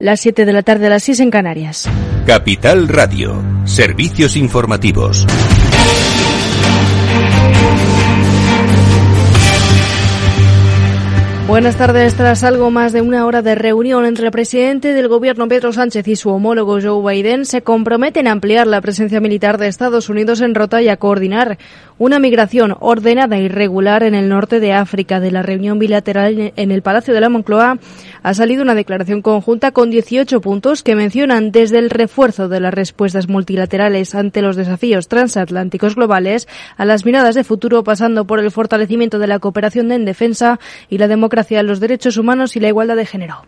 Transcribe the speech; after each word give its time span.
Las 0.00 0.20
7 0.20 0.44
de 0.44 0.52
la 0.52 0.62
tarde 0.62 0.86
a 0.86 0.90
las 0.90 1.02
6 1.02 1.18
en 1.18 1.30
Canarias. 1.32 1.88
Capital 2.24 2.86
Radio. 2.86 3.42
Servicios 3.64 4.36
informativos. 4.36 5.26
Buenas 11.48 11.76
tardes. 11.76 12.12
Tras 12.14 12.44
algo 12.44 12.70
más 12.70 12.92
de 12.92 13.00
una 13.00 13.24
hora 13.24 13.40
de 13.40 13.54
reunión 13.54 14.04
entre 14.04 14.26
el 14.26 14.30
presidente 14.30 14.92
del 14.92 15.08
gobierno 15.08 15.48
Pedro 15.48 15.72
Sánchez 15.72 16.06
y 16.06 16.14
su 16.14 16.28
homólogo 16.28 16.78
Joe 16.78 17.02
Biden, 17.02 17.46
se 17.46 17.62
comprometen 17.62 18.28
a 18.28 18.32
ampliar 18.32 18.66
la 18.66 18.82
presencia 18.82 19.18
militar 19.18 19.56
de 19.56 19.66
Estados 19.66 20.10
Unidos 20.10 20.42
en 20.42 20.54
Rota 20.54 20.82
y 20.82 20.88
a 20.88 20.98
coordinar 20.98 21.56
una 21.96 22.18
migración 22.18 22.76
ordenada 22.78 23.38
y 23.38 23.48
regular 23.48 24.02
en 24.02 24.14
el 24.14 24.28
norte 24.28 24.60
de 24.60 24.74
África. 24.74 25.20
De 25.20 25.30
la 25.30 25.42
reunión 25.42 25.78
bilateral 25.78 26.52
en 26.54 26.70
el 26.70 26.82
Palacio 26.82 27.14
de 27.14 27.22
la 27.22 27.30
Moncloa 27.30 27.78
ha 28.22 28.34
salido 28.34 28.62
una 28.62 28.74
declaración 28.74 29.22
conjunta 29.22 29.72
con 29.72 29.90
18 29.90 30.42
puntos 30.42 30.82
que 30.82 30.94
mencionan 30.94 31.50
desde 31.50 31.78
el 31.78 31.88
refuerzo 31.88 32.48
de 32.48 32.60
las 32.60 32.74
respuestas 32.74 33.26
multilaterales 33.26 34.14
ante 34.14 34.42
los 34.42 34.54
desafíos 34.54 35.08
transatlánticos 35.08 35.96
globales 35.96 36.46
a 36.76 36.84
las 36.84 37.06
miradas 37.06 37.34
de 37.34 37.42
futuro, 37.42 37.82
pasando 37.84 38.26
por 38.26 38.38
el 38.38 38.50
fortalecimiento 38.50 39.18
de 39.18 39.28
la 39.28 39.38
cooperación 39.38 39.90
en 39.92 40.04
defensa 40.04 40.60
y 40.90 40.98
la 40.98 41.08
democracia 41.08 41.37
hacia 41.38 41.62
los 41.62 41.80
derechos 41.80 42.16
humanos 42.16 42.56
y 42.56 42.60
la 42.60 42.68
igualdad 42.68 42.96
de 42.96 43.06
género. 43.06 43.44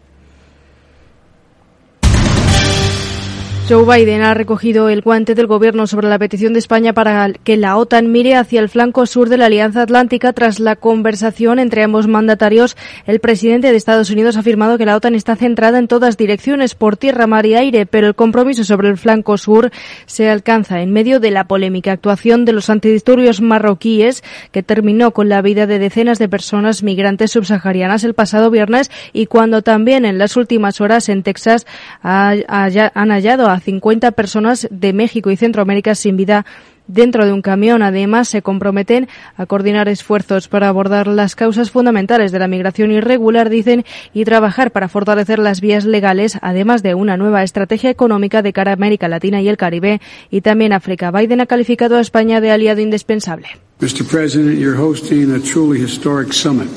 Joe 3.70 3.84
Biden 3.84 4.23
ha 4.23 4.34
recogido 4.34 4.88
el 4.88 5.01
guante 5.01 5.37
del 5.37 5.47
gobierno 5.47 5.87
sobre 5.87 6.09
la 6.09 6.19
petición 6.19 6.52
de 6.52 6.59
España 6.59 6.92
para 6.92 7.33
que 7.33 7.56
la 7.56 7.77
OTAN 7.77 8.10
mire 8.10 8.34
hacia 8.34 8.59
el 8.59 8.69
flanco 8.69 9.06
sur 9.06 9.29
de 9.29 9.37
la 9.37 9.46
Alianza 9.46 9.83
Atlántica. 9.83 10.33
Tras 10.33 10.59
la 10.59 10.74
conversación 10.74 11.60
entre 11.60 11.84
ambos 11.84 12.09
mandatarios, 12.09 12.77
el 13.06 13.20
presidente 13.20 13.70
de 13.70 13.77
Estados 13.77 14.10
Unidos 14.10 14.37
ha 14.37 14.41
afirmado 14.41 14.77
que 14.77 14.87
la 14.87 14.96
OTAN 14.96 15.15
está 15.15 15.37
centrada 15.37 15.79
en 15.79 15.87
todas 15.87 16.16
direcciones, 16.16 16.74
por 16.74 16.96
tierra, 16.96 17.29
mar 17.29 17.46
y 17.46 17.55
aire, 17.55 17.87
pero 17.87 18.09
el 18.09 18.16
compromiso 18.16 18.65
sobre 18.65 18.88
el 18.88 18.98
flanco 18.98 19.38
sur 19.38 19.71
se 20.05 20.29
alcanza 20.29 20.80
en 20.80 20.90
medio 20.90 21.21
de 21.21 21.30
la 21.30 21.45
polémica 21.45 21.93
actuación 21.93 22.45
de 22.45 22.55
los 22.55 22.71
antidisturbios 22.71 23.40
marroquíes 23.40 24.24
que 24.51 24.65
terminó 24.65 25.12
con 25.12 25.29
la 25.29 25.43
vida 25.43 25.68
de 25.68 25.79
decenas 25.79 26.18
de 26.18 26.29
personas 26.29 26.82
migrantes 26.82 27.30
subsaharianas 27.30 28.02
el 28.02 28.15
pasado 28.15 28.51
viernes 28.51 28.90
y 29.12 29.27
cuando 29.27 29.62
también 29.62 30.05
en 30.07 30.18
las 30.18 30.37
últimas 30.37 30.80
horas 30.80 31.09
en 31.09 31.23
Texas 31.23 31.68
han 32.02 33.10
hallado 33.10 33.59
50 33.60 34.12
personas 34.12 34.68
de 34.70 34.92
México 34.92 35.30
y 35.30 35.36
Centroamérica 35.36 35.94
sin 35.94 36.16
vida 36.16 36.44
dentro 36.86 37.24
de 37.24 37.32
un 37.32 37.42
camión. 37.42 37.82
Además, 37.82 38.28
se 38.28 38.42
comprometen 38.42 39.08
a 39.36 39.46
coordinar 39.46 39.88
esfuerzos 39.88 40.48
para 40.48 40.68
abordar 40.68 41.06
las 41.06 41.36
causas 41.36 41.70
fundamentales 41.70 42.32
de 42.32 42.38
la 42.38 42.48
migración 42.48 42.92
irregular, 42.92 43.48
dicen, 43.48 43.84
y 44.12 44.24
trabajar 44.24 44.70
para 44.72 44.88
fortalecer 44.88 45.38
las 45.38 45.60
vías 45.60 45.84
legales, 45.84 46.38
además 46.42 46.82
de 46.82 46.94
una 46.94 47.16
nueva 47.16 47.42
estrategia 47.42 47.90
económica 47.90 48.42
de 48.42 48.52
cara 48.52 48.72
a 48.72 48.74
América 48.74 49.08
Latina 49.08 49.40
y 49.40 49.48
el 49.48 49.56
Caribe 49.56 50.00
y 50.30 50.40
también 50.40 50.72
África. 50.72 51.10
Biden 51.10 51.40
ha 51.40 51.46
calificado 51.46 51.96
a 51.96 52.00
España 52.00 52.40
de 52.40 52.50
aliado 52.50 52.80
indispensable. 52.80 53.48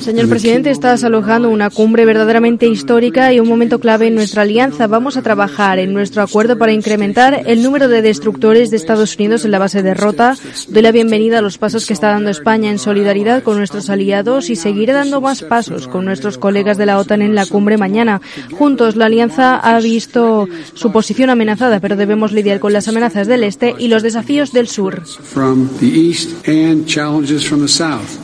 Señor 0.00 0.26
presidente, 0.26 0.70
estás 0.70 1.04
alojando 1.04 1.50
una 1.50 1.68
cumbre 1.68 2.06
verdaderamente 2.06 2.66
histórica 2.66 3.30
y 3.30 3.40
un 3.40 3.46
momento 3.46 3.78
clave 3.78 4.06
en 4.06 4.14
nuestra 4.14 4.40
alianza. 4.40 4.86
Vamos 4.86 5.18
a 5.18 5.22
trabajar 5.22 5.78
en 5.78 5.92
nuestro 5.92 6.22
acuerdo 6.22 6.56
para 6.56 6.72
incrementar 6.72 7.42
el 7.44 7.62
número 7.62 7.88
de 7.88 8.00
destructores 8.00 8.70
de 8.70 8.78
Estados 8.78 9.16
Unidos 9.16 9.44
en 9.44 9.50
la 9.50 9.58
base 9.58 9.82
de 9.82 9.92
Rota. 9.92 10.38
Doy 10.68 10.80
la 10.80 10.92
bienvenida 10.92 11.40
a 11.40 11.42
los 11.42 11.58
pasos 11.58 11.86
que 11.86 11.92
está 11.92 12.08
dando 12.08 12.30
España 12.30 12.70
en 12.70 12.78
solidaridad 12.78 13.42
con 13.42 13.58
nuestros 13.58 13.90
aliados 13.90 14.48
y 14.48 14.56
seguiré 14.56 14.94
dando 14.94 15.20
más 15.20 15.42
pasos 15.42 15.86
con 15.88 16.06
nuestros 16.06 16.38
colegas 16.38 16.78
de 16.78 16.86
la 16.86 16.98
OTAN 16.98 17.20
en 17.20 17.34
la 17.34 17.44
cumbre 17.44 17.76
mañana. 17.76 18.22
Juntos, 18.52 18.96
la 18.96 19.06
alianza 19.06 19.56
ha 19.56 19.78
visto 19.78 20.48
su 20.72 20.90
posición 20.90 21.28
amenazada, 21.28 21.80
pero 21.80 21.96
debemos 21.96 22.32
lidiar 22.32 22.60
con 22.60 22.72
las 22.72 22.88
amenazas 22.88 23.26
del 23.26 23.44
este 23.44 23.74
y 23.78 23.88
los 23.88 24.02
desafíos 24.02 24.52
del 24.52 24.68
sur. 24.68 25.02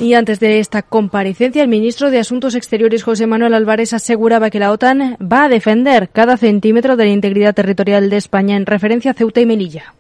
Y 0.00 0.15
antes 0.15 0.39
de 0.39 0.61
esta 0.61 0.83
comparecencia, 0.83 1.62
el 1.62 1.69
ministro 1.69 2.11
de 2.11 2.19
Asuntos 2.19 2.55
Exteriores, 2.55 3.03
José 3.03 3.27
Manuel 3.27 3.55
Álvarez, 3.55 3.93
aseguraba 3.93 4.50
que 4.50 4.59
la 4.61 4.71
OTAN 4.71 5.17
va 5.21 5.44
a 5.44 5.49
defender 5.49 6.09
cada 6.11 6.37
centímetro 6.37 6.97
de 6.97 7.05
la 7.05 7.11
integridad 7.11 7.55
territorial 7.55 8.11
de 8.11 8.17
España 8.17 8.56
en 8.56 8.67
referencia 8.67 9.11
a 9.11 9.15
Ceuta 9.15 9.41
y 9.41 9.47
Melilla. 9.47 9.94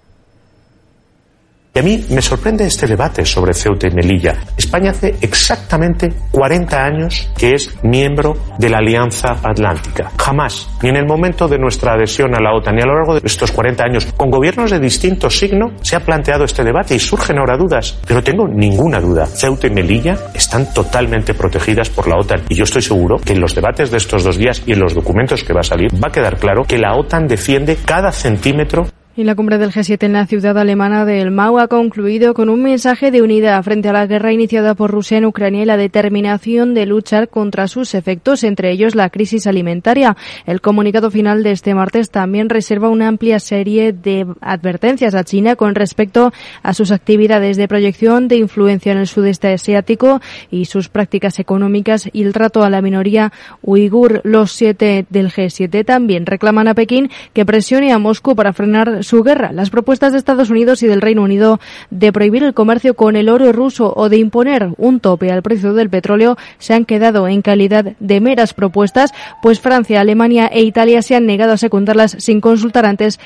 A 1.80 1.82
mí 1.82 1.98
me 2.10 2.20
sorprende 2.20 2.66
este 2.66 2.86
debate 2.86 3.24
sobre 3.24 3.54
Ceuta 3.54 3.88
y 3.88 3.90
Melilla. 3.90 4.36
España 4.54 4.90
hace 4.90 5.14
exactamente 5.22 6.12
40 6.30 6.84
años 6.84 7.30
que 7.34 7.54
es 7.54 7.74
miembro 7.82 8.36
de 8.58 8.68
la 8.68 8.80
Alianza 8.80 9.38
Atlántica. 9.42 10.12
Jamás, 10.18 10.68
ni 10.82 10.90
en 10.90 10.96
el 10.96 11.06
momento 11.06 11.48
de 11.48 11.56
nuestra 11.56 11.94
adhesión 11.94 12.34
a 12.34 12.38
la 12.38 12.54
OTAN, 12.54 12.76
ni 12.76 12.82
a 12.82 12.84
lo 12.84 12.96
largo 12.96 13.14
de 13.14 13.22
estos 13.24 13.50
40 13.52 13.82
años, 13.82 14.04
con 14.14 14.28
gobiernos 14.28 14.70
de 14.70 14.78
distinto 14.78 15.30
signo, 15.30 15.68
se 15.80 15.96
ha 15.96 16.00
planteado 16.00 16.44
este 16.44 16.64
debate 16.64 16.94
y 16.94 16.98
surgen 16.98 17.38
ahora 17.38 17.56
dudas. 17.56 17.98
Pero 18.06 18.22
tengo 18.22 18.46
ninguna 18.46 19.00
duda. 19.00 19.24
Ceuta 19.24 19.66
y 19.66 19.70
Melilla 19.70 20.18
están 20.34 20.74
totalmente 20.74 21.32
protegidas 21.32 21.88
por 21.88 22.08
la 22.08 22.18
OTAN. 22.18 22.42
Y 22.50 22.56
yo 22.56 22.64
estoy 22.64 22.82
seguro 22.82 23.16
que 23.16 23.32
en 23.32 23.40
los 23.40 23.54
debates 23.54 23.90
de 23.90 23.96
estos 23.96 24.22
dos 24.22 24.36
días 24.36 24.62
y 24.66 24.72
en 24.72 24.80
los 24.80 24.92
documentos 24.92 25.42
que 25.42 25.54
va 25.54 25.60
a 25.60 25.62
salir, 25.62 25.90
va 25.94 26.08
a 26.08 26.12
quedar 26.12 26.36
claro 26.36 26.64
que 26.64 26.76
la 26.76 26.94
OTAN 26.94 27.26
defiende 27.26 27.78
cada 27.86 28.12
centímetro 28.12 28.86
y 29.20 29.24
la 29.24 29.34
cumbre 29.34 29.58
del 29.58 29.70
G7 29.70 30.02
en 30.04 30.14
la 30.14 30.26
ciudad 30.26 30.56
alemana 30.56 31.04
del 31.04 31.30
Mau 31.30 31.58
ha 31.58 31.68
concluido 31.68 32.32
con 32.32 32.48
un 32.48 32.62
mensaje 32.62 33.10
de 33.10 33.20
unidad 33.20 33.62
frente 33.62 33.90
a 33.90 33.92
la 33.92 34.06
guerra 34.06 34.32
iniciada 34.32 34.74
por 34.74 34.90
Rusia 34.90 35.18
en 35.18 35.26
Ucrania 35.26 35.62
y 35.62 35.66
la 35.66 35.76
determinación 35.76 36.72
de 36.72 36.86
luchar 36.86 37.28
contra 37.28 37.68
sus 37.68 37.94
efectos, 37.94 38.44
entre 38.44 38.70
ellos 38.70 38.94
la 38.94 39.10
crisis 39.10 39.46
alimentaria. 39.46 40.16
El 40.46 40.62
comunicado 40.62 41.10
final 41.10 41.42
de 41.42 41.50
este 41.50 41.74
martes 41.74 42.10
también 42.10 42.48
reserva 42.48 42.88
una 42.88 43.08
amplia 43.08 43.40
serie 43.40 43.92
de 43.92 44.26
advertencias 44.40 45.14
a 45.14 45.22
China 45.22 45.54
con 45.54 45.74
respecto 45.74 46.32
a 46.62 46.72
sus 46.72 46.90
actividades 46.90 47.58
de 47.58 47.68
proyección 47.68 48.26
de 48.26 48.36
influencia 48.36 48.92
en 48.92 48.98
el 48.98 49.06
sudeste 49.06 49.52
asiático 49.52 50.22
y 50.50 50.64
sus 50.64 50.88
prácticas 50.88 51.38
económicas 51.38 52.08
y 52.10 52.22
el 52.22 52.32
trato 52.32 52.62
a 52.62 52.70
la 52.70 52.80
minoría 52.80 53.32
uigur. 53.60 54.22
Los 54.24 54.52
siete 54.52 55.04
del 55.10 55.30
G7 55.30 55.84
también 55.84 56.24
reclaman 56.24 56.68
a 56.68 56.74
Pekín 56.74 57.10
que 57.34 57.44
presione 57.44 57.92
a 57.92 57.98
Moscú 57.98 58.34
para 58.34 58.54
frenar 58.54 59.04
su 59.10 59.24
guerra. 59.24 59.52
Las 59.52 59.70
propuestas 59.70 60.12
de 60.12 60.18
Estados 60.18 60.50
Unidos 60.50 60.82
y 60.84 60.86
del 60.86 61.00
Reino 61.02 61.22
Unido 61.22 61.58
de 61.90 62.12
prohibir 62.12 62.44
el 62.44 62.54
comercio 62.54 62.94
con 62.94 63.16
el 63.16 63.28
oro 63.28 63.52
ruso 63.52 63.92
o 63.96 64.08
de 64.08 64.18
imponer 64.18 64.68
un 64.78 65.00
tope 65.00 65.32
al 65.32 65.42
precio 65.42 65.74
del 65.74 65.90
petróleo 65.90 66.36
se 66.58 66.74
han 66.74 66.84
quedado 66.84 67.26
en 67.26 67.42
calidad 67.42 67.96
de 67.98 68.20
meras 68.20 68.54
propuestas, 68.54 69.12
pues 69.42 69.60
Francia, 69.60 70.00
Alemania 70.00 70.46
e 70.46 70.62
Italia 70.62 71.02
se 71.02 71.16
han 71.16 71.26
negado 71.26 71.52
a 71.52 71.56
secundarlas 71.56 72.16
sin 72.20 72.40
consultar 72.40 72.86
antes 72.86 73.18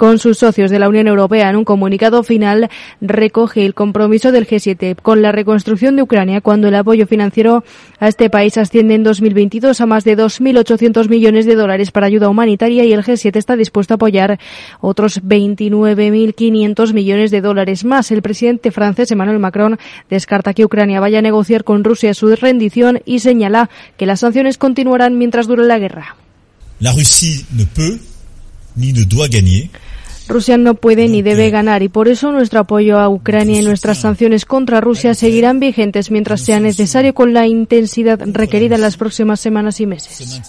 con 0.00 0.18
sus 0.18 0.38
socios 0.38 0.70
de 0.70 0.78
la 0.78 0.88
Unión 0.88 1.08
Europea. 1.08 1.50
En 1.50 1.56
un 1.56 1.66
comunicado 1.66 2.22
final 2.22 2.70
recoge 3.02 3.66
el 3.66 3.74
compromiso 3.74 4.32
del 4.32 4.46
G7 4.46 4.96
con 4.96 5.20
la 5.20 5.30
reconstrucción 5.30 5.94
de 5.94 6.00
Ucrania 6.00 6.40
cuando 6.40 6.68
el 6.68 6.74
apoyo 6.74 7.06
financiero 7.06 7.64
a 7.98 8.08
este 8.08 8.30
país 8.30 8.56
asciende 8.56 8.94
en 8.94 9.02
2022 9.02 9.78
a 9.78 9.84
más 9.84 10.04
de 10.04 10.16
2.800 10.16 11.10
millones 11.10 11.44
de 11.44 11.54
dólares 11.54 11.90
para 11.90 12.06
ayuda 12.06 12.30
humanitaria 12.30 12.82
y 12.86 12.94
el 12.94 13.04
G7 13.04 13.36
está 13.36 13.56
dispuesto 13.56 13.92
a 13.92 13.96
apoyar 13.96 14.40
otros 14.80 15.22
29.500 15.22 16.94
millones 16.94 17.30
de 17.30 17.42
dólares 17.42 17.84
más. 17.84 18.10
El 18.10 18.22
presidente 18.22 18.70
francés 18.70 19.10
Emmanuel 19.10 19.38
Macron 19.38 19.78
descarta 20.08 20.54
que 20.54 20.64
Ucrania 20.64 21.00
vaya 21.00 21.18
a 21.18 21.22
negociar 21.22 21.62
con 21.62 21.84
Rusia 21.84 22.14
su 22.14 22.34
rendición 22.34 23.02
y 23.04 23.18
señala 23.18 23.68
que 23.98 24.06
las 24.06 24.20
sanciones 24.20 24.56
continuarán 24.56 25.18
mientras 25.18 25.46
dure 25.46 25.66
la 25.66 25.78
guerra. 25.78 26.16
La 26.78 26.90
Rusia 26.92 27.44
no 27.54 27.66
puede 27.66 27.98
ni 28.76 28.92
ne 28.92 29.04
doit 29.04 29.32
gagner 29.32 29.68
Rusia 30.30 30.56
no 30.56 30.74
puede 30.74 31.08
ni 31.08 31.22
debe 31.22 31.50
ganar 31.50 31.82
y 31.82 31.88
por 31.88 32.08
eso 32.08 32.32
nuestro 32.32 32.60
apoyo 32.60 32.98
a 32.98 33.08
Ucrania 33.08 33.60
y 33.60 33.64
nuestras 33.64 33.98
sanciones 33.98 34.44
contra 34.44 34.80
Rusia 34.80 35.14
seguirán 35.14 35.60
vigentes 35.60 36.10
mientras 36.10 36.40
sea 36.40 36.60
necesario 36.60 37.14
con 37.14 37.34
la 37.34 37.46
intensidad 37.46 38.20
requerida 38.24 38.76
en 38.76 38.80
las 38.80 38.96
próximas 38.96 39.40
semanas 39.40 39.80
y 39.80 39.86
meses. 39.86 40.40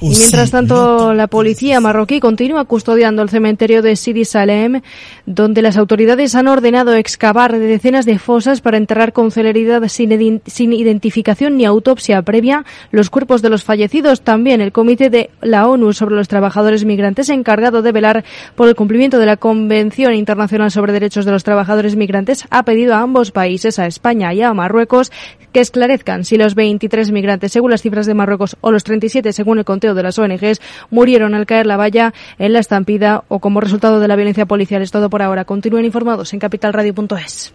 Y 0.00 0.08
mientras 0.18 0.50
tanto, 0.50 1.14
la 1.14 1.28
policía 1.28 1.80
marroquí 1.80 2.20
continúa 2.20 2.64
custodiando 2.64 3.22
el 3.22 3.30
cementerio 3.30 3.80
de 3.80 3.96
Sidi 3.96 4.24
Salem, 4.24 4.82
donde 5.24 5.62
las 5.62 5.76
autoridades 5.76 6.34
han 6.34 6.48
ordenado 6.48 6.94
excavar 6.94 7.58
decenas 7.58 8.04
de 8.04 8.18
fosas 8.18 8.60
para 8.60 8.76
enterrar 8.76 9.12
con 9.12 9.30
celeridad 9.30 9.86
sin, 9.88 10.42
sin 10.46 10.72
identificación 10.72 11.56
ni 11.56 11.64
autopsia 11.64 12.20
previa 12.22 12.64
los 12.90 13.10
cuerpos 13.10 13.40
de 13.42 13.50
los 13.50 13.64
fallecidos. 13.64 14.22
También 14.22 14.60
el 14.60 14.72
Comité 14.72 15.10
de 15.10 15.30
la 15.40 15.68
ONU 15.68 15.92
sobre 15.92 16.16
los 16.16 16.28
Trabajadores 16.28 16.84
Migrantes, 16.84 17.28
encargado 17.28 17.82
de 17.82 17.92
velar 17.92 18.24
por 18.54 18.68
el 18.68 18.74
cumplimiento 18.74 19.18
de 19.18 19.26
la 19.26 19.36
Convención 19.36 20.14
Internacional 20.14 20.70
sobre 20.70 20.92
Derechos 20.92 21.24
de 21.24 21.32
los 21.32 21.44
Trabajadores 21.44 21.96
Migrantes, 21.96 22.44
ha 22.50 22.64
pedido 22.64 22.94
a 22.94 23.00
ambos 23.00 23.30
países, 23.30 23.78
a 23.78 23.86
España 23.86 24.34
y 24.34 24.42
a 24.42 24.52
Marruecos, 24.52 25.12
que 25.52 25.60
esclarezcan 25.60 26.24
si 26.24 26.36
los 26.36 26.54
23 26.54 27.12
migrantes, 27.12 27.52
según 27.52 27.70
las 27.70 27.82
cifras 27.82 28.06
de 28.06 28.14
Marruecos, 28.14 28.56
o 28.60 28.72
los 28.72 28.82
37, 28.82 29.32
según 29.32 29.58
el 29.58 29.64
conteo 29.84 29.94
de 29.94 30.02
las 30.02 30.18
ONGs, 30.18 30.60
murieron 30.90 31.34
al 31.34 31.44
caer 31.44 31.66
la 31.66 31.76
valla 31.76 32.14
en 32.38 32.54
la 32.54 32.60
estampida 32.60 33.24
o 33.28 33.38
como 33.38 33.60
resultado 33.60 34.00
de 34.00 34.08
la 34.08 34.16
violencia 34.16 34.46
policial. 34.46 34.80
Es 34.80 34.90
todo 34.90 35.10
por 35.10 35.20
ahora. 35.20 35.44
Continúen 35.44 35.84
informados 35.84 36.32
en 36.32 36.38
capitalradio.es. 36.38 37.52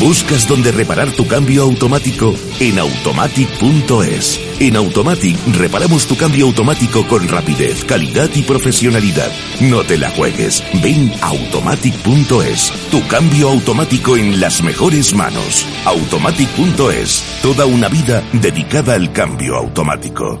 ¿Buscas 0.00 0.48
dónde 0.48 0.72
reparar 0.72 1.12
tu 1.12 1.26
cambio 1.26 1.62
automático? 1.62 2.34
En 2.58 2.78
automatic.es. 2.78 4.40
En 4.58 4.76
Automatic 4.76 5.36
reparamos 5.58 6.06
tu 6.06 6.16
cambio 6.16 6.46
automático 6.46 7.06
con 7.06 7.28
rapidez, 7.28 7.84
calidad 7.84 8.30
y 8.34 8.40
profesionalidad. 8.40 9.30
No 9.60 9.84
te 9.84 9.98
la 9.98 10.08
juegues. 10.10 10.64
Ven 10.82 11.12
a 11.20 11.26
automatic.es. 11.26 12.72
Tu 12.90 13.06
cambio 13.08 13.50
automático 13.50 14.16
en 14.16 14.40
las 14.40 14.62
mejores 14.62 15.12
manos. 15.12 15.66
Automatic.es. 15.84 17.22
Toda 17.42 17.66
una 17.66 17.88
vida 17.88 18.22
dedicada 18.32 18.94
al 18.94 19.12
cambio 19.12 19.54
automático. 19.56 20.40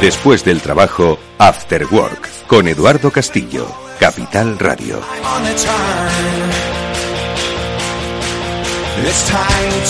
Después 0.00 0.44
del 0.44 0.60
trabajo, 0.60 1.18
After 1.38 1.86
Work, 1.90 2.46
con 2.46 2.68
Eduardo 2.68 3.10
Castillo, 3.10 3.66
Capital 3.98 4.58
Radio. 4.58 5.00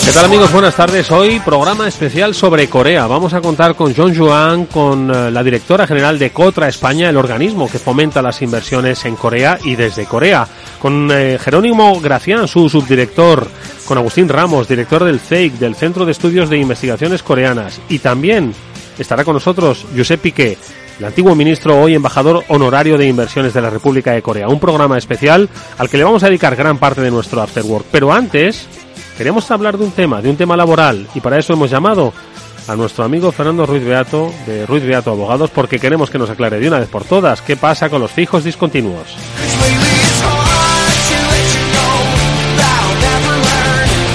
¿Qué 0.05 0.11
tal 0.13 0.25
amigos? 0.25 0.51
Buenas 0.53 0.75
tardes. 0.75 1.11
Hoy 1.11 1.41
programa 1.41 1.89
especial 1.89 2.33
sobre 2.33 2.69
Corea. 2.69 3.05
Vamos 3.05 3.33
a 3.33 3.41
contar 3.41 3.75
con 3.75 3.93
John 3.93 4.15
Juan, 4.15 4.65
con 4.67 5.13
eh, 5.13 5.29
la 5.29 5.43
directora 5.43 5.85
general 5.85 6.17
de 6.17 6.31
Cotra 6.31 6.69
España, 6.69 7.09
el 7.09 7.17
organismo 7.17 7.69
que 7.69 7.77
fomenta 7.77 8.21
las 8.21 8.41
inversiones 8.41 9.03
en 9.03 9.17
Corea 9.17 9.59
y 9.63 9.75
desde 9.75 10.05
Corea, 10.05 10.47
con 10.79 11.09
eh, 11.11 11.37
Jerónimo 11.37 11.99
Gracián, 11.99 12.47
su 12.47 12.69
subdirector, 12.69 13.47
con 13.85 13.97
Agustín 13.97 14.29
Ramos, 14.29 14.69
director 14.69 15.03
del 15.03 15.19
CEIC, 15.19 15.53
del 15.53 15.75
Centro 15.75 16.05
de 16.05 16.13
Estudios 16.13 16.49
de 16.49 16.59
Investigaciones 16.59 17.23
Coreanas, 17.23 17.81
y 17.89 17.99
también 17.99 18.53
estará 18.99 19.23
con 19.23 19.33
nosotros 19.33 19.85
Josep 19.95 20.21
Piqué, 20.21 20.57
el 20.99 21.05
antiguo 21.05 21.35
ministro, 21.35 21.79
hoy 21.79 21.93
embajador 21.93 22.43
honorario 22.47 22.97
de 22.97 23.07
inversiones 23.07 23.53
de 23.53 23.61
la 23.61 23.69
República 23.69 24.13
de 24.13 24.21
Corea. 24.21 24.47
Un 24.47 24.59
programa 24.59 24.97
especial 24.97 25.47
al 25.77 25.89
que 25.89 25.97
le 25.97 26.03
vamos 26.03 26.23
a 26.23 26.27
dedicar 26.27 26.55
gran 26.55 26.79
parte 26.79 27.01
de 27.01 27.11
nuestro 27.11 27.41
afterwork. 27.41 27.85
Pero 27.91 28.11
antes, 28.11 28.67
queremos 29.17 29.49
hablar 29.51 29.77
de 29.77 29.85
un 29.85 29.91
tema, 29.91 30.21
de 30.21 30.29
un 30.29 30.37
tema 30.37 30.57
laboral, 30.57 31.07
y 31.13 31.19
para 31.19 31.37
eso 31.37 31.53
hemos 31.53 31.69
llamado 31.69 32.13
a 32.67 32.75
nuestro 32.75 33.05
amigo 33.05 33.31
Fernando 33.31 33.65
Ruiz 33.65 33.83
Beato, 33.83 34.33
de 34.45 34.65
Ruiz 34.65 34.83
Beato 34.83 35.11
Abogados, 35.11 35.51
porque 35.51 35.79
queremos 35.79 36.09
que 36.09 36.17
nos 36.17 36.29
aclare 36.29 36.59
de 36.59 36.67
una 36.67 36.79
vez 36.79 36.89
por 36.89 37.05
todas 37.05 37.41
qué 37.41 37.55
pasa 37.55 37.89
con 37.89 38.01
los 38.01 38.11
fijos 38.11 38.43
discontinuos. 38.43 39.15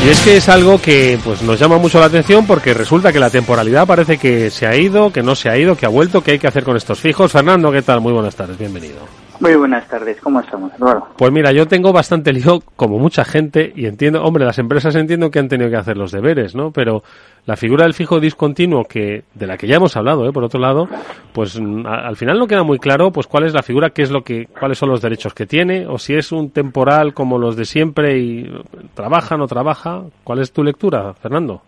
Y 0.04 0.08
es 0.08 0.20
que 0.20 0.36
es 0.36 0.48
algo 0.48 0.80
que 0.80 1.16
pues 1.22 1.42
nos 1.42 1.60
llama 1.60 1.78
mucho 1.78 2.00
la 2.00 2.06
atención 2.06 2.44
porque 2.44 2.74
resulta 2.74 3.12
que 3.12 3.20
la 3.20 3.30
temporalidad 3.30 3.86
parece 3.86 4.18
que 4.18 4.50
se 4.50 4.66
ha 4.66 4.74
ido, 4.74 5.12
que 5.12 5.22
no 5.22 5.36
se 5.36 5.48
ha 5.48 5.56
ido, 5.56 5.76
que 5.76 5.86
ha 5.86 5.90
vuelto, 5.90 6.22
que 6.24 6.32
hay 6.32 6.38
que 6.40 6.48
hacer 6.48 6.64
con 6.64 6.76
estos 6.76 6.98
fijos. 6.98 7.30
Fernando, 7.30 7.70
¿qué 7.70 7.82
tal? 7.82 8.00
Muy 8.00 8.12
buenas 8.12 8.34
tardes, 8.34 8.58
bienvenido. 8.58 9.21
Muy 9.42 9.56
buenas 9.56 9.88
tardes, 9.88 10.20
¿cómo 10.20 10.38
estamos, 10.38 10.72
Eduardo? 10.74 11.08
Pues 11.16 11.32
mira, 11.32 11.50
yo 11.50 11.66
tengo 11.66 11.92
bastante 11.92 12.32
lío, 12.32 12.60
como 12.76 13.00
mucha 13.00 13.24
gente, 13.24 13.72
y 13.74 13.86
entiendo, 13.86 14.22
hombre, 14.22 14.44
las 14.44 14.60
empresas 14.60 14.94
entiendo 14.94 15.32
que 15.32 15.40
han 15.40 15.48
tenido 15.48 15.68
que 15.68 15.76
hacer 15.76 15.96
los 15.96 16.12
deberes, 16.12 16.54
¿no? 16.54 16.70
Pero 16.70 17.02
la 17.44 17.56
figura 17.56 17.82
del 17.82 17.92
fijo 17.92 18.20
discontinuo, 18.20 18.84
que 18.84 19.24
de 19.34 19.46
la 19.48 19.56
que 19.56 19.66
ya 19.66 19.78
hemos 19.78 19.96
hablado, 19.96 20.28
¿eh? 20.28 20.32
por 20.32 20.44
otro 20.44 20.60
lado, 20.60 20.88
pues 21.32 21.60
mm, 21.60 21.84
al 21.84 22.14
final 22.14 22.38
no 22.38 22.46
queda 22.46 22.62
muy 22.62 22.78
claro, 22.78 23.10
pues 23.10 23.26
cuál 23.26 23.44
es 23.44 23.52
la 23.52 23.64
figura, 23.64 23.90
qué 23.90 24.02
es 24.02 24.12
lo 24.12 24.22
que, 24.22 24.46
cuáles 24.46 24.78
son 24.78 24.90
los 24.90 25.02
derechos 25.02 25.34
que 25.34 25.44
tiene, 25.44 25.88
o 25.88 25.98
si 25.98 26.14
es 26.14 26.30
un 26.30 26.50
temporal 26.50 27.12
como 27.12 27.36
los 27.36 27.56
de 27.56 27.64
siempre 27.64 28.18
y 28.20 28.48
trabaja, 28.94 29.36
no 29.36 29.48
trabaja. 29.48 30.04
¿Cuál 30.22 30.38
es 30.38 30.52
tu 30.52 30.62
lectura, 30.62 31.14
Fernando? 31.14 31.62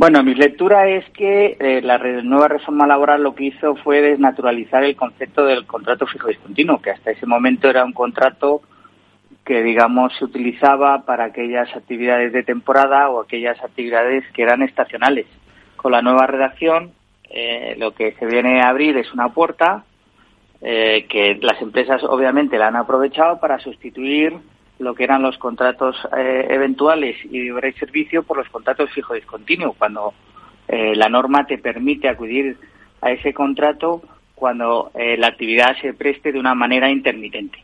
Bueno, 0.00 0.22
mi 0.22 0.34
lectura 0.34 0.88
es 0.88 1.04
que 1.10 1.58
eh, 1.60 1.82
la 1.82 1.98
nueva 1.98 2.48
reforma 2.48 2.86
laboral 2.86 3.22
lo 3.22 3.34
que 3.34 3.44
hizo 3.44 3.76
fue 3.76 4.00
desnaturalizar 4.00 4.82
el 4.82 4.96
concepto 4.96 5.44
del 5.44 5.66
contrato 5.66 6.06
fijo 6.06 6.28
discontinuo, 6.28 6.80
que 6.80 6.90
hasta 6.90 7.10
ese 7.10 7.26
momento 7.26 7.68
era 7.68 7.84
un 7.84 7.92
contrato 7.92 8.62
que, 9.44 9.62
digamos, 9.62 10.16
se 10.16 10.24
utilizaba 10.24 11.04
para 11.04 11.24
aquellas 11.24 11.76
actividades 11.76 12.32
de 12.32 12.42
temporada 12.42 13.10
o 13.10 13.20
aquellas 13.20 13.62
actividades 13.62 14.24
que 14.32 14.42
eran 14.42 14.62
estacionales. 14.62 15.26
Con 15.76 15.92
la 15.92 16.00
nueva 16.00 16.26
redacción, 16.26 16.92
eh, 17.28 17.74
lo 17.76 17.92
que 17.92 18.12
se 18.12 18.24
viene 18.24 18.62
a 18.62 18.70
abrir 18.70 18.96
es 18.96 19.12
una 19.12 19.28
puerta 19.34 19.84
eh, 20.62 21.04
que 21.10 21.38
las 21.42 21.60
empresas 21.60 22.02
obviamente 22.04 22.56
la 22.56 22.68
han 22.68 22.76
aprovechado 22.76 23.38
para 23.38 23.58
sustituir 23.58 24.32
lo 24.80 24.94
que 24.94 25.04
eran 25.04 25.22
los 25.22 25.36
contratos 25.36 25.96
eh, 26.16 26.46
eventuales 26.48 27.16
y 27.24 27.50
de 27.50 27.72
servicio 27.74 28.22
por 28.22 28.38
los 28.38 28.48
contratos 28.48 28.90
fijo 28.90 29.14
discontinuo, 29.14 29.74
cuando 29.74 30.14
eh, 30.68 30.94
la 30.96 31.08
norma 31.08 31.46
te 31.46 31.58
permite 31.58 32.08
acudir 32.08 32.56
a 33.02 33.10
ese 33.10 33.34
contrato 33.34 34.02
cuando 34.34 34.90
eh, 34.94 35.18
la 35.18 35.28
actividad 35.28 35.76
se 35.82 35.92
preste 35.92 36.32
de 36.32 36.40
una 36.40 36.54
manera 36.54 36.90
intermitente. 36.90 37.62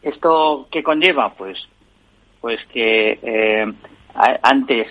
¿Esto 0.00 0.68
qué 0.70 0.84
conlleva? 0.84 1.34
Pues, 1.34 1.58
pues 2.40 2.64
que 2.72 3.74
antes 4.14 4.86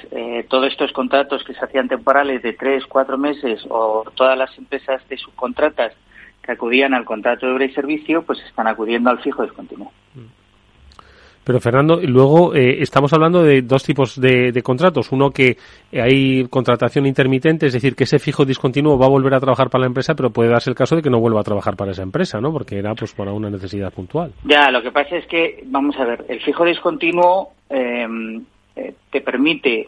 todos 0.50 0.68
estos 0.68 0.92
contratos 0.92 1.44
que 1.46 1.54
se 1.54 1.64
hacían 1.64 1.88
temporales 1.88 2.42
de 2.44 2.54
tres, 2.54 2.86
cuatro 2.86 3.18
meses 3.18 3.66
o 3.70 4.04
todas 4.16 4.38
las 4.38 4.56
empresas 4.58 5.08
de 5.08 5.18
subcontratas 5.18 5.94
que 6.42 6.52
acudían 6.52 6.94
al 6.94 7.06
contrato 7.06 7.46
de 7.46 7.54
obra 7.54 7.66
y 7.66 7.74
servicio, 7.74 8.24
pues 8.24 8.40
están 8.42 8.68
acudiendo 8.68 9.10
al 9.10 9.20
fijo 9.20 9.44
discontinuo. 9.44 9.92
Mm. 10.14 10.47
Pero 11.48 11.62
Fernando, 11.62 12.02
luego 12.04 12.54
eh, 12.54 12.82
estamos 12.82 13.14
hablando 13.14 13.42
de 13.42 13.62
dos 13.62 13.82
tipos 13.82 14.20
de, 14.20 14.62
contratos. 14.62 15.14
Uno 15.14 15.32
que 15.32 15.56
hay 15.94 16.46
contratación 16.50 17.06
intermitente, 17.06 17.68
es 17.68 17.74
decir, 17.74 17.96
que 17.96 18.04
ese 18.04 18.20
fijo 18.20 18.44
discontinuo 18.44 19.00
va 19.00 19.06
a 19.06 19.10
volver 19.10 19.34
a 19.34 19.40
trabajar 19.40 19.70
para 19.70 19.84
la 19.84 19.88
empresa, 19.88 20.14
pero 20.14 20.30
puede 20.30 20.50
darse 20.50 20.70
el 20.70 20.76
caso 20.76 20.98
de 20.98 21.02
que 21.02 21.10
no 21.10 21.22
vuelva 21.22 21.40
a 21.40 21.46
trabajar 21.46 21.78
para 21.78 21.92
esa 21.92 22.04
empresa, 22.04 22.42
¿no? 22.42 22.52
Porque 22.52 22.78
era 22.78 22.94
pues 22.96 23.14
para 23.14 23.32
una 23.32 23.50
necesidad 23.50 23.94
puntual. 23.94 24.34
Ya, 24.44 24.70
lo 24.72 24.84
que 24.84 24.92
pasa 24.92 25.16
es 25.16 25.26
que, 25.28 25.64
vamos 25.68 25.96
a 25.98 26.04
ver, 26.04 26.26
el 26.28 26.42
fijo 26.42 26.66
discontinuo 26.66 27.54
em, 27.70 28.44
eh, 28.76 28.96
te 29.10 29.22
permite, 29.22 29.88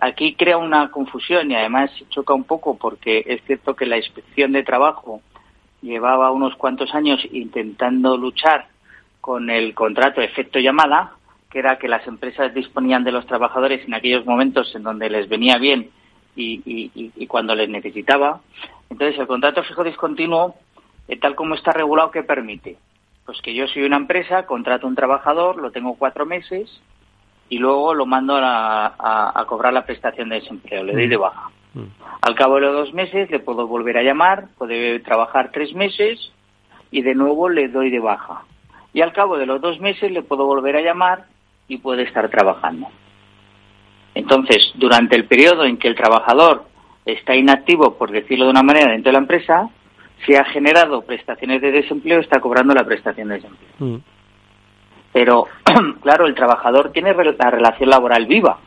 aquí 0.00 0.34
crea 0.36 0.56
una 0.56 0.90
confusión 0.90 1.50
y 1.50 1.54
además 1.54 1.90
choca 2.08 2.32
un 2.32 2.44
poco 2.44 2.78
porque 2.78 3.22
es 3.26 3.42
cierto 3.44 3.76
que 3.76 3.84
la 3.84 3.98
inspección 3.98 4.52
de 4.52 4.62
trabajo 4.62 5.20
llevaba 5.82 6.32
unos 6.32 6.56
cuantos 6.56 6.94
años 6.94 7.20
intentando 7.30 8.16
luchar 8.16 8.68
con 9.24 9.48
el 9.48 9.72
contrato 9.72 10.20
efecto 10.20 10.58
llamada, 10.58 11.14
que 11.50 11.58
era 11.58 11.78
que 11.78 11.88
las 11.88 12.06
empresas 12.06 12.52
disponían 12.52 13.04
de 13.04 13.10
los 13.10 13.26
trabajadores 13.26 13.82
en 13.86 13.94
aquellos 13.94 14.26
momentos 14.26 14.74
en 14.74 14.82
donde 14.82 15.08
les 15.08 15.30
venía 15.30 15.56
bien 15.56 15.88
y, 16.36 17.26
cuando 17.26 17.54
les 17.54 17.70
necesitaba. 17.70 18.42
Entonces, 18.90 19.18
el 19.18 19.26
contrato 19.26 19.62
fijo 19.62 19.82
discontinuo, 19.82 20.56
eh, 21.08 21.16
tal 21.18 21.36
como 21.36 21.54
está 21.54 21.72
regulado, 21.72 22.10
¿qué 22.10 22.22
permite? 22.22 22.76
Pues 23.24 23.40
que 23.40 23.54
yo 23.54 23.66
soy 23.66 23.84
una 23.84 23.96
empresa, 23.96 24.44
contrato 24.44 24.86
un 24.86 24.94
trabajador, 24.94 25.56
lo 25.56 25.70
tengo 25.70 25.94
cuatro 25.94 26.26
meses 26.26 26.82
y 27.48 27.56
luego 27.56 27.94
lo 27.94 28.04
mando 28.04 28.38
a, 28.38 29.42
cobrar 29.48 29.72
la 29.72 29.86
prestación 29.86 30.28
de 30.28 30.40
desempleo, 30.40 30.84
le 30.84 30.92
doy 30.92 31.08
de 31.08 31.16
mm. 31.16 31.20
baja. 31.22 31.50
Mm. 31.72 31.84
Al 32.20 32.34
cabo 32.34 32.56
de 32.56 32.60
los 32.60 32.74
dos 32.74 32.92
meses 32.92 33.30
le 33.30 33.38
puedo 33.38 33.66
volver 33.66 33.96
a 33.96 34.02
llamar, 34.02 34.48
puede 34.58 35.00
trabajar 35.00 35.50
tres 35.50 35.72
meses 35.72 36.30
y 36.90 37.00
de 37.00 37.14
nuevo 37.14 37.48
le 37.48 37.68
doy 37.68 37.88
de 37.88 38.00
baja 38.00 38.44
y 38.94 39.02
al 39.02 39.12
cabo 39.12 39.36
de 39.36 39.44
los 39.44 39.60
dos 39.60 39.80
meses 39.80 40.10
le 40.10 40.22
puedo 40.22 40.46
volver 40.46 40.76
a 40.76 40.80
llamar 40.80 41.24
y 41.68 41.78
puede 41.78 42.04
estar 42.04 42.30
trabajando. 42.30 42.86
Entonces, 44.14 44.72
durante 44.76 45.16
el 45.16 45.26
periodo 45.26 45.64
en 45.64 45.76
que 45.76 45.88
el 45.88 45.96
trabajador 45.96 46.64
está 47.04 47.34
inactivo, 47.34 47.98
por 47.98 48.12
decirlo 48.12 48.44
de 48.44 48.52
una 48.52 48.62
manera, 48.62 48.92
dentro 48.92 49.10
de 49.10 49.14
la 49.14 49.22
empresa, 49.22 49.68
si 50.24 50.36
ha 50.36 50.44
generado 50.44 51.02
prestaciones 51.02 51.60
de 51.60 51.72
desempleo, 51.72 52.20
está 52.20 52.40
cobrando 52.40 52.72
la 52.72 52.84
prestación 52.84 53.28
de 53.28 53.34
desempleo. 53.34 53.70
Mm. 53.80 53.96
Pero, 55.12 55.46
claro, 56.02 56.26
el 56.26 56.34
trabajador 56.36 56.92
tiene 56.92 57.12
la 57.12 57.50
relación 57.50 57.90
laboral 57.90 58.26
viva. 58.26 58.58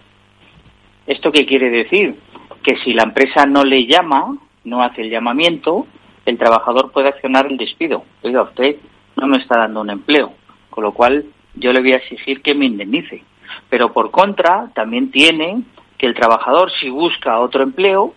¿Esto 1.07 1.31
qué 1.31 1.45
quiere 1.45 1.69
decir? 1.69 2.19
Que 2.63 2.75
si 2.83 2.93
la 2.93 3.03
empresa 3.03 3.45
no 3.45 3.63
le 3.63 3.85
llama, 3.85 4.37
no 4.65 4.83
hace 4.83 5.03
el 5.03 5.09
llamamiento, 5.09 5.87
el 6.25 6.37
trabajador 6.37 6.91
puede 6.91 7.07
accionar 7.07 7.47
el 7.47 7.55
despido. 7.55 8.03
Oiga, 8.23 8.41
usted 8.41 8.75
no 9.17 9.27
me 9.27 9.37
está 9.37 9.57
dando 9.57 9.81
un 9.81 9.89
empleo, 9.89 10.33
con 10.69 10.83
lo 10.83 10.93
cual 10.93 11.25
yo 11.55 11.73
le 11.73 11.81
voy 11.81 11.93
a 11.93 11.97
exigir 11.97 12.41
que 12.41 12.55
me 12.55 12.65
indemnice. 12.65 13.23
Pero 13.69 13.91
por 13.93 14.11
contra, 14.11 14.69
también 14.73 15.11
tiene 15.11 15.63
que 15.97 16.05
el 16.05 16.13
trabajador, 16.13 16.71
si 16.79 16.89
busca 16.89 17.39
otro 17.39 17.63
empleo, 17.63 18.13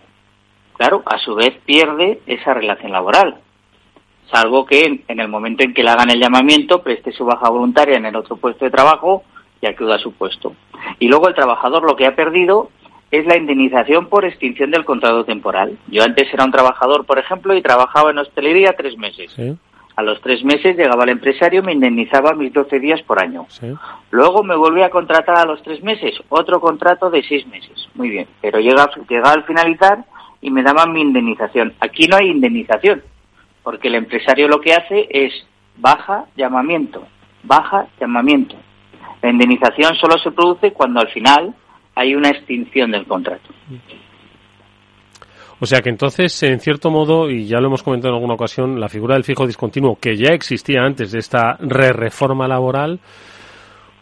claro, 0.77 1.01
a 1.05 1.17
su 1.17 1.35
vez 1.35 1.57
pierde 1.65 2.21
esa 2.25 2.53
relación 2.53 2.91
laboral. 2.91 3.39
salvo 4.31 4.65
que 4.65 5.03
en, 5.07 5.19
el 5.19 5.27
momento 5.27 5.63
en 5.63 5.73
que 5.73 5.83
le 5.83 5.89
hagan 5.89 6.09
el 6.09 6.19
llamamiento 6.19 6.81
preste 6.81 7.11
su 7.11 7.25
baja 7.25 7.49
voluntaria 7.49 7.97
en 7.97 8.05
el 8.05 8.15
otro 8.15 8.37
puesto 8.37 8.63
de 8.63 8.71
trabajo 8.71 9.23
y 9.61 9.67
acuda 9.67 9.95
a 9.95 9.99
su 9.99 10.13
puesto. 10.13 10.55
Y 10.99 11.07
luego 11.07 11.27
el 11.27 11.35
trabajador 11.35 11.83
lo 11.83 11.95
que 11.95 12.05
ha 12.05 12.15
perdido 12.15 12.69
es 13.11 13.25
la 13.25 13.37
indemnización 13.37 14.07
por 14.07 14.23
extinción 14.23 14.71
del 14.71 14.85
contrato 14.85 15.25
temporal. 15.25 15.77
Yo 15.87 16.03
antes 16.03 16.33
era 16.33 16.45
un 16.45 16.51
trabajador, 16.51 17.05
por 17.05 17.19
ejemplo, 17.19 17.53
y 17.53 17.61
trabajaba 17.61 18.11
en 18.11 18.19
hostelería 18.19 18.73
tres 18.77 18.97
meses. 18.97 19.35
A 19.95 20.03
los 20.03 20.21
tres 20.21 20.43
meses 20.43 20.77
llegaba 20.77 21.03
el 21.03 21.09
empresario, 21.09 21.63
me 21.63 21.73
indemnizaba 21.73 22.33
mis 22.33 22.53
12 22.53 22.79
días 22.79 23.01
por 23.01 23.21
año. 23.21 23.45
Luego 24.09 24.43
me 24.43 24.55
volví 24.55 24.81
a 24.81 24.89
contratar 24.89 25.37
a 25.37 25.45
los 25.45 25.61
tres 25.63 25.83
meses, 25.83 26.15
otro 26.29 26.59
contrato 26.59 27.09
de 27.09 27.23
seis 27.23 27.45
meses. 27.47 27.87
Muy 27.95 28.09
bien, 28.09 28.27
pero 28.41 28.59
llega, 28.59 28.89
llegaba 29.09 29.33
al 29.33 29.43
finalizar 29.43 30.05
y 30.41 30.49
me 30.49 30.63
daban 30.63 30.93
mi 30.93 31.01
indemnización. 31.01 31.73
Aquí 31.79 32.07
no 32.07 32.17
hay 32.17 32.29
indemnización, 32.29 33.03
porque 33.63 33.89
el 33.89 33.95
empresario 33.95 34.47
lo 34.47 34.61
que 34.61 34.73
hace 34.73 35.07
es 35.09 35.33
baja 35.77 36.25
llamamiento, 36.35 37.05
baja 37.43 37.87
llamamiento. 37.99 38.55
La 39.21 39.29
indemnización 39.29 39.95
solo 39.95 40.17
se 40.17 40.31
produce 40.31 40.71
cuando 40.71 40.99
al 40.99 41.09
final 41.09 41.53
hay 41.95 42.15
una 42.15 42.29
extinción 42.29 42.91
del 42.91 43.05
contrato. 43.05 43.49
O 45.63 45.67
sea 45.67 45.81
que 45.81 45.89
entonces, 45.89 46.41
en 46.41 46.59
cierto 46.59 46.89
modo, 46.89 47.29
y 47.29 47.45
ya 47.45 47.59
lo 47.59 47.67
hemos 47.67 47.83
comentado 47.83 48.09
en 48.09 48.15
alguna 48.15 48.33
ocasión, 48.33 48.79
la 48.79 48.89
figura 48.89 49.13
del 49.13 49.23
fijo 49.23 49.45
discontinuo, 49.45 49.95
que 50.01 50.17
ya 50.17 50.33
existía 50.33 50.81
antes 50.81 51.11
de 51.11 51.19
esta 51.19 51.55
re-reforma 51.59 52.47
laboral, 52.47 52.99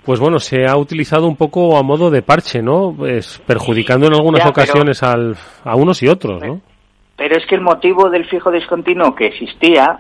pues 0.06 0.22
bueno, 0.22 0.40
se 0.40 0.66
ha 0.66 0.78
utilizado 0.78 1.28
un 1.28 1.36
poco 1.36 1.78
a 1.78 1.84
modo 1.84 2.10
de 2.10 2.22
parche, 2.22 2.62
¿no? 2.62 2.96
Pues 2.98 3.44
perjudicando 3.46 4.08
en 4.08 4.14
algunas 4.14 4.46
ocasiones 4.46 5.04
al, 5.04 5.36
a 5.66 5.76
unos 5.76 6.02
y 6.02 6.08
otros, 6.08 6.42
¿no? 6.42 6.62
Pero 7.18 7.36
es 7.36 7.46
que 7.46 7.56
el 7.56 7.62
motivo 7.62 8.10
del 8.10 8.26
fijo 8.30 8.50
discontinuo 8.50 9.14
que 9.14 9.28
existía 9.28 10.00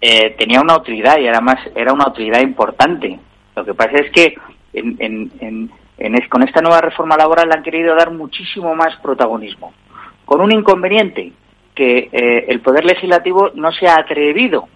eh, 0.00 0.34
tenía 0.36 0.60
una 0.60 0.76
utilidad 0.76 1.16
y 1.18 1.28
además 1.28 1.58
era 1.76 1.92
una 1.92 2.08
utilidad 2.08 2.40
importante. 2.40 3.20
Lo 3.54 3.64
que 3.64 3.72
pasa 3.72 3.98
es 3.98 4.10
que 4.10 4.34
en, 4.72 5.70
con 6.28 6.42
esta 6.42 6.60
nueva 6.60 6.80
reforma 6.80 7.16
laboral 7.16 7.48
le 7.48 7.54
han 7.54 7.62
querido 7.62 7.94
dar 7.94 8.10
muchísimo 8.10 8.74
más 8.74 8.96
protagonismo. 9.00 9.72
Con 10.24 10.40
un 10.40 10.52
inconveniente, 10.52 11.32
que 11.74 12.08
eh, 12.12 12.46
el 12.48 12.60
Poder 12.60 12.84
Legislativo 12.84 13.50
no 13.54 13.72
se 13.72 13.86
ha 13.86 13.96
atrevido 13.96 14.68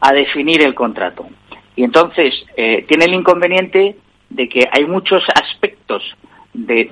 a 0.00 0.12
definir 0.12 0.62
el 0.62 0.74
contrato. 0.74 1.26
Y 1.76 1.84
entonces 1.84 2.34
eh, 2.56 2.84
tiene 2.88 3.06
el 3.06 3.14
inconveniente 3.14 3.96
de 4.28 4.48
que 4.48 4.68
hay 4.70 4.84
muchos 4.86 5.22
aspectos 5.34 6.02
de, 6.52 6.90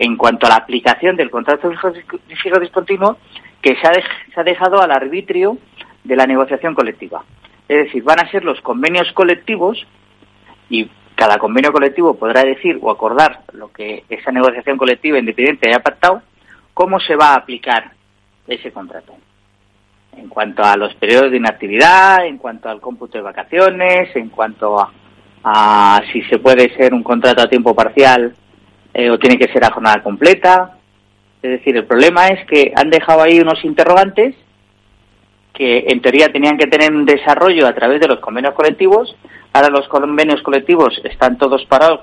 en 0.00 0.16
cuanto 0.16 0.46
a 0.46 0.50
la 0.50 0.56
aplicación 0.56 1.16
del 1.16 1.30
contrato 1.30 1.68
de 1.68 2.36
fijo 2.36 2.60
discontinuo 2.60 3.18
que 3.60 3.76
se 3.76 3.86
ha, 3.86 3.92
se 3.92 4.40
ha 4.40 4.44
dejado 4.44 4.80
al 4.80 4.90
arbitrio 4.90 5.58
de 6.04 6.16
la 6.16 6.26
negociación 6.26 6.74
colectiva. 6.74 7.24
Es 7.68 7.86
decir, 7.86 8.02
van 8.02 8.20
a 8.20 8.30
ser 8.30 8.44
los 8.44 8.60
convenios 8.60 9.10
colectivos 9.12 9.86
y 10.68 10.88
cada 11.14 11.38
convenio 11.38 11.72
colectivo 11.72 12.14
podrá 12.14 12.42
decir 12.42 12.78
o 12.80 12.90
acordar 12.90 13.40
lo 13.52 13.72
que 13.72 14.04
esa 14.08 14.32
negociación 14.32 14.76
colectiva 14.76 15.18
independiente 15.18 15.68
haya 15.68 15.80
pactado, 15.80 16.22
cómo 16.74 16.98
se 17.00 17.16
va 17.16 17.28
a 17.28 17.36
aplicar 17.36 17.92
ese 18.46 18.72
contrato. 18.72 19.14
En 20.16 20.28
cuanto 20.28 20.62
a 20.62 20.76
los 20.76 20.94
periodos 20.94 21.30
de 21.30 21.38
inactividad, 21.38 22.26
en 22.26 22.38
cuanto 22.38 22.68
al 22.68 22.80
cómputo 22.80 23.18
de 23.18 23.22
vacaciones, 23.22 24.14
en 24.14 24.28
cuanto 24.28 24.76
a, 25.42 26.02
si 26.12 26.22
se 26.22 26.38
puede 26.38 26.74
ser 26.76 26.94
un 26.94 27.02
contrato 27.02 27.42
a 27.42 27.48
tiempo 27.48 27.74
parcial 27.74 28.34
eh, 28.92 29.10
o 29.10 29.18
tiene 29.18 29.38
que 29.38 29.52
ser 29.52 29.64
a 29.64 29.72
jornada 29.72 30.02
completa. 30.02 30.76
Es 31.42 31.50
decir, 31.50 31.76
el 31.76 31.84
problema 31.84 32.28
es 32.28 32.46
que 32.46 32.72
han 32.74 32.90
dejado 32.90 33.22
ahí 33.22 33.40
unos 33.40 33.64
interrogantes 33.64 34.34
que 35.52 35.84
en 35.88 36.00
teoría 36.00 36.32
tenían 36.32 36.58
que 36.58 36.66
tener 36.66 36.92
un 36.92 37.04
desarrollo 37.04 37.66
a 37.66 37.74
través 37.74 38.00
de 38.00 38.08
los 38.08 38.20
convenios 38.20 38.54
colectivos. 38.54 39.14
Ahora 39.52 39.68
los 39.68 39.86
convenios 39.88 40.42
colectivos 40.42 41.00
están 41.04 41.38
todos 41.38 41.64
parados 41.66 42.00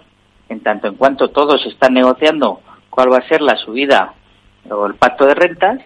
en 0.48 0.62
tanto 0.62 0.88
en 0.88 0.96
cuanto 0.96 1.30
todos 1.30 1.66
están 1.66 1.94
negociando 1.94 2.62
cuál 2.90 3.12
va 3.12 3.18
a 3.18 3.28
ser 3.28 3.42
la 3.42 3.58
subida 3.58 4.14
o 4.70 4.86
el 4.86 4.96
pacto 4.96 5.26
de 5.26 5.36
rentas 5.36 5.80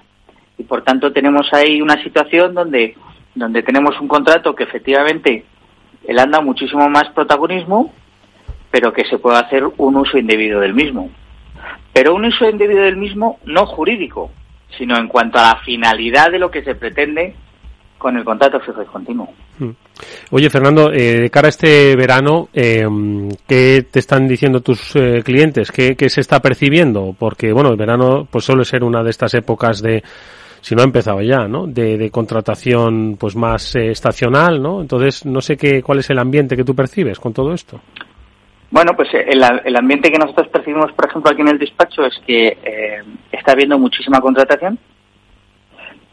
y 0.57 0.63
por 0.63 0.83
tanto 0.83 1.11
tenemos 1.11 1.51
ahí 1.53 1.81
una 1.81 2.01
situación 2.03 2.53
donde 2.53 2.95
donde 3.33 3.63
tenemos 3.63 3.99
un 3.99 4.07
contrato 4.07 4.55
que 4.55 4.63
efectivamente 4.63 5.45
él 6.07 6.19
anda 6.19 6.39
muchísimo 6.41 6.87
más 6.89 7.09
protagonismo 7.09 7.93
pero 8.71 8.93
que 8.93 9.05
se 9.05 9.17
puede 9.17 9.37
hacer 9.37 9.63
un 9.77 9.95
uso 9.95 10.17
indebido 10.17 10.59
del 10.59 10.73
mismo. 10.73 11.09
Pero 11.93 12.13
un 12.13 12.25
uso 12.25 12.49
indebido 12.49 12.83
del 12.83 12.97
mismo 12.97 13.39
no 13.45 13.65
jurídico 13.65 14.31
sino 14.77 14.97
en 14.97 15.07
cuanto 15.07 15.39
a 15.39 15.53
la 15.53 15.55
finalidad 15.63 16.31
de 16.31 16.39
lo 16.39 16.51
que 16.51 16.63
se 16.63 16.75
pretende 16.75 17.35
con 18.05 18.15
el 18.17 18.23
contrato 18.23 18.59
fijo 18.59 18.83
y 18.83 18.85
continuo. 18.85 19.27
Hmm. 19.57 19.71
Oye, 20.29 20.47
Fernando, 20.51 20.93
eh, 20.93 21.21
de 21.21 21.29
cara 21.31 21.47
a 21.47 21.49
este 21.49 21.95
verano, 21.95 22.49
eh, 22.53 22.85
¿qué 23.47 23.83
te 23.89 23.97
están 23.97 24.27
diciendo 24.27 24.61
tus 24.61 24.95
eh, 24.95 25.23
clientes? 25.25 25.71
¿Qué, 25.71 25.95
se 26.07 26.21
está 26.21 26.39
percibiendo? 26.39 27.15
Porque, 27.17 27.51
bueno, 27.51 27.71
el 27.71 27.77
verano 27.77 28.27
pues 28.29 28.45
suele 28.45 28.63
ser 28.63 28.83
una 28.83 29.01
de 29.01 29.09
estas 29.09 29.33
épocas 29.33 29.81
de, 29.81 30.03
si 30.61 30.75
no 30.75 30.83
ha 30.83 30.85
empezado 30.85 31.19
ya, 31.23 31.47
¿no? 31.47 31.65
De, 31.65 32.11
contratación 32.11 33.17
pues 33.19 33.35
más 33.35 33.75
estacional, 33.75 34.61
¿no? 34.61 34.81
Entonces, 34.81 35.25
no 35.25 35.41
sé 35.41 35.57
qué, 35.57 35.81
cuál 35.81 35.97
es 35.97 36.09
el 36.11 36.19
ambiente 36.19 36.55
que 36.55 36.63
tú 36.63 36.75
percibes 36.75 37.19
con 37.19 37.33
todo 37.33 37.55
esto. 37.55 37.81
Bueno, 38.69 38.91
pues 38.95 39.09
el, 39.15 39.41
el 39.63 39.75
ambiente 39.75 40.11
que 40.11 40.19
nosotros 40.19 40.49
percibimos, 40.49 40.91
por 40.91 41.09
ejemplo, 41.09 41.31
aquí 41.31 41.41
en 41.41 41.47
el 41.47 41.57
despacho 41.57 42.05
es 42.05 42.21
que 42.27 42.55
está 43.31 43.53
habiendo 43.53 43.79
muchísima 43.79 44.21
contratación, 44.21 44.77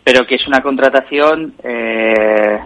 pero 0.04 0.26
que 0.26 0.34
es 0.36 0.46
una 0.46 0.62
contratación 0.62 1.54
eh, 1.62 2.58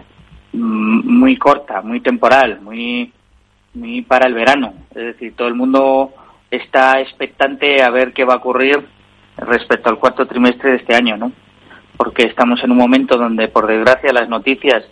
muy 0.53 1.37
corta, 1.37 1.81
muy 1.81 1.99
temporal, 1.99 2.61
muy, 2.61 3.11
muy 3.73 4.01
para 4.01 4.27
el 4.27 4.33
verano. 4.33 4.73
Es 4.91 5.05
decir, 5.05 5.35
todo 5.35 5.47
el 5.47 5.55
mundo 5.55 6.13
está 6.49 6.99
expectante 6.99 7.83
a 7.83 7.89
ver 7.89 8.13
qué 8.13 8.23
va 8.23 8.35
a 8.35 8.37
ocurrir 8.37 8.87
respecto 9.37 9.89
al 9.89 9.99
cuarto 9.99 10.25
trimestre 10.25 10.71
de 10.71 10.77
este 10.77 10.95
año, 10.95 11.17
¿no? 11.17 11.31
Porque 11.95 12.23
estamos 12.23 12.63
en 12.63 12.71
un 12.71 12.77
momento 12.77 13.17
donde, 13.17 13.47
por 13.47 13.67
desgracia, 13.67 14.11
las 14.13 14.29
noticias 14.29 14.83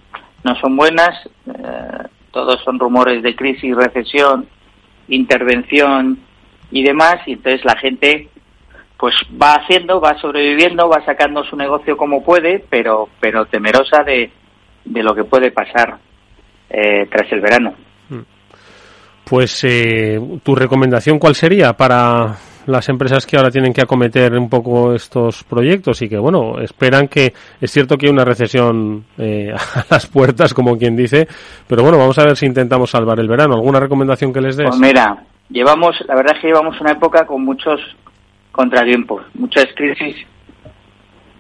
no 0.44 0.56
son 0.58 0.76
buenas, 0.76 1.28
eh, 1.48 2.08
todos 2.32 2.62
son 2.64 2.78
rumores 2.78 3.24
de 3.24 3.36
crisis, 3.36 3.76
recesión, 3.76 4.48
intervención 5.08 6.20
y 6.72 6.84
demás, 6.84 7.18
y 7.26 7.34
entonces 7.34 7.64
la 7.66 7.78
gente 7.78 8.30
pues 9.06 9.18
va 9.40 9.54
haciendo, 9.54 10.02
va 10.02 10.18
sobreviviendo, 10.20 10.90
va 10.90 11.06
sacando 11.06 11.44
su 11.44 11.56
negocio 11.56 11.96
como 11.96 12.24
puede, 12.24 12.66
pero, 12.68 13.08
pero 13.20 13.46
temerosa 13.46 14.02
de, 14.04 14.32
de 14.84 15.04
lo 15.04 15.14
que 15.14 15.26
puede 15.26 15.52
pasar 15.52 16.00
eh, 16.72 17.06
tras 17.12 17.32
el 17.32 17.40
verano. 17.40 17.76
Mm. 18.10 18.22
Pues 19.30 19.64
eh, 19.64 20.20
tu 20.42 20.56
recomendación 20.56 21.20
cuál 21.20 21.36
sería 21.36 21.74
para 21.74 22.36
las 22.66 22.90
empresas 22.90 23.28
que 23.28 23.38
ahora 23.38 23.52
tienen 23.52 23.74
que 23.74 23.84
acometer 23.84 24.34
un 24.34 24.50
poco 24.50 24.96
estos 24.96 25.44
proyectos 25.44 26.02
y 26.02 26.10
que 26.10 26.18
bueno 26.18 26.60
esperan 26.60 27.08
que 27.08 27.32
es 27.62 27.70
cierto 27.70 27.98
que 28.00 28.08
hay 28.08 28.12
una 28.12 28.26
recesión 28.26 29.06
eh, 29.20 29.54
a 29.76 29.86
las 29.88 30.08
puertas 30.08 30.52
como 30.52 30.76
quien 30.80 30.96
dice 30.96 31.28
pero 31.68 31.84
bueno 31.84 32.00
vamos 32.00 32.18
a 32.18 32.24
ver 32.24 32.36
si 32.36 32.48
intentamos 32.48 32.90
salvar 32.90 33.20
el 33.20 33.28
verano 33.28 33.54
alguna 33.54 33.80
recomendación 33.80 34.34
que 34.34 34.42
les 34.42 34.58
des 34.58 34.68
pues 34.68 34.80
mira 34.80 35.16
llevamos 35.52 35.96
la 36.08 36.16
verdad 36.16 36.38
es 36.38 36.42
que 36.42 36.48
llevamos 36.48 36.82
una 36.82 36.94
época 36.94 37.28
con 37.28 37.46
muchos 37.46 37.80
contratiempos, 38.56 39.26
muchas 39.34 39.68
crisis. 39.76 40.16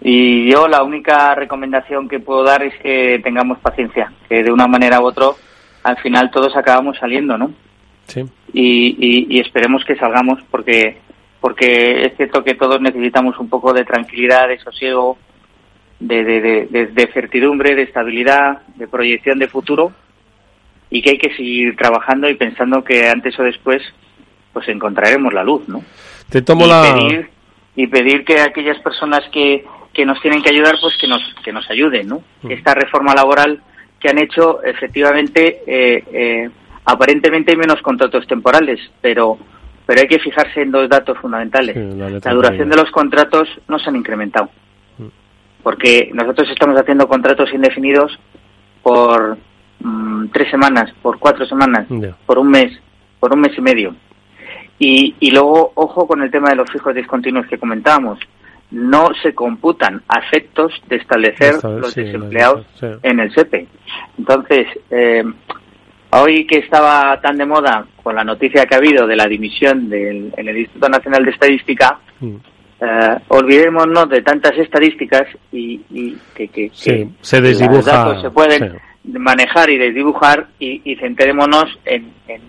Y 0.01 0.51
yo 0.51 0.67
la 0.67 0.83
única 0.83 1.33
recomendación 1.33 2.07
que 2.07 2.19
puedo 2.19 2.43
dar 2.43 2.61
es 2.61 2.75
que 2.81 3.19
tengamos 3.23 3.57
paciencia, 3.59 4.11
que 4.29 4.43
de 4.43 4.51
una 4.51 4.67
manera 4.67 4.99
u 4.99 5.05
otra 5.05 5.27
al 5.83 5.97
final 5.97 6.29
todos 6.29 6.55
acabamos 6.55 6.97
saliendo, 6.97 7.37
¿no? 7.37 7.51
Sí. 8.07 8.23
Y, 8.53 9.39
esperemos 9.39 9.83
que 9.85 9.95
salgamos 9.95 10.39
porque 10.51 10.97
porque 11.39 12.05
es 12.05 12.17
cierto 12.17 12.43
que 12.43 12.55
todos 12.55 12.81
necesitamos 12.81 13.37
un 13.39 13.49
poco 13.49 13.71
de 13.71 13.83
tranquilidad, 13.83 14.47
de 14.47 14.57
sosiego, 14.59 15.17
de, 15.99 16.23
de, 16.23 16.87
de, 16.87 17.07
certidumbre, 17.13 17.75
de 17.75 17.83
estabilidad, 17.83 18.63
de 18.75 18.87
proyección 18.87 19.37
de 19.37 19.47
futuro 19.47 19.91
y 20.89 21.01
que 21.01 21.11
hay 21.11 21.17
que 21.19 21.35
seguir 21.35 21.75
trabajando 21.75 22.27
y 22.29 22.35
pensando 22.35 22.83
que 22.83 23.07
antes 23.09 23.39
o 23.39 23.43
después 23.43 23.81
pues 24.53 24.67
encontraremos 24.69 25.33
la 25.33 25.43
luz, 25.43 25.67
¿no? 25.67 25.83
Te 26.29 26.41
tomo 26.41 26.65
y 26.65 26.69
la... 26.69 26.81
Pedir, 26.93 27.29
y 27.75 27.87
pedir 27.87 28.25
que 28.25 28.39
aquellas 28.39 28.79
personas 28.79 29.21
que, 29.31 29.65
que 29.93 30.05
nos 30.05 30.21
tienen 30.21 30.41
que 30.41 30.49
ayudar, 30.49 30.75
pues 30.81 30.95
que 30.99 31.07
nos, 31.07 31.21
que 31.43 31.51
nos 31.51 31.69
ayuden, 31.69 32.07
¿no? 32.07 32.23
Mm. 32.41 32.51
Esta 32.51 32.73
reforma 32.73 33.13
laboral 33.13 33.61
que 33.99 34.09
han 34.09 34.19
hecho, 34.19 34.63
efectivamente, 34.63 35.63
eh, 35.65 36.03
eh, 36.11 36.49
aparentemente 36.85 37.51
hay 37.51 37.57
menos 37.57 37.81
contratos 37.81 38.27
temporales, 38.27 38.79
pero 39.01 39.37
pero 39.85 40.01
hay 40.01 40.07
que 40.07 40.19
fijarse 40.19 40.61
en 40.61 40.71
dos 40.71 40.89
datos 40.89 41.17
fundamentales. 41.19 41.75
la, 41.75 42.33
duración 42.33 42.69
de 42.69 42.75
los 42.75 42.89
contratos 42.89 43.47
no 43.67 43.77
se 43.77 43.89
han 43.89 43.95
incrementado, 43.95 44.49
mm. 44.97 45.07
porque 45.61 46.09
nosotros 46.13 46.49
estamos 46.49 46.77
haciendo 46.79 47.07
contratos 47.07 47.53
indefinidos 47.53 48.17
por 48.81 49.37
mm, 49.79 50.27
tres 50.33 50.49
semanas, 50.49 50.91
por 51.01 51.19
cuatro 51.19 51.45
semanas, 51.45 51.87
por 52.25 52.39
un 52.39 52.49
mes, 52.49 52.71
por 53.19 53.33
un 53.33 53.41
mes 53.41 53.57
y 53.57 53.61
medio. 53.61 53.95
Y, 54.79 55.15
y 55.19 55.31
luego, 55.31 55.71
ojo 55.75 56.05
con 56.07 56.21
el 56.21 56.31
tema 56.31 56.49
de 56.49 56.55
los 56.55 56.69
fijos 56.69 56.93
discontinuos 56.93 57.47
que 57.47 57.57
comentábamos. 57.57 58.19
no 58.71 59.09
se 59.21 59.33
computan 59.33 60.01
a 60.07 60.19
efectos 60.19 60.73
de 60.87 60.97
establecer 60.97 61.63
los 61.63 61.93
desempleados 61.93 62.65
en 63.03 63.19
el 63.19 63.33
SEPE. 63.33 63.67
Entonces, 64.17 64.67
eh, 64.89 65.23
hoy 66.11 66.45
que 66.45 66.57
estaba 66.59 67.19
tan 67.21 67.37
de 67.37 67.45
moda 67.45 67.85
con 68.03 68.15
la 68.15 68.23
noticia 68.23 68.65
que 68.65 68.75
ha 68.75 68.77
habido 68.79 69.07
de 69.07 69.15
la 69.15 69.27
dimisión 69.27 69.89
del 69.89 70.33
en 70.35 70.47
el 70.47 70.57
Instituto 70.57 70.89
Nacional 70.89 71.23
de 71.25 71.31
Estadística, 71.31 71.99
mm. 72.19 72.35
eh, 72.81 73.17
olvidémonos 73.29 74.09
de 74.09 74.21
tantas 74.21 74.57
estadísticas 74.57 75.27
y, 75.51 75.77
que, 76.33 76.71
se 76.73 77.41
desdibuja, 77.41 77.77
los 77.77 77.85
datos 77.85 78.21
se 78.21 78.31
pueden 78.31 78.79
manejar 79.03 79.69
y 79.69 79.77
desdibujar 79.77 80.47
y, 80.59 80.81
y 80.83 80.95
centrémonos 80.95 81.79
en, 81.85 82.11
en, 82.27 82.41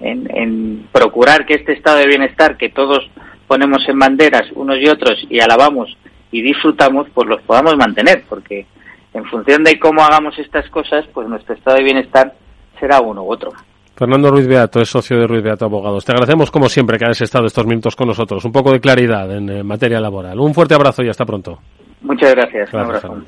en 0.00 0.86
procurar 0.92 1.44
que 1.44 1.54
este 1.54 1.72
estado 1.72 1.98
de 1.98 2.06
bienestar 2.06 2.56
que 2.56 2.68
todos 2.68 3.10
ponemos 3.48 3.82
en 3.88 3.98
banderas 3.98 4.44
unos 4.54 4.78
y 4.78 4.88
otros 4.88 5.26
y 5.28 5.40
alabamos 5.40 5.96
y 6.30 6.42
disfrutamos, 6.42 7.08
pues 7.14 7.26
los 7.26 7.40
podamos 7.42 7.76
mantener, 7.76 8.22
porque 8.28 8.66
en 9.14 9.24
función 9.24 9.64
de 9.64 9.78
cómo 9.78 10.02
hagamos 10.02 10.38
estas 10.38 10.68
cosas, 10.70 11.06
pues 11.12 11.26
nuestro 11.26 11.54
estado 11.54 11.78
de 11.78 11.84
bienestar 11.84 12.34
será 12.78 13.00
uno 13.00 13.24
u 13.24 13.32
otro. 13.32 13.52
Fernando 13.96 14.30
Ruiz 14.30 14.46
Beato 14.46 14.80
es 14.80 14.88
socio 14.88 15.18
de 15.18 15.26
Ruiz 15.26 15.42
Beato 15.42 15.64
Abogados. 15.64 16.04
Te 16.04 16.12
agradecemos 16.12 16.52
como 16.52 16.68
siempre 16.68 16.98
que 16.98 17.06
hayas 17.06 17.22
estado 17.22 17.46
estos 17.46 17.66
minutos 17.66 17.96
con 17.96 18.06
nosotros. 18.06 18.44
Un 18.44 18.52
poco 18.52 18.70
de 18.70 18.78
claridad 18.78 19.28
en, 19.36 19.66
materia 19.66 19.98
laboral. 19.98 20.38
Un 20.38 20.54
fuerte 20.54 20.74
abrazo 20.74 21.02
y 21.02 21.08
hasta 21.08 21.26
pronto. 21.26 21.58
Muchas 22.02 22.32
gracias. 22.32 22.72
un 22.72 22.80
abrazo. 22.80 23.24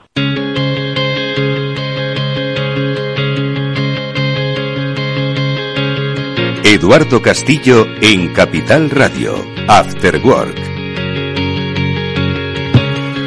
Eduardo 6.62 7.22
Castillo 7.22 7.86
en 8.02 8.34
Capital 8.34 8.90
Radio. 8.90 9.34
After 9.66 10.20
Work. 10.22 10.56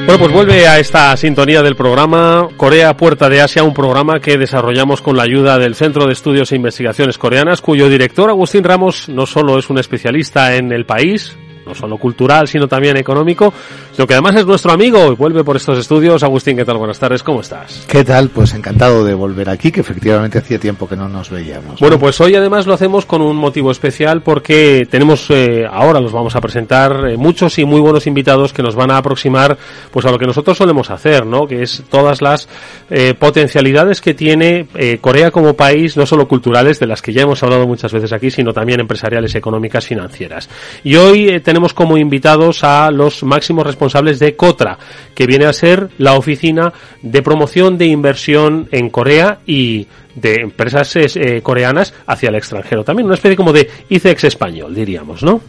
Bueno, 0.06 0.20
pues 0.20 0.32
vuelve 0.32 0.68
a 0.68 0.78
esta 0.78 1.18
sintonía 1.18 1.64
del 1.64 1.76
programa 1.76 2.48
Corea 2.58 2.96
Puerta 2.96 3.30
de 3.30 3.42
Asia, 3.42 3.64
un 3.64 3.74
programa 3.74 4.20
que 4.20 4.38
desarrollamos 4.38 5.02
con 5.02 5.18
la 5.18 5.24
ayuda 5.24 5.58
del 5.58 5.74
Centro 5.74 6.06
de 6.06 6.14
Estudios 6.14 6.52
e 6.52 6.58
Investigaciones 6.58 7.18
Coreanas, 7.18 7.62
cuyo 7.62 7.90
director 7.90 8.30
Agustín 8.30 8.64
Ramos 8.64 9.10
no 9.10 9.26
solo 9.26 9.58
es 9.58 9.70
un 9.70 9.80
especialista 9.80 10.56
en 10.56 10.72
el 10.72 10.86
país, 10.86 11.36
no 11.66 11.74
solo 11.76 11.98
cultural, 11.98 12.48
sino 12.48 12.68
también 12.68 12.98
económico, 12.98 13.54
sino 13.92 14.08
que 14.08 14.14
además 14.14 14.36
es 14.36 14.46
nuestro 14.46 14.72
amigo 14.72 15.12
y 15.12 15.16
vuelve 15.16 15.44
por 15.44 15.56
estos 15.56 15.78
estudios. 15.78 16.24
Agustín, 16.24 16.58
¿qué 16.58 16.66
tal? 16.66 16.78
Buenas 16.78 17.00
tardes, 17.00 17.24
¿cómo 17.24 17.42
estás? 17.42 17.86
¿Qué 17.88 18.04
tal? 18.04 18.30
Pues 18.30 18.54
encantado 18.54 19.04
de 19.06 19.14
volver 19.14 19.50
aquí, 19.50 19.72
que 19.72 19.82
efectivamente 19.82 20.38
hacía 20.38 20.60
tiempo 20.60 20.88
que 20.88 20.96
no 20.96 21.08
nos 21.08 21.30
veíamos. 21.30 21.80
Bueno, 21.80 22.00
pues 22.00 22.20
hoy 22.22 22.36
además 22.36 22.68
lo 22.68 22.74
hacemos 22.74 23.06
con 23.06 23.22
un 23.22 23.38
motivo 23.38 23.72
especial 23.72 24.22
porque 24.22 24.88
tenemos, 24.90 25.30
eh, 25.30 25.66
ahora 25.70 26.00
los 26.00 26.12
vamos 26.12 26.36
a 26.36 26.42
presentar, 26.42 27.08
eh, 27.10 27.18
muchos 27.18 27.58
y 27.60 27.66
muy 27.66 27.80
buenos 27.80 28.08
invitados 28.08 28.54
que 28.54 28.64
nos 28.64 28.76
van 28.76 28.92
a 28.92 28.98
aproximar 28.98 29.58
pues 29.92 30.06
a 30.06 30.12
lo 30.12 30.18
que 30.18 30.26
nosotros 30.26 30.58
solemos 30.58 30.90
hacer, 30.90 31.26
¿no? 31.26 31.48
Que 31.48 31.64
es 31.64 31.84
todas 31.90 32.22
las 32.22 32.48
eh, 32.90 33.14
potencialidades 33.14 34.02
que 34.02 34.14
tiene 34.14 34.68
Corea 35.02 35.32
como 35.32 35.54
país, 35.56 35.98
no 35.98 36.06
solo 36.06 36.28
culturales, 36.28 36.80
de 36.80 36.88
las 36.88 37.02
que 37.02 37.14
ya 37.14 37.22
hemos 37.22 37.42
hablado 37.44 37.68
muchas 37.68 37.92
veces 37.92 38.12
aquí, 38.12 38.32
sino 38.32 38.54
también 38.54 38.80
empresariales, 38.80 39.36
económicas, 39.36 39.86
financieras. 39.86 40.50
Y 40.84 40.96
hoy 40.96 41.40
tenemos 41.42 41.53
como 41.74 41.98
invitados 41.98 42.64
a 42.64 42.90
los 42.92 43.24
máximos 43.24 43.66
responsables 43.66 44.20
de 44.20 44.36
COTRA, 44.36 44.78
que 45.14 45.28
viene 45.28 45.46
a 45.46 45.54
ser 45.54 45.90
la 45.98 46.14
oficina 46.14 46.74
de 47.02 47.22
promoción 47.22 47.78
de 47.78 47.86
inversión 47.86 48.68
en 48.72 48.90
Corea 48.90 49.40
y 49.46 49.88
de 50.16 50.36
empresas 50.42 50.96
eh, 50.96 51.42
coreanas 51.42 51.94
hacia 52.06 52.30
el 52.30 52.36
extranjero. 52.36 52.84
También 52.84 53.06
una 53.06 53.16
especie 53.16 53.38
como 53.38 53.54
de 53.54 53.70
ICEX 53.90 54.26
español, 54.26 54.74
diríamos, 54.74 55.24
¿no? 55.24 55.42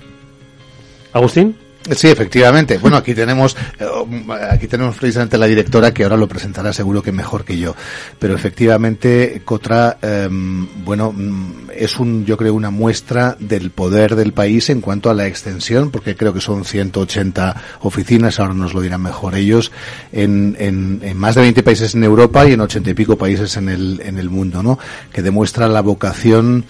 Agustín. 1.12 1.63
Sí, 1.90 2.08
efectivamente. 2.08 2.78
Bueno, 2.78 2.96
aquí 2.96 3.14
tenemos, 3.14 3.54
eh, 3.78 3.86
aquí 4.50 4.66
tenemos 4.68 4.96
precisamente 4.96 5.36
la 5.36 5.46
directora 5.46 5.92
que 5.92 6.04
ahora 6.04 6.16
lo 6.16 6.26
presentará 6.26 6.72
seguro 6.72 7.02
que 7.02 7.12
mejor 7.12 7.44
que 7.44 7.58
yo. 7.58 7.76
Pero 8.18 8.34
efectivamente, 8.34 9.42
Cotra, 9.44 9.98
em, 10.00 10.66
bueno, 10.82 11.12
mm, 11.12 11.70
es 11.76 11.98
un, 11.98 12.24
yo 12.24 12.38
creo, 12.38 12.54
una 12.54 12.70
muestra 12.70 13.36
del 13.38 13.70
poder 13.70 14.16
del 14.16 14.32
país 14.32 14.70
en 14.70 14.80
cuanto 14.80 15.10
a 15.10 15.14
la 15.14 15.26
extensión, 15.26 15.90
porque 15.90 16.16
creo 16.16 16.32
que 16.32 16.40
son 16.40 16.64
180 16.64 17.54
oficinas, 17.80 18.40
ahora 18.40 18.54
nos 18.54 18.72
lo 18.72 18.80
dirán 18.80 19.02
mejor 19.02 19.34
ellos, 19.34 19.70
en, 20.10 20.56
en, 20.58 21.00
en 21.02 21.16
más 21.18 21.34
de 21.34 21.42
20 21.42 21.62
países 21.62 21.94
en 21.94 22.04
Europa 22.04 22.46
y 22.48 22.52
en 22.52 22.60
80 22.60 22.90
y 22.90 22.94
pico 22.94 23.18
países 23.18 23.58
en 23.58 23.68
el, 23.68 24.00
en 24.02 24.16
el 24.16 24.30
mundo, 24.30 24.62
¿no? 24.62 24.78
Que 25.12 25.20
demuestra 25.20 25.68
la 25.68 25.82
vocación 25.82 26.64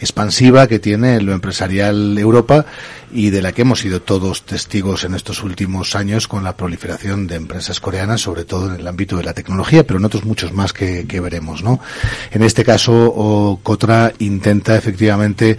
expansiva 0.00 0.66
que 0.66 0.78
tiene 0.78 1.20
lo 1.20 1.32
empresarial 1.32 2.16
Europa 2.18 2.66
y 3.12 3.30
de 3.30 3.42
la 3.42 3.52
que 3.52 3.62
hemos 3.62 3.80
sido 3.80 4.02
todos 4.02 4.42
testigos 4.42 5.04
en 5.04 5.14
estos 5.14 5.42
últimos 5.42 5.94
años 5.96 6.28
con 6.28 6.44
la 6.44 6.56
proliferación 6.56 7.26
de 7.26 7.36
empresas 7.36 7.80
coreanas, 7.80 8.20
sobre 8.20 8.44
todo 8.44 8.68
en 8.68 8.80
el 8.80 8.86
ámbito 8.86 9.16
de 9.16 9.24
la 9.24 9.34
tecnología, 9.34 9.86
pero 9.86 9.98
en 9.98 10.04
otros 10.04 10.24
muchos 10.24 10.52
más 10.52 10.72
que, 10.72 11.04
veremos, 11.20 11.62
¿no? 11.62 11.80
En 12.30 12.42
este 12.42 12.64
caso, 12.64 13.58
Cotra 13.62 14.12
intenta 14.18 14.76
efectivamente 14.76 15.56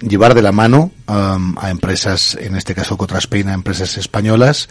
llevar 0.00 0.34
de 0.34 0.42
la 0.42 0.52
mano 0.52 0.90
um, 1.06 1.56
a 1.58 1.70
empresas, 1.70 2.36
en 2.40 2.56
este 2.56 2.74
caso 2.74 2.96
Cotra 2.96 3.18
Spain, 3.18 3.48
a 3.48 3.54
empresas 3.54 3.96
españolas, 3.96 4.68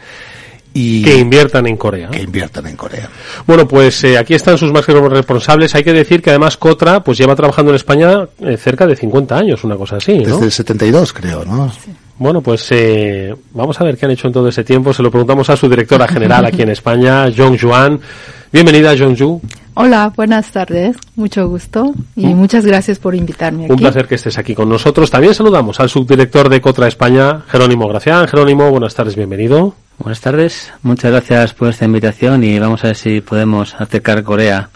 y 0.74 1.04
que 1.04 1.18
inviertan 1.18 1.68
en 1.68 1.78
Corea. 1.78 2.10
Que 2.10 2.22
inviertan 2.22 2.68
en 2.68 2.76
Corea. 2.76 3.10
Bueno, 3.46 3.68
pues 3.68 4.04
eh, 4.04 4.18
aquí 4.18 4.34
están 4.34 4.58
sus 4.58 4.72
máximos 4.72 5.12
responsables. 5.12 5.76
Hay 5.76 5.84
que 5.84 5.94
decir 5.94 6.22
que 6.22 6.30
además 6.30 6.58
Cotra 6.58 7.04
pues 7.04 7.18
lleva 7.18 7.36
trabajando 7.36 7.72
en 7.72 7.76
España 7.76 8.28
eh, 8.40 8.58
cerca 8.58 8.88
de 8.88 8.96
50 8.96 9.38
años, 9.38 9.64
una 9.64 9.76
cosa 9.76 9.98
así, 9.98 10.18
Desde 10.20 10.46
el 10.46 10.52
72, 10.52 11.14
creo, 11.14 11.44
¿no? 11.46 11.72
Bueno, 12.18 12.42
pues 12.42 12.68
eh, 12.70 13.34
vamos 13.52 13.82
a 13.82 13.84
ver 13.84 13.98
qué 13.98 14.06
han 14.06 14.12
hecho 14.12 14.28
en 14.28 14.34
todo 14.34 14.48
ese 14.48 14.64
tiempo. 14.64 14.94
Se 14.94 15.02
lo 15.02 15.10
preguntamos 15.10 15.50
a 15.50 15.58
su 15.58 15.68
directora 15.68 16.08
general 16.08 16.46
aquí 16.46 16.62
en 16.62 16.70
España, 16.72 17.26
Jong 17.36 17.60
Juan. 17.60 18.00
Bienvenida, 18.54 18.94
Jong 18.98 19.42
Hola, 19.74 20.12
buenas 20.16 20.52
tardes. 20.52 20.98
Mucho 21.16 21.48
gusto 21.48 21.94
y 22.16 22.28
mm. 22.28 22.38
muchas 22.38 22.66
gracias 22.66 23.00
por 23.00 23.16
invitarme 23.16 23.64
aquí. 23.64 23.74
Un 23.74 23.80
placer 23.80 24.08
que 24.08 24.16
estés 24.16 24.38
aquí 24.38 24.54
con 24.54 24.70
nosotros. 24.70 25.10
También 25.10 25.34
saludamos 25.34 25.80
al 25.80 25.90
subdirector 25.90 26.50
de 26.50 26.62
Cotra 26.62 26.88
España, 26.88 27.44
Jerónimo 27.48 27.88
Gracián. 27.88 28.28
Jerónimo, 28.28 28.70
buenas 28.70 28.94
tardes, 28.94 29.16
bienvenido. 29.16 29.74
Buenas 30.02 30.22
tardes, 30.22 30.74
muchas 30.82 31.12
gracias 31.12 31.54
por 31.54 31.70
esta 31.70 31.86
invitación 31.86 32.44
y 32.44 32.58
vamos 32.58 32.84
a 32.84 32.88
ver 32.88 32.96
si 32.96 33.22
podemos 33.22 33.76
acercar 33.76 34.24
Corea 34.24 34.72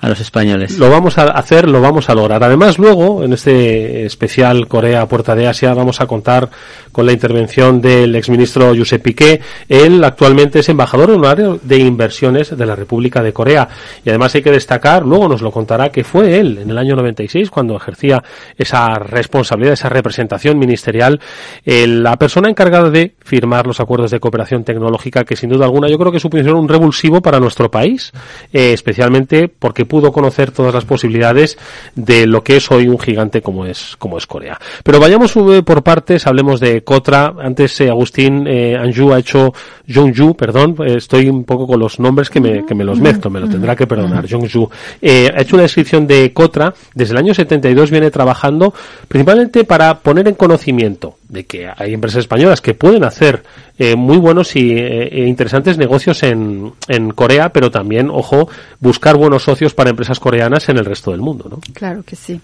a 0.00 0.08
los 0.08 0.20
españoles. 0.20 0.78
Lo 0.78 0.90
vamos 0.90 1.18
a 1.18 1.24
hacer, 1.24 1.68
lo 1.68 1.80
vamos 1.80 2.08
a 2.10 2.14
lograr. 2.14 2.42
Además, 2.44 2.78
luego, 2.78 3.24
en 3.24 3.32
este 3.32 4.04
especial 4.04 4.68
Corea 4.68 5.06
Puerta 5.06 5.34
de 5.34 5.46
Asia, 5.46 5.72
vamos 5.74 6.00
a 6.00 6.06
contar 6.06 6.48
con 6.92 7.06
la 7.06 7.12
intervención 7.12 7.80
del 7.80 8.14
exministro 8.14 8.74
Josep 8.76 9.02
Piqué. 9.02 9.40
Él 9.68 10.02
actualmente 10.04 10.60
es 10.60 10.68
embajador 10.68 11.10
honorario 11.10 11.58
de 11.62 11.78
inversiones 11.78 12.56
de 12.56 12.66
la 12.66 12.76
República 12.76 13.22
de 13.22 13.32
Corea. 13.32 13.68
Y 14.04 14.10
además 14.10 14.34
hay 14.34 14.42
que 14.42 14.50
destacar, 14.50 15.04
luego 15.04 15.28
nos 15.28 15.42
lo 15.42 15.50
contará, 15.50 15.90
que 15.90 16.04
fue 16.04 16.38
él 16.38 16.58
en 16.58 16.70
el 16.70 16.78
año 16.78 16.94
96, 16.96 17.50
cuando 17.50 17.76
ejercía 17.76 18.22
esa 18.56 18.94
responsabilidad, 18.94 19.74
esa 19.74 19.88
representación 19.88 20.58
ministerial, 20.58 21.20
la 21.64 22.16
persona 22.16 22.48
encargada 22.48 22.90
de 22.90 23.14
firmar 23.24 23.66
los 23.66 23.80
acuerdos 23.80 24.10
de 24.10 24.20
cooperación 24.20 24.64
tecnológica, 24.64 25.24
que 25.24 25.36
sin 25.36 25.50
duda 25.50 25.64
alguna 25.64 25.88
yo 25.88 25.98
creo 25.98 26.12
que 26.12 26.20
supusieron 26.20 26.58
un 26.58 26.68
revulsivo 26.68 27.20
para 27.20 27.40
nuestro 27.40 27.70
país, 27.70 28.12
eh, 28.52 28.72
especialmente 28.72 29.48
porque 29.48 29.85
pudo 29.86 30.12
conocer 30.12 30.50
todas 30.50 30.74
las 30.74 30.84
posibilidades 30.84 31.58
de 31.94 32.26
lo 32.26 32.42
que 32.42 32.56
es 32.56 32.70
hoy 32.70 32.88
un 32.88 32.98
gigante 32.98 33.42
como 33.42 33.64
es, 33.66 33.96
como 33.98 34.18
es 34.18 34.26
Corea. 34.26 34.58
Pero 34.82 35.00
vayamos 35.00 35.34
eh, 35.36 35.62
por 35.62 35.82
partes, 35.82 36.26
hablemos 36.26 36.60
de 36.60 36.82
Cotra. 36.82 37.34
Antes 37.40 37.80
eh, 37.80 37.88
Agustín 37.88 38.46
eh, 38.46 38.76
Anju 38.76 39.12
ha 39.12 39.18
hecho 39.18 39.52
Jongju, 39.92 40.36
perdón, 40.36 40.76
estoy 40.84 41.28
un 41.28 41.44
poco 41.44 41.66
con 41.66 41.80
los 41.80 41.98
nombres 42.00 42.28
que 42.28 42.40
me, 42.40 42.64
que 42.66 42.74
me 42.74 42.84
los 42.84 43.00
mezclo, 43.00 43.30
me 43.30 43.40
lo 43.40 43.48
tendrá 43.48 43.74
que 43.76 43.86
perdonar. 43.86 44.28
Jongju 44.28 44.68
ha 45.02 45.40
hecho 45.40 45.56
una 45.56 45.62
descripción 45.62 46.06
de 46.06 46.32
Cotra. 46.32 46.74
Desde 46.94 47.12
el 47.12 47.18
año 47.18 47.34
72 47.34 47.90
viene 47.90 48.10
trabajando 48.10 48.74
principalmente 49.08 49.64
para 49.64 49.98
poner 50.00 50.28
en 50.28 50.34
conocimiento 50.34 51.16
de 51.28 51.44
que 51.44 51.68
hay 51.76 51.94
empresas 51.94 52.20
españolas 52.20 52.60
que 52.60 52.74
pueden 52.74 53.04
hacer 53.04 53.42
eh, 53.78 53.96
muy 53.96 54.16
buenos 54.16 54.54
y 54.56 54.72
eh, 54.72 55.08
e 55.08 55.26
interesantes 55.26 55.76
negocios 55.76 56.22
en, 56.22 56.72
en 56.88 57.10
Corea, 57.10 57.52
pero 57.52 57.70
también, 57.70 58.10
ojo, 58.10 58.48
buscar 58.80 59.16
buenos 59.16 59.42
socios 59.42 59.74
para 59.74 59.90
empresas 59.90 60.20
coreanas 60.20 60.68
en 60.68 60.78
el 60.78 60.84
resto 60.84 61.10
del 61.10 61.20
mundo, 61.20 61.48
¿no? 61.50 61.60
Claro 61.74 62.02
que 62.02 62.16
sí. 62.16 62.40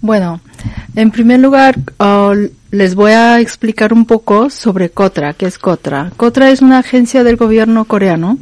Bueno, 0.00 0.40
en 0.94 1.10
primer 1.10 1.40
lugar, 1.40 1.76
oh, 1.98 2.34
les 2.70 2.94
voy 2.94 3.12
a 3.12 3.40
explicar 3.40 3.92
un 3.92 4.04
poco 4.04 4.48
sobre 4.50 4.90
Cotra. 4.90 5.32
¿Qué 5.32 5.46
es 5.46 5.58
Cotra? 5.58 6.12
Cotra 6.16 6.50
es 6.50 6.62
una 6.62 6.78
agencia 6.78 7.24
del 7.24 7.36
gobierno 7.36 7.84
coreano 7.84 8.38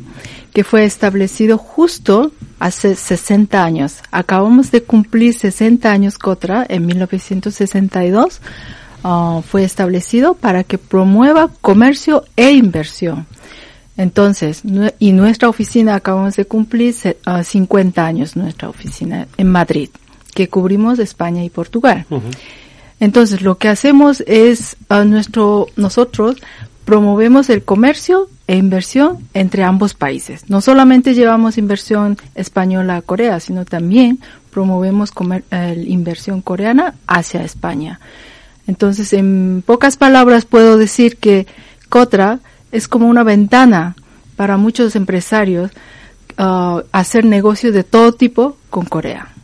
que 0.52 0.64
fue 0.64 0.84
establecido 0.84 1.58
justo 1.58 2.32
hace 2.58 2.94
60 2.94 3.62
años. 3.62 4.00
Acabamos 4.10 4.70
de 4.70 4.82
cumplir 4.82 5.34
60 5.34 5.90
años 5.90 6.18
Cotra 6.18 6.66
en 6.68 6.86
1962 6.86 8.40
Ah, 9.02 9.40
fue 9.46 9.64
establecido 9.64 10.34
para 10.34 10.64
que 10.64 10.78
promueva 10.78 11.50
comercio 11.60 12.24
e 12.36 12.52
inversión. 12.52 13.26
Entonces, 13.96 14.62
y 14.98 15.12
nuestra 15.12 15.48
oficina 15.48 15.94
acabamos 15.94 16.36
de 16.36 16.44
cumplir 16.44 16.94
50 16.94 18.02
ah, 18.02 18.06
años, 18.06 18.36
nuestra 18.36 18.68
oficina 18.68 19.26
en 19.38 19.48
Madrid, 19.48 19.88
que 20.34 20.48
cubrimos 20.48 20.98
España 20.98 21.44
y 21.44 21.50
Portugal. 21.50 22.04
Entonces, 23.00 23.40
lo 23.42 23.56
que 23.58 23.68
hacemos 23.68 24.22
es, 24.26 24.76
ah, 24.88 25.04
nuestro, 25.04 25.68
nosotros 25.76 26.36
promovemos 26.84 27.50
el 27.50 27.64
comercio 27.64 28.28
e 28.46 28.56
inversión 28.56 29.18
entre 29.34 29.64
ambos 29.64 29.94
países. 29.94 30.48
No 30.48 30.60
solamente 30.60 31.14
llevamos 31.14 31.58
inversión 31.58 32.16
española 32.34 32.96
a 32.96 33.02
Corea, 33.02 33.40
sino 33.40 33.64
también 33.64 34.20
promovemos 34.50 35.10
eh, 35.50 35.84
inversión 35.86 36.42
coreana 36.42 36.94
hacia 37.06 37.42
España. 37.42 37.98
Entonces, 38.66 39.12
en 39.12 39.62
pocas 39.64 39.96
palabras 39.96 40.44
puedo 40.44 40.76
decir 40.76 41.16
que 41.16 41.46
Cotra 41.88 42.40
es 42.72 42.88
como 42.88 43.08
una 43.08 43.22
ventana 43.22 43.94
para 44.36 44.56
muchos 44.56 44.96
empresarios 44.96 45.70
uh, 46.38 46.80
hacer 46.92 47.24
negocios 47.24 47.72
de 47.72 47.84
todo 47.84 48.12
tipo 48.12 48.56
con 48.70 48.84
Corea. 48.84 49.35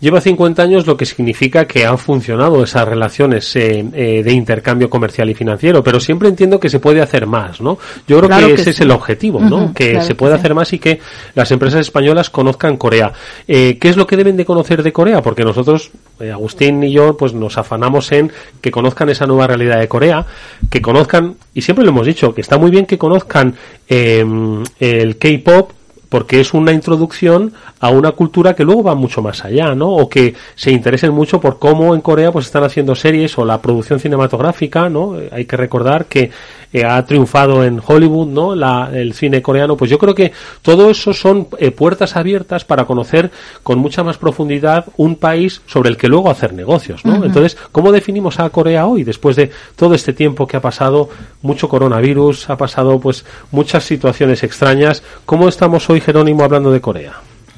Lleva 0.00 0.20
50 0.20 0.62
años, 0.62 0.86
lo 0.86 0.96
que 0.96 1.04
significa 1.04 1.64
que 1.64 1.84
han 1.84 1.98
funcionado 1.98 2.62
esas 2.62 2.86
relaciones 2.86 3.56
eh, 3.56 3.84
eh, 3.92 4.22
de 4.22 4.32
intercambio 4.32 4.88
comercial 4.88 5.28
y 5.28 5.34
financiero, 5.34 5.82
pero 5.82 5.98
siempre 5.98 6.28
entiendo 6.28 6.60
que 6.60 6.68
se 6.68 6.78
puede 6.78 7.02
hacer 7.02 7.26
más, 7.26 7.60
¿no? 7.60 7.78
Yo 8.06 8.20
creo 8.20 8.38
que, 8.38 8.54
ese 8.54 8.70
es 8.70 8.80
el 8.80 8.92
objetivo, 8.92 9.40
¿no? 9.40 9.74
que 9.74 10.00
se 10.02 10.14
puede 10.14 10.36
hacer 10.36 10.54
más 10.54 10.72
y 10.72 10.78
que 10.78 11.00
las 11.34 11.50
empresas 11.50 11.80
españolas 11.80 12.30
conozcan 12.30 12.76
Corea. 12.76 13.12
Eh, 13.48 13.76
¿Qué 13.80 13.88
es 13.88 13.96
lo 13.96 14.06
que 14.06 14.16
deben 14.16 14.36
de 14.36 14.44
conocer 14.44 14.84
de 14.84 14.92
Corea? 14.92 15.20
Porque 15.20 15.42
nosotros, 15.42 15.90
Agustín 16.20 16.84
y 16.84 16.92
yo, 16.92 17.16
pues 17.16 17.34
nos 17.34 17.58
afanamos 17.58 18.12
en 18.12 18.30
que 18.60 18.70
conozcan 18.70 19.08
esa 19.08 19.26
nueva 19.26 19.48
realidad 19.48 19.80
de 19.80 19.88
Corea, 19.88 20.24
que 20.70 20.80
conozcan, 20.80 21.34
y 21.54 21.62
siempre 21.62 21.84
lo 21.84 21.90
hemos 21.90 22.06
dicho, 22.06 22.32
que 22.32 22.40
está 22.40 22.56
muy 22.56 22.70
bien 22.70 22.86
que 22.86 22.98
conozcan 22.98 23.56
el 23.88 25.16
K-pop, 25.18 25.72
porque 26.08 26.40
es 26.40 26.54
una 26.54 26.72
introducción 26.72 27.52
a 27.80 27.90
una 27.90 28.12
cultura 28.12 28.54
que 28.54 28.64
luego 28.64 28.82
va 28.82 28.94
mucho 28.94 29.22
más 29.22 29.44
allá, 29.44 29.74
¿no? 29.74 29.88
O 29.90 30.08
que 30.08 30.34
se 30.54 30.70
interesen 30.70 31.12
mucho 31.12 31.40
por 31.40 31.58
cómo 31.58 31.94
en 31.94 32.00
Corea 32.00 32.32
pues 32.32 32.46
están 32.46 32.64
haciendo 32.64 32.94
series 32.94 33.36
o 33.38 33.44
la 33.44 33.60
producción 33.60 34.00
cinematográfica, 34.00 34.88
¿no? 34.88 35.16
Hay 35.30 35.44
que 35.44 35.56
recordar 35.56 36.06
que 36.06 36.30
eh, 36.70 36.84
ha 36.84 37.02
triunfado 37.06 37.64
en 37.64 37.80
Hollywood, 37.84 38.28
¿no? 38.28 38.54
La, 38.54 38.90
el 38.92 39.14
cine 39.14 39.40
coreano, 39.40 39.76
pues 39.76 39.90
yo 39.90 39.98
creo 39.98 40.14
que 40.14 40.32
todo 40.60 40.90
eso 40.90 41.14
son 41.14 41.48
eh, 41.58 41.70
puertas 41.70 42.14
abiertas 42.14 42.64
para 42.64 42.84
conocer 42.84 43.30
con 43.62 43.78
mucha 43.78 44.02
más 44.04 44.18
profundidad 44.18 44.86
un 44.96 45.16
país 45.16 45.62
sobre 45.66 45.88
el 45.88 45.96
que 45.96 46.08
luego 46.08 46.30
hacer 46.30 46.52
negocios, 46.52 47.04
¿no? 47.06 47.24
Entonces, 47.24 47.56
¿cómo 47.72 47.90
definimos 47.90 48.38
a 48.38 48.50
Corea 48.50 48.86
hoy 48.86 49.02
después 49.02 49.36
de 49.36 49.50
todo 49.76 49.94
este 49.94 50.12
tiempo 50.12 50.46
que 50.46 50.58
ha 50.58 50.60
pasado, 50.60 51.08
mucho 51.40 51.68
coronavirus, 51.68 52.50
ha 52.50 52.56
pasado 52.58 53.00
pues 53.00 53.24
muchas 53.50 53.84
situaciones 53.84 54.42
extrañas? 54.42 55.02
¿Cómo 55.24 55.48
estamos 55.48 55.88
hoy, 55.88 55.97
Jerónimo, 56.00 56.44
hablando 56.44 56.70
de 56.70 56.80
Corea? 56.80 57.14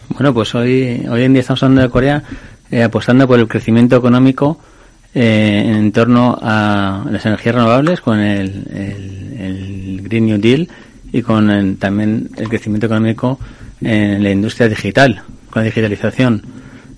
Bueno, 0.08 0.34
pues 0.34 0.54
hoy, 0.54 1.06
hoy 1.08 1.22
en 1.22 1.32
día 1.32 1.40
estamos 1.40 1.62
hablando 1.62 1.82
de 1.82 1.90
Corea 1.90 2.22
eh, 2.70 2.82
apostando 2.82 3.26
por 3.26 3.38
el 3.38 3.48
crecimiento 3.48 3.96
económico 3.96 4.58
eh, 5.14 5.64
en 5.66 5.90
torno 5.92 6.38
a 6.40 7.04
las 7.10 7.26
energías 7.26 7.54
renovables 7.56 8.00
con 8.00 8.20
el, 8.20 10.00
Green 10.02 10.26
New 10.26 10.38
Deal 10.38 10.68
y 11.12 11.22
con 11.22 11.76
también 11.76 12.30
el 12.36 12.48
crecimiento 12.48 12.86
económico 12.86 13.38
en 13.80 14.22
la 14.22 14.30
industria 14.30 14.68
digital, 14.68 15.22
con 15.50 15.62
la 15.62 15.66
digitalización. 15.66 16.42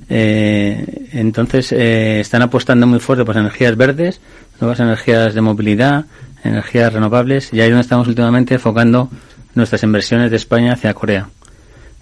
Eh, 0.08 1.08
entonces 1.12 1.72
eh, 1.72 2.20
están 2.20 2.42
apostando 2.42 2.86
muy 2.86 3.00
fuerte 3.00 3.24
por 3.24 3.36
energías 3.36 3.76
verdes, 3.76 4.20
nuevas 4.60 4.80
energías 4.80 5.32
de 5.32 5.40
movilidad, 5.40 6.04
energías 6.44 6.92
renovables 6.92 7.50
y 7.52 7.60
ahí 7.60 7.70
donde 7.70 7.80
estamos 7.80 8.08
últimamente 8.08 8.54
enfocando 8.54 9.08
nuestras 9.54 9.82
inversiones 9.82 10.30
de 10.30 10.36
España 10.36 10.72
hacia 10.72 10.94
Corea. 10.94 11.28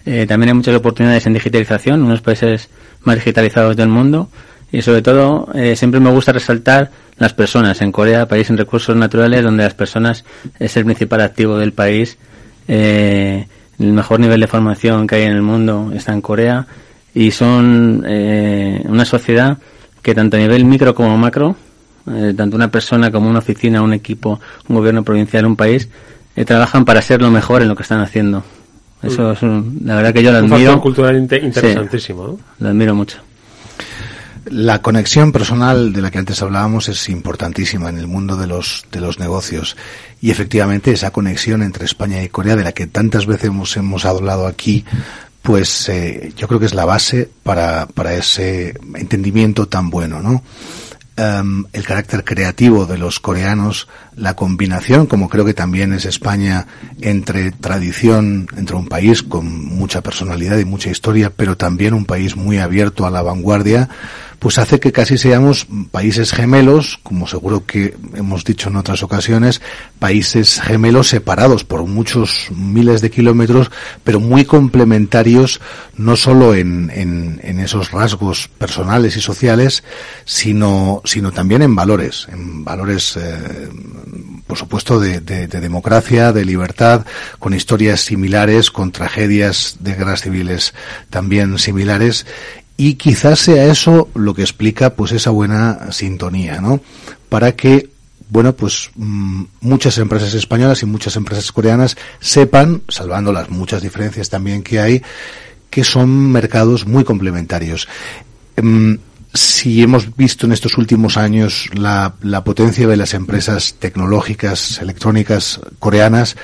Eh, 0.05 0.25
también 0.27 0.49
hay 0.49 0.55
muchas 0.55 0.75
oportunidades 0.75 1.25
en 1.27 1.33
digitalización, 1.33 2.01
unos 2.03 2.21
países 2.21 2.69
más 3.03 3.15
digitalizados 3.15 3.75
del 3.75 3.89
mundo 3.89 4.29
y 4.71 4.81
sobre 4.81 5.01
todo 5.01 5.49
eh, 5.53 5.75
siempre 5.75 5.99
me 5.99 6.09
gusta 6.09 6.31
resaltar 6.31 6.91
las 7.17 7.33
personas. 7.33 7.81
En 7.81 7.91
Corea, 7.91 8.27
país 8.27 8.49
en 8.49 8.57
recursos 8.57 8.95
naturales, 8.95 9.43
donde 9.43 9.63
las 9.63 9.73
personas 9.73 10.25
es 10.59 10.75
el 10.77 10.85
principal 10.85 11.21
activo 11.21 11.57
del 11.57 11.73
país. 11.73 12.17
Eh, 12.67 13.45
el 13.79 13.93
mejor 13.93 14.19
nivel 14.19 14.39
de 14.39 14.47
formación 14.47 15.05
que 15.05 15.15
hay 15.15 15.23
en 15.23 15.33
el 15.33 15.41
mundo 15.41 15.91
está 15.93 16.13
en 16.13 16.21
Corea 16.21 16.65
y 17.13 17.31
son 17.31 18.05
una 18.05 19.05
sociedad 19.05 19.57
que 20.01 20.15
tanto 20.15 20.37
a 20.37 20.39
nivel 20.39 20.65
micro 20.65 20.93
como 20.93 21.17
macro, 21.17 21.55
tanto 22.05 22.55
una 22.55 22.69
persona 22.69 23.11
como 23.11 23.27
una 23.27 23.39
oficina, 23.39 23.81
un 23.81 23.93
equipo, 23.93 24.39
un 24.69 24.75
gobierno 24.75 25.03
provincial, 25.03 25.45
un 25.47 25.55
país, 25.55 25.89
eh, 26.35 26.45
trabajan 26.45 26.85
para 26.85 27.01
ser 27.01 27.21
lo 27.21 27.31
mejor 27.31 27.61
en 27.61 27.67
lo 27.67 27.75
que 27.75 27.83
están 27.83 27.99
haciendo. 27.99 28.43
Eso 29.01 29.29
mm. 29.29 29.31
es 29.31 29.85
la 29.85 29.95
verdad 29.95 30.13
que 30.13 30.23
yo 30.23 30.31
lo 30.31 30.37
admiro. 30.37 30.73
Un 30.73 30.79
cultural 30.79 31.17
interesantísimo. 31.17 32.27
¿no? 32.27 32.39
Lo 32.59 32.69
admiro 32.69 32.95
mucho. 32.95 33.17
La 34.45 34.81
conexión 34.81 35.31
personal 35.31 35.93
de 35.93 36.01
la 36.01 36.09
que 36.09 36.17
antes 36.17 36.41
hablábamos 36.41 36.89
es 36.89 37.09
importantísima 37.09 37.89
en 37.89 37.99
el 37.99 38.07
mundo 38.07 38.37
de 38.37 38.47
los, 38.47 38.85
de 38.91 38.99
los 38.99 39.19
negocios. 39.19 39.77
Y 40.19 40.31
efectivamente 40.31 40.91
esa 40.91 41.11
conexión 41.11 41.61
entre 41.61 41.85
España 41.85 42.23
y 42.23 42.29
Corea, 42.29 42.55
de 42.55 42.63
la 42.63 42.71
que 42.71 42.87
tantas 42.87 43.27
veces 43.27 43.45
hemos, 43.45 43.77
hemos 43.77 44.05
hablado 44.05 44.47
aquí, 44.47 44.83
pues 45.43 45.89
eh, 45.89 46.33
yo 46.35 46.47
creo 46.47 46.59
que 46.59 46.65
es 46.65 46.73
la 46.73 46.85
base 46.85 47.29
para, 47.43 47.85
para 47.87 48.15
ese 48.15 48.73
entendimiento 48.95 49.67
tan 49.67 49.89
bueno, 49.91 50.21
¿no? 50.21 50.43
Em, 51.21 51.65
el 51.73 51.83
carácter 51.85 52.23
creativo 52.23 52.87
de 52.87 52.97
los 52.97 53.19
coreanos, 53.19 53.87
la 54.15 54.35
combinación, 54.35 55.05
como 55.05 55.29
creo 55.29 55.45
que 55.45 55.53
también 55.53 55.93
es 55.93 56.05
España, 56.05 56.65
entre 56.99 57.51
tradición, 57.51 58.47
entre 58.57 58.75
un 58.75 58.87
país 58.87 59.21
con 59.21 59.45
mucha 59.67 60.01
personalidad 60.01 60.57
y 60.57 60.65
mucha 60.65 60.89
historia, 60.89 61.31
pero 61.35 61.57
también 61.57 61.93
un 61.93 62.05
país 62.05 62.35
muy 62.35 62.57
abierto 62.57 63.05
a 63.05 63.11
la 63.11 63.21
vanguardia, 63.21 63.87
pues 64.41 64.57
hace 64.57 64.79
que 64.79 64.91
casi 64.91 65.19
seamos 65.19 65.67
países 65.91 66.31
gemelos, 66.31 66.99
como 67.03 67.27
seguro 67.27 67.67
que 67.67 67.95
hemos 68.15 68.43
dicho 68.43 68.69
en 68.69 68.75
otras 68.75 69.03
ocasiones, 69.03 69.61
países 69.99 70.59
gemelos 70.59 71.09
separados 71.09 71.63
por 71.63 71.85
muchos 71.85 72.47
miles 72.49 73.01
de 73.01 73.11
kilómetros, 73.11 73.69
pero 74.03 74.19
muy 74.19 74.45
complementarios, 74.45 75.61
no 75.95 76.15
solo 76.15 76.55
en, 76.55 76.89
en, 76.91 77.59
esos 77.59 77.91
rasgos 77.91 78.49
personales 78.57 79.15
y 79.15 79.21
sociales, 79.21 79.83
sino, 80.25 81.03
sino 81.05 81.31
también 81.31 81.61
en 81.61 81.75
valores, 81.75 82.27
en 82.31 82.63
valores, 82.65 83.17
eh, 83.17 83.69
por 84.47 84.57
supuesto, 84.57 84.99
de, 84.99 85.19
de, 85.19 85.45
de 85.45 85.59
democracia, 85.59 86.33
de 86.33 86.45
libertad, 86.45 87.05
con 87.37 87.53
historias 87.53 88.01
similares, 88.01 88.71
con 88.71 88.91
tragedias 88.91 89.77
de 89.81 89.93
guerras 89.93 90.21
civiles 90.21 90.73
también 91.11 91.59
similares, 91.59 92.25
y 92.81 92.95
quizás 92.95 93.37
sea 93.37 93.65
eso 93.65 94.09
lo 94.15 94.33
que 94.33 94.41
explica 94.41 94.95
pues 94.95 95.11
esa 95.11 95.29
buena 95.29 95.91
sintonía, 95.91 96.59
¿no? 96.59 96.81
Para 97.29 97.51
que 97.55 97.91
bueno, 98.27 98.55
pues 98.55 98.89
mm, 98.95 99.43
muchas 99.59 99.99
empresas 99.99 100.33
españolas 100.33 100.81
y 100.81 100.87
muchas 100.87 101.15
empresas 101.15 101.51
coreanas 101.51 101.95
sepan, 102.19 102.81
salvando 102.87 103.31
las 103.31 103.51
muchas 103.51 103.83
diferencias 103.83 104.31
también 104.31 104.63
que 104.63 104.79
hay, 104.79 105.03
que 105.69 105.83
son 105.83 106.31
mercados 106.31 106.87
muy 106.87 107.03
complementarios. 107.03 107.87
Em, 108.55 108.97
si 109.31 109.83
hemos 109.83 110.15
visto 110.15 110.47
en 110.47 110.53
estos 110.53 110.75
últimos 110.79 111.17
años 111.17 111.69
la, 111.75 112.15
la 112.23 112.43
potencia 112.43 112.87
de 112.87 112.97
las 112.97 113.13
empresas 113.13 113.75
tecnológicas, 113.75 114.79
electrónicas 114.81 115.59
coreanas, 115.77 116.35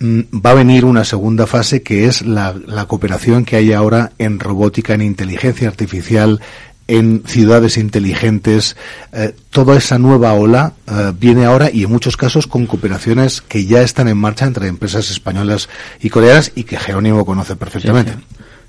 va 0.00 0.50
a 0.50 0.54
venir 0.54 0.84
una 0.84 1.04
segunda 1.04 1.46
fase 1.46 1.82
que 1.82 2.06
es 2.06 2.22
la, 2.22 2.54
cooperación 2.88 3.44
que 3.44 3.56
hay 3.56 3.72
ahora 3.72 4.12
en 4.18 4.40
robótica, 4.40 4.94
en 4.94 5.02
inteligencia 5.02 5.68
artificial, 5.68 6.40
en 6.88 7.22
ciudades 7.26 7.76
inteligentes. 7.76 8.76
Eh, 9.12 9.34
toda 9.50 9.76
esa 9.76 9.98
nueva 9.98 10.32
ola 10.32 10.72
eh, 10.86 11.12
viene 11.18 11.44
ahora 11.44 11.70
y 11.70 11.84
en 11.84 11.90
muchos 11.90 12.16
casos 12.16 12.46
con 12.46 12.66
cooperaciones 12.66 13.42
que 13.42 13.66
ya 13.66 13.82
están 13.82 14.08
en 14.08 14.16
marcha 14.16 14.46
entre 14.46 14.68
empresas 14.68 15.10
españolas 15.10 15.68
y 16.00 16.08
coreanas 16.08 16.52
y 16.54 16.64
que 16.64 16.78
Jerónimo 16.78 17.26
conoce 17.26 17.56
perfectamente. 17.56 18.14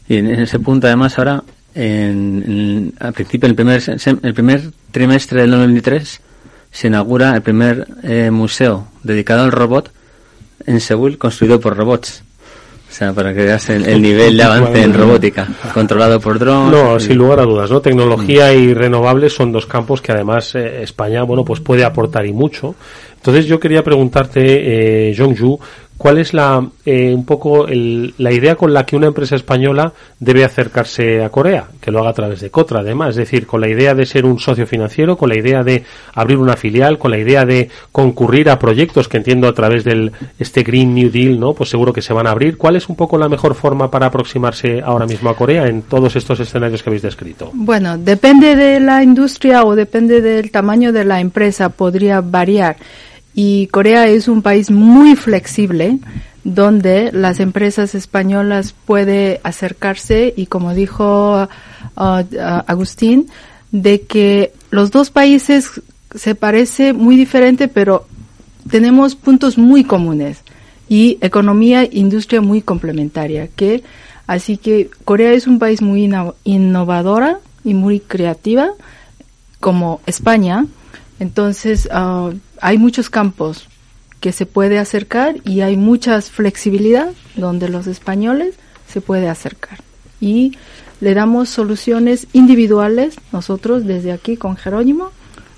Y 0.09 0.17
en 0.17 0.27
ese 0.27 0.59
punto 0.59 0.87
además 0.87 1.17
ahora, 1.17 1.43
en, 1.73 2.93
al 2.99 3.13
principio, 3.13 3.47
el 3.47 3.55
primer, 3.55 3.81
el 4.21 4.33
primer 4.33 4.71
trimestre 4.91 5.41
del 5.41 5.51
2023, 5.51 6.21
se 6.71 6.87
inaugura 6.87 7.33
el 7.35 7.41
primer 7.41 7.87
eh, 8.03 8.29
museo 8.31 8.87
dedicado 9.03 9.43
al 9.43 9.53
robot 9.53 9.93
en 10.65 10.79
Seúl 10.79 11.17
construido 11.17 11.59
por 11.59 11.75
robots. 11.75 12.23
O 12.91 12.93
sea, 12.93 13.13
para 13.13 13.33
que 13.33 13.43
veas 13.43 13.69
el, 13.69 14.01
nivel 14.01 14.35
de 14.35 14.43
avance 14.43 14.83
en 14.83 14.93
robótica, 14.93 15.47
controlado 15.73 16.19
por 16.19 16.37
drones. 16.37 16.71
No, 16.71 16.99
sin 16.99 17.17
lugar 17.17 17.39
a 17.39 17.43
dudas, 17.43 17.71
¿no? 17.71 17.79
Tecnología 17.79 18.53
y 18.53 18.73
renovables 18.73 19.31
son 19.31 19.53
dos 19.53 19.65
campos 19.65 20.01
que 20.01 20.11
además 20.11 20.55
eh, 20.55 20.83
España, 20.83 21.23
bueno, 21.23 21.45
pues 21.45 21.61
puede 21.61 21.85
aportar 21.85 22.25
y 22.25 22.33
mucho. 22.33 22.75
Entonces 23.15 23.45
yo 23.45 23.61
quería 23.61 23.81
preguntarte, 23.81 25.09
eh, 25.09 25.15
Jongju, 25.17 25.57
¿Cuál 26.01 26.17
es 26.17 26.33
la 26.33 26.67
eh, 26.83 27.13
un 27.13 27.25
poco 27.25 27.67
la 27.67 28.31
idea 28.31 28.55
con 28.55 28.73
la 28.73 28.87
que 28.87 28.95
una 28.95 29.05
empresa 29.05 29.35
española 29.35 29.93
debe 30.19 30.43
acercarse 30.43 31.23
a 31.23 31.29
Corea? 31.29 31.67
Que 31.79 31.91
lo 31.91 31.99
haga 31.99 32.09
a 32.09 32.13
través 32.13 32.41
de 32.41 32.49
Cotra, 32.49 32.79
además, 32.79 33.09
es 33.09 33.17
decir, 33.17 33.45
con 33.45 33.61
la 33.61 33.69
idea 33.69 33.93
de 33.93 34.07
ser 34.07 34.25
un 34.25 34.39
socio 34.39 34.65
financiero, 34.65 35.15
con 35.15 35.29
la 35.29 35.37
idea 35.37 35.61
de 35.61 35.83
abrir 36.15 36.39
una 36.39 36.55
filial, 36.55 36.97
con 36.97 37.11
la 37.11 37.19
idea 37.19 37.45
de 37.45 37.69
concurrir 37.91 38.49
a 38.49 38.57
proyectos 38.57 39.07
que 39.07 39.17
entiendo 39.17 39.47
a 39.47 39.53
través 39.53 39.83
del 39.83 40.11
este 40.39 40.63
Green 40.63 40.95
New 40.95 41.11
Deal, 41.11 41.39
¿no? 41.39 41.53
Pues 41.53 41.69
seguro 41.69 41.93
que 41.93 42.01
se 42.01 42.13
van 42.13 42.25
a 42.25 42.31
abrir. 42.31 42.57
¿Cuál 42.57 42.77
es 42.77 42.89
un 42.89 42.95
poco 42.95 43.19
la 43.19 43.29
mejor 43.29 43.53
forma 43.53 43.91
para 43.91 44.07
aproximarse 44.07 44.81
ahora 44.83 45.05
mismo 45.05 45.29
a 45.29 45.35
Corea 45.35 45.67
en 45.67 45.83
todos 45.83 46.15
estos 46.15 46.39
escenarios 46.39 46.81
que 46.81 46.89
habéis 46.89 47.03
descrito? 47.03 47.51
Bueno, 47.53 47.99
depende 47.99 48.55
de 48.55 48.79
la 48.79 49.03
industria 49.03 49.63
o 49.65 49.75
depende 49.75 50.19
del 50.19 50.49
tamaño 50.49 50.91
de 50.93 51.05
la 51.05 51.19
empresa, 51.19 51.69
podría 51.69 52.21
variar. 52.21 52.77
Y 53.33 53.67
Corea 53.67 54.07
es 54.07 54.27
un 54.27 54.41
país 54.41 54.71
muy 54.71 55.15
flexible 55.15 55.99
donde 56.43 57.11
las 57.11 57.39
empresas 57.39 57.95
españolas 57.95 58.73
pueden 58.73 59.39
acercarse 59.43 60.33
y 60.35 60.47
como 60.47 60.73
dijo 60.73 61.47
uh, 61.95 62.01
uh, 62.01 62.63
Agustín, 62.67 63.27
de 63.71 64.01
que 64.01 64.51
los 64.69 64.91
dos 64.91 65.11
países 65.11 65.81
se 66.15 66.35
parece 66.35 66.93
muy 66.93 67.15
diferente, 67.15 67.67
pero 67.67 68.07
tenemos 68.69 69.15
puntos 69.15 69.57
muy 69.57 69.83
comunes 69.83 70.43
y 70.89 71.17
economía 71.21 71.83
e 71.83 71.89
industria 71.93 72.41
muy 72.41 72.61
complementaria. 72.61 73.47
Que 73.47 73.83
así 74.27 74.57
que 74.57 74.89
Corea 75.05 75.31
es 75.33 75.47
un 75.47 75.59
país 75.59 75.81
muy 75.81 76.09
innovadora 76.43 77.39
y 77.63 77.73
muy 77.73 77.99
creativa, 77.99 78.71
como 79.59 80.01
España. 80.05 80.65
Entonces 81.21 81.87
uh, 81.93 82.33
hay 82.61 82.79
muchos 82.79 83.11
campos 83.11 83.67
que 84.19 84.31
se 84.31 84.47
puede 84.47 84.79
acercar 84.79 85.35
y 85.45 85.61
hay 85.61 85.77
mucha 85.77 86.19
flexibilidad 86.19 87.09
donde 87.35 87.69
los 87.69 87.85
españoles 87.85 88.55
se 88.87 89.01
puede 89.01 89.29
acercar. 89.29 89.77
Y 90.19 90.57
le 90.99 91.13
damos 91.13 91.49
soluciones 91.49 92.25
individuales 92.33 93.17
nosotros 93.31 93.85
desde 93.85 94.11
aquí 94.11 94.35
con 94.35 94.57
Jerónimo, 94.57 95.11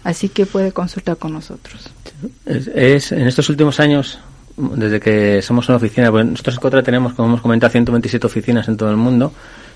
así 0.04 0.28
que 0.28 0.45
puede 0.45 0.73
consultar 0.73 1.15
con 1.15 1.32
nosotros. 1.32 1.89
Es, 2.45 3.13
en 3.13 3.26
estos 3.26 3.47
últimos 3.47 3.80
años, 3.80 4.19
desde 4.58 4.99
que 4.99 5.41
somos 5.41 5.69
una 5.69 5.78
oficina, 5.78 6.12
pues 6.12 6.26
nosotros 6.26 6.56
en 6.56 6.62
Cotra 6.62 6.84
tenemos, 6.84 7.13
como 7.13 7.30
hemos 7.30 7.41
comentado, 7.41 7.71
127 7.71 8.28
oficinas 8.28 8.67
en 8.67 8.76
todo 8.76 8.91
el 8.91 8.97
mundo, 8.97 9.32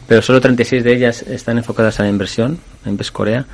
pero 0.06 0.22
solo 0.22 0.42
36 0.42 0.84
de 0.84 0.94
ellas 0.94 1.22
están 1.22 1.58
enfocadas 1.58 1.98
a 2.02 2.04
la 2.04 2.10
inversión, 2.10 2.60
en 2.86 2.98
PES 2.98 3.12
Corea. 3.12 3.46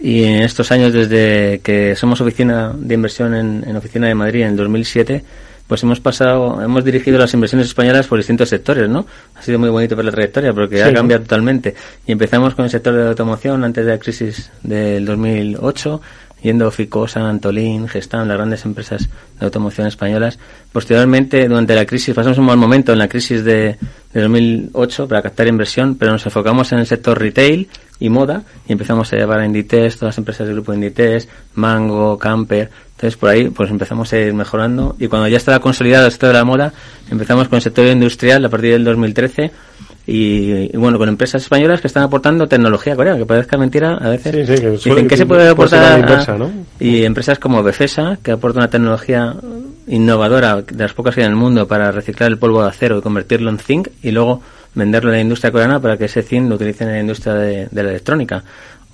Y 0.00 0.24
en 0.24 0.42
estos 0.42 0.72
años, 0.72 0.92
desde 0.92 1.60
que 1.60 1.94
somos 1.94 2.20
oficina 2.20 2.72
de 2.76 2.94
inversión 2.94 3.34
en, 3.34 3.64
en 3.66 3.76
Oficina 3.76 4.08
de 4.08 4.14
Madrid 4.14 4.42
en 4.42 4.48
el 4.48 4.56
2007, 4.56 5.24
pues 5.66 5.82
hemos 5.84 6.00
pasado, 6.00 6.60
hemos 6.62 6.84
dirigido 6.84 7.18
las 7.18 7.32
inversiones 7.32 7.68
españolas 7.68 8.06
por 8.06 8.18
distintos 8.18 8.48
sectores, 8.48 8.88
¿no? 8.88 9.06
Ha 9.34 9.42
sido 9.42 9.58
muy 9.58 9.70
bonito 9.70 9.96
ver 9.96 10.04
la 10.04 10.10
trayectoria 10.10 10.52
porque 10.52 10.82
ha 10.82 10.92
cambiado 10.92 11.22
totalmente. 11.22 11.74
Y 12.06 12.12
empezamos 12.12 12.54
con 12.54 12.64
el 12.66 12.70
sector 12.70 12.92
de 12.94 13.04
la 13.04 13.10
automoción 13.10 13.64
antes 13.64 13.84
de 13.86 13.92
la 13.92 13.98
crisis 13.98 14.50
del 14.62 15.06
2008 15.06 16.00
yendo 16.42 16.70
Ficosa, 16.70 17.28
Antolín, 17.28 17.88
Gestam, 17.88 18.26
las 18.26 18.36
grandes 18.36 18.64
empresas 18.64 19.08
de 19.38 19.44
automoción 19.44 19.86
españolas. 19.86 20.38
Posteriormente, 20.72 21.48
durante 21.48 21.74
la 21.74 21.86
crisis, 21.86 22.14
pasamos 22.14 22.38
un 22.38 22.46
mal 22.46 22.56
momento 22.56 22.92
en 22.92 22.98
la 22.98 23.08
crisis 23.08 23.44
de, 23.44 23.78
2008 24.14 25.08
para 25.08 25.22
captar 25.22 25.48
inversión, 25.48 25.94
pero 25.94 26.12
nos 26.12 26.26
enfocamos 26.26 26.70
en 26.72 26.80
el 26.80 26.86
sector 26.86 27.18
retail 27.18 27.68
y 27.98 28.10
moda 28.10 28.42
y 28.68 28.72
empezamos 28.72 29.10
a 29.12 29.16
llevar 29.16 29.40
a 29.40 29.46
Inditex, 29.46 29.96
todas 29.96 30.12
las 30.12 30.18
empresas 30.18 30.46
del 30.46 30.56
grupo 30.56 30.74
Inditex, 30.74 31.28
Mango, 31.54 32.18
Camper. 32.18 32.70
Entonces, 32.90 33.16
por 33.16 33.30
ahí 33.30 33.48
pues 33.48 33.70
empezamos 33.70 34.12
a 34.12 34.18
ir 34.18 34.34
mejorando 34.34 34.96
y 34.98 35.08
cuando 35.08 35.28
ya 35.28 35.38
estaba 35.38 35.60
consolidado 35.60 36.04
el 36.04 36.12
sector 36.12 36.28
de 36.28 36.34
la 36.34 36.44
moda, 36.44 36.74
empezamos 37.10 37.48
con 37.48 37.56
el 37.56 37.62
sector 37.62 37.86
industrial 37.86 38.44
a 38.44 38.50
partir 38.50 38.72
del 38.72 38.84
2013 38.84 39.50
y, 40.04 40.76
bueno, 40.76 40.98
con 40.98 41.08
empresas 41.08 41.42
españolas 41.42 41.80
que 41.80 41.86
están 41.86 42.02
aportando 42.02 42.48
tecnología 42.48 42.96
coreana, 42.96 43.18
que 43.18 43.26
parezca 43.26 43.56
mentira 43.56 43.98
a 43.98 44.08
veces. 44.08 44.48
Dicen 44.82 45.06
que 45.06 45.16
se 45.16 45.26
puede 45.26 45.48
aportar 45.48 46.04
y 46.80 47.04
empresas 47.04 47.38
como 47.38 47.62
Befesa, 47.62 48.18
que 48.20 48.32
aporta 48.32 48.58
una 48.58 48.68
tecnología 48.68 49.36
innovadora 49.86 50.62
de 50.62 50.82
las 50.82 50.92
pocas 50.92 51.14
que 51.14 51.20
hay 51.20 51.26
en 51.26 51.32
el 51.32 51.38
mundo 51.38 51.68
para 51.68 51.92
reciclar 51.92 52.30
el 52.30 52.38
polvo 52.38 52.62
de 52.62 52.68
acero 52.68 52.98
y 52.98 53.02
convertirlo 53.02 53.50
en 53.50 53.58
zinc 53.58 53.88
y 54.02 54.10
luego 54.10 54.42
venderlo 54.74 55.10
a 55.10 55.14
la 55.14 55.20
industria 55.20 55.52
coreana 55.52 55.78
para 55.80 55.96
que 55.96 56.06
ese 56.06 56.22
zinc 56.22 56.48
lo 56.48 56.56
utilicen 56.56 56.88
en 56.88 56.94
la 56.94 57.00
industria 57.00 57.34
de, 57.34 57.68
la 57.70 57.80
electrónica. 57.82 58.42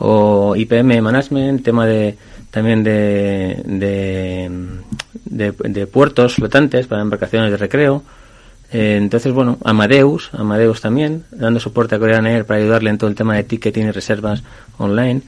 O 0.01 0.55
IPM 0.57 1.01
Management, 1.01 1.65
tema 1.65 1.87
de 1.87 2.17
también 2.51 2.85
de, 2.85 3.63
de, 3.65 5.53
de 5.53 5.87
puertos 5.87 6.35
flotantes 6.35 6.87
para 6.87 7.03
embarcaciones 7.03 7.51
de 7.51 7.57
recreo 7.57 8.03
eh, 8.71 8.97
entonces, 8.97 9.33
bueno, 9.33 9.59
Amadeus, 9.65 10.31
Amadeus 10.33 10.81
también, 10.81 11.25
dando 11.31 11.59
soporte 11.59 11.95
a 11.95 11.99
Korean 11.99 12.27
Air 12.27 12.45
para 12.45 12.61
ayudarle 12.61 12.91
en 12.91 12.99
todo 12.99 13.09
el 13.09 13.17
tema 13.17 13.35
de 13.35 13.45
ticketing 13.45 13.87
y 13.87 13.91
reservas 13.91 14.43
online. 14.77 15.23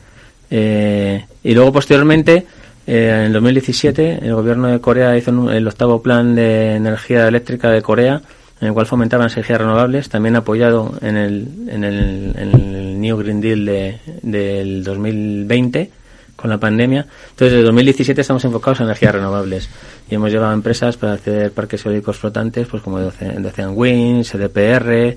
Eh, 0.51 1.25
y 1.43 1.55
luego, 1.55 1.73
posteriormente, 1.73 2.47
eh, 2.87 3.25
en 3.27 3.33
2017, 3.33 4.27
el 4.27 4.35
gobierno 4.35 4.69
de 4.69 4.81
Corea 4.81 5.17
hizo 5.17 5.51
el 5.51 5.67
octavo 5.67 6.03
plan 6.03 6.35
de 6.35 6.75
energía 6.75 7.27
eléctrica 7.29 7.71
de 7.71 7.83
Corea, 7.83 8.21
en 8.61 8.69
el 8.69 8.75
cual 8.75 8.87
fomentaban 8.87 9.25
las 9.25 9.37
energías 9.37 9.61
renovables, 9.61 10.11
también 10.11 10.37
apoyado 10.37 10.95
en 11.01 11.17
el, 11.17 11.49
en 11.69 11.85
el, 11.85 12.35
en 12.37 12.55
el 12.55 13.01
New 13.01 13.17
Green 13.17 13.41
Deal 13.41 13.65
de, 13.65 14.01
del 14.23 14.85
2020 14.85 16.00
con 16.41 16.51
la 16.51 16.59
pandemia. 16.59 17.07
Entonces, 17.31 17.53
desde 17.53 17.65
2017 17.65 18.21
estamos 18.21 18.45
enfocados 18.45 18.81
en 18.81 18.87
energías 18.87 19.15
renovables 19.15 19.69
y 20.09 20.15
hemos 20.15 20.31
llevado 20.31 20.53
empresas 20.55 20.97
para 20.97 21.13
hacer 21.13 21.53
parques 21.53 21.85
eólicos 21.85 22.17
flotantes, 22.17 22.67
pues 22.67 22.83
como 22.83 22.99
decían 22.99 23.73
Winds, 23.75 24.35
EDPR, 24.35 25.17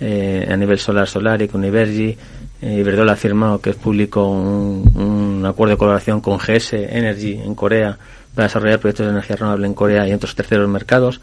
eh, 0.00 0.48
a 0.50 0.56
nivel 0.56 0.78
solar 0.78 1.06
solar 1.06 1.40
y 1.42 1.48
con 1.48 1.60
Univergy. 1.60 2.16
Eh, 2.60 2.78
Iberdrola 2.80 3.12
ha 3.12 3.16
firmado 3.16 3.60
que 3.60 3.70
es 3.70 3.76
público 3.76 4.28
un, 4.28 5.44
acuerdo 5.46 5.72
de 5.72 5.78
colaboración 5.78 6.20
con 6.20 6.38
GS 6.38 6.72
Energy 6.72 7.34
en 7.34 7.54
Corea 7.54 7.96
para 8.34 8.48
desarrollar 8.48 8.80
proyectos 8.80 9.06
de 9.06 9.12
energía 9.12 9.36
renovable 9.36 9.66
en 9.66 9.74
Corea 9.74 10.06
y 10.06 10.10
en 10.10 10.16
otros 10.16 10.34
terceros 10.34 10.68
mercados. 10.68 11.20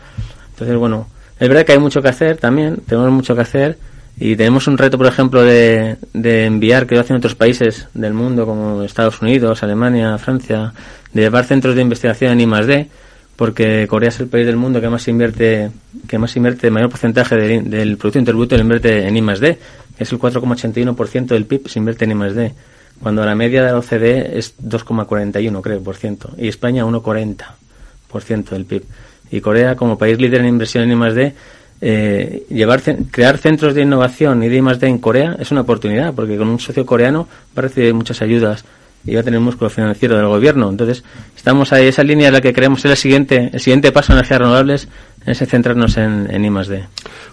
Entonces, 0.52 0.78
bueno, 0.78 1.08
es 1.40 1.50
verdad 1.50 1.66
que 1.66 1.74
hay 1.74 1.80
mucho 1.80 2.02
que 2.02 2.10
hacer 2.10 2.38
también, 2.38 2.78
tenemos 2.88 3.12
mucho 3.12 3.36
que 3.36 3.42
hacer 3.42 3.78
y 4.20 4.36
tenemos 4.36 4.68
un 4.68 4.78
reto, 4.78 4.98
por 4.98 5.08
ejemplo, 5.08 5.42
de, 5.44 5.98
de 6.14 6.46
enviar, 6.46 6.86
que 6.86 6.96
lo 6.96 7.02
hacen 7.02 7.16
otros 7.16 7.36
países 7.36 7.88
del 7.94 8.14
mundo, 8.14 8.46
como 8.46 8.84
Estados 8.84 9.22
Unidos, 9.22 9.64
Alemania, 9.64 10.18
Francia, 10.18 10.74
de 11.14 11.22
llevar 11.22 11.46
centros 11.46 11.76
de 11.76 11.82
investigación 11.82 12.40
en 12.40 12.42
I+.D., 12.42 12.88
porque 13.36 13.88
Corea 13.88 14.10
es 14.10 14.20
el 14.20 14.28
país 14.28 14.46
del 14.46 14.58
mundo 14.58 14.80
que 14.80 14.90
más 14.90 15.08
invierte, 15.08 15.72
que 16.08 16.20
más 16.20 16.36
invierte, 16.36 16.70
mayor 16.70 16.90
porcentaje 16.90 17.36
del 17.36 17.98
Producto 17.98 18.20
Interior 18.20 18.48
lo 18.52 18.60
invierte 18.60 19.08
en 19.08 19.18
I+.D., 19.18 19.58
es 19.98 20.12
el 20.12 20.20
4,81% 20.20 21.26
del 21.28 21.46
PIB 21.46 21.68
se 21.68 21.80
invierte 21.80 22.06
en 22.06 22.12
I+.D., 22.12 22.54
cuando 23.02 23.26
la 23.26 23.34
media 23.34 23.64
de 23.64 23.72
la 23.72 23.80
OCDE 23.80 24.38
es 24.38 24.56
2,41, 24.60 25.62
creo, 25.62 25.82
por 25.82 25.96
ciento, 25.96 26.32
y 26.38 26.48
España 26.48 26.86
1,40% 26.86 28.50
del 28.52 28.66
PIB. 28.66 28.84
Y 29.32 29.42
Corea, 29.42 29.76
como 29.76 29.98
país 29.98 30.20
líder 30.20 30.42
en 30.42 30.48
inversión 30.48 30.84
en 30.84 31.02
I+.D., 31.02 31.34
eh, 31.82 32.44
llevar, 32.50 32.82
crear 33.10 33.38
centros 33.40 33.74
de 33.74 33.82
innovación 33.82 34.44
y 34.44 34.50
de 34.50 34.58
I+.D. 34.58 34.88
en 34.88 35.00
Corea 35.00 35.36
es 35.40 35.52
una 35.52 35.62
oportunidad, 35.62 36.14
porque 36.14 36.38
con 36.38 36.48
un 36.48 36.60
socio 36.60 36.86
coreano 36.86 37.28
va 37.58 37.60
a 37.60 37.62
recibir 37.62 37.94
muchas 37.94 38.22
ayudas 38.22 38.64
y 39.04 39.16
va 39.16 39.22
a 39.22 39.24
tener 39.24 39.40
músculo 39.40 39.70
financiero 39.70 40.16
del 40.16 40.28
gobierno. 40.28 40.70
Entonces, 40.70 41.04
estamos 41.36 41.74
ahí, 41.74 41.88
esa 41.88 42.04
línea 42.04 42.28
es 42.28 42.34
la 42.34 42.42
que 42.42 42.54
creemos 42.54 42.86
es 42.86 42.92
el 42.92 42.98
siguiente, 42.98 43.50
el 43.52 43.60
siguiente 43.60 43.92
paso 43.92 44.12
en 44.12 44.20
energías 44.20 44.40
renovables, 44.40 44.88
es 45.26 45.40
centrarnos 45.40 45.98
en, 45.98 46.28
en 46.30 46.46
I+.D. 46.46 46.84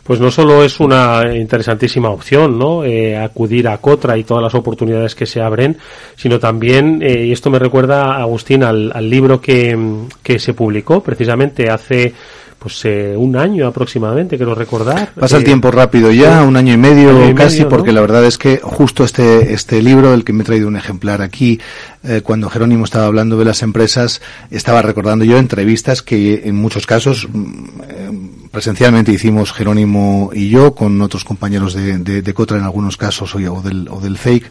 Pues 0.03 0.19
no 0.21 0.31
solo 0.31 0.65
es 0.65 0.81
una 0.81 1.23
interesantísima 1.35 2.09
opción, 2.09 2.59
¿no? 2.59 2.85
Eh, 2.85 3.19
acudir 3.19 3.69
a 3.69 3.77
Cotra 3.79 4.17
y 4.17 4.25
todas 4.25 4.43
las 4.43 4.55
oportunidades 4.55 5.15
que 5.15 5.27
se 5.27 5.43
abren, 5.43 5.77
sino 6.17 6.39
también, 6.39 7.03
eh, 7.03 7.27
y 7.27 7.33
esto 7.33 7.51
me 7.51 7.59
recuerda, 7.59 8.17
Agustín, 8.17 8.63
al, 8.65 8.91
al 8.95 9.11
libro 9.11 9.41
que, 9.41 9.77
que 10.23 10.39
se 10.39 10.55
publicó 10.55 11.03
precisamente 11.03 11.69
hace 11.69 12.15
pues 12.59 12.85
eh, 12.85 13.15
un 13.17 13.37
año 13.37 13.67
aproximadamente, 13.67 14.37
quiero 14.37 14.55
recordar. 14.55 15.13
Pasa 15.15 15.37
el 15.37 15.43
eh, 15.43 15.47
tiempo 15.47 15.71
rápido 15.71 16.11
ya, 16.11 16.43
un 16.43 16.57
año 16.57 16.75
y 16.75 16.77
medio 16.77 17.35
casi, 17.35 17.65
porque 17.65 17.93
la 17.93 18.01
verdad 18.01 18.25
es 18.25 18.37
que 18.37 18.59
justo 18.63 19.05
este, 19.05 19.53
este 19.53 19.81
libro, 19.81 20.13
el 20.13 20.25
que 20.25 20.33
me 20.33 20.43
he 20.43 20.47
traído 20.47 20.67
un 20.67 20.77
ejemplar 20.77 21.23
aquí, 21.23 21.61
eh, 22.03 22.21
cuando 22.23 22.51
Jerónimo 22.51 22.85
estaba 22.85 23.07
hablando 23.07 23.39
de 23.39 23.45
las 23.45 23.63
empresas, 23.63 24.21
estaba 24.51 24.83
recordando 24.83 25.25
yo 25.25 25.39
entrevistas 25.39 26.03
que 26.03 26.43
en 26.45 26.57
muchos 26.57 26.87
casos 26.87 27.29
mm, 27.33 28.49
presencialmente 28.51 29.13
hicimos 29.13 29.53
Jerónimo 29.53 30.31
y 30.33 30.49
yo 30.49 30.75
con 30.75 31.01
otros 31.01 31.25
compañeros 31.25 31.75
de, 31.75 31.99
de, 31.99 32.23
de 32.23 32.35
Cotra 32.35 32.59
en 32.59 32.65
algunos 32.65 32.97
casos 32.97 33.35
o, 33.35 33.39
o 33.39 33.63
del, 33.63 33.89
o 33.89 34.01
del 34.01 34.19
Fake 34.19 34.51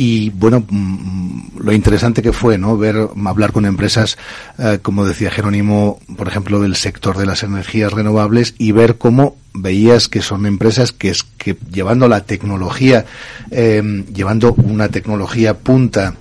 y 0.00 0.30
bueno 0.30 0.64
mm, 0.66 1.58
lo 1.58 1.72
interesante 1.72 2.22
que 2.22 2.32
fue 2.32 2.56
no 2.56 2.78
ver 2.78 3.08
hablar 3.26 3.52
con 3.52 3.66
empresas 3.66 4.16
eh, 4.56 4.78
como 4.80 5.04
decía 5.04 5.30
Jerónimo 5.30 5.98
por 6.16 6.28
ejemplo 6.28 6.60
del 6.60 6.76
sector 6.76 7.18
de 7.18 7.26
las 7.26 7.42
energías 7.42 7.92
renovables 7.92 8.54
y 8.58 8.72
ver 8.72 8.96
cómo 8.96 9.36
veías 9.52 10.08
que 10.08 10.22
son 10.22 10.46
empresas 10.46 10.92
que 10.92 11.10
es 11.10 11.24
que 11.24 11.56
llevando 11.70 12.08
la 12.08 12.22
tecnología 12.22 13.04
eh, 13.50 14.04
llevando 14.14 14.54
una 14.54 14.88
tecnología 14.88 15.58
punta 15.58 16.14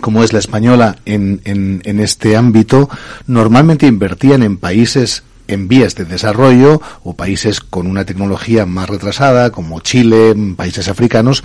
como 0.00 0.22
es 0.22 0.32
la 0.32 0.38
española 0.38 0.96
en, 1.04 1.40
en 1.44 2.00
este 2.00 2.36
ámbito 2.36 2.88
normalmente 3.26 3.86
invertían 3.86 4.44
en 4.44 4.58
países 4.58 5.24
en 5.48 5.68
vías 5.68 5.94
de 5.94 6.04
desarrollo 6.04 6.80
o 7.02 7.14
países 7.14 7.60
con 7.60 7.86
una 7.86 8.04
tecnología 8.04 8.64
más 8.64 8.88
retrasada, 8.88 9.50
como 9.50 9.80
Chile, 9.80 10.34
países 10.56 10.88
africanos, 10.88 11.42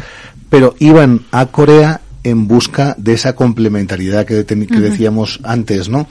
pero 0.49 0.75
iban 0.79 1.21
a 1.31 1.47
Corea 1.47 2.01
en 2.23 2.47
busca 2.47 2.93
de 2.97 3.13
esa 3.13 3.35
complementariedad 3.35 4.25
que, 4.25 4.43
decíamos 4.43 5.39
antes, 5.43 5.87
¿no? 5.87 6.07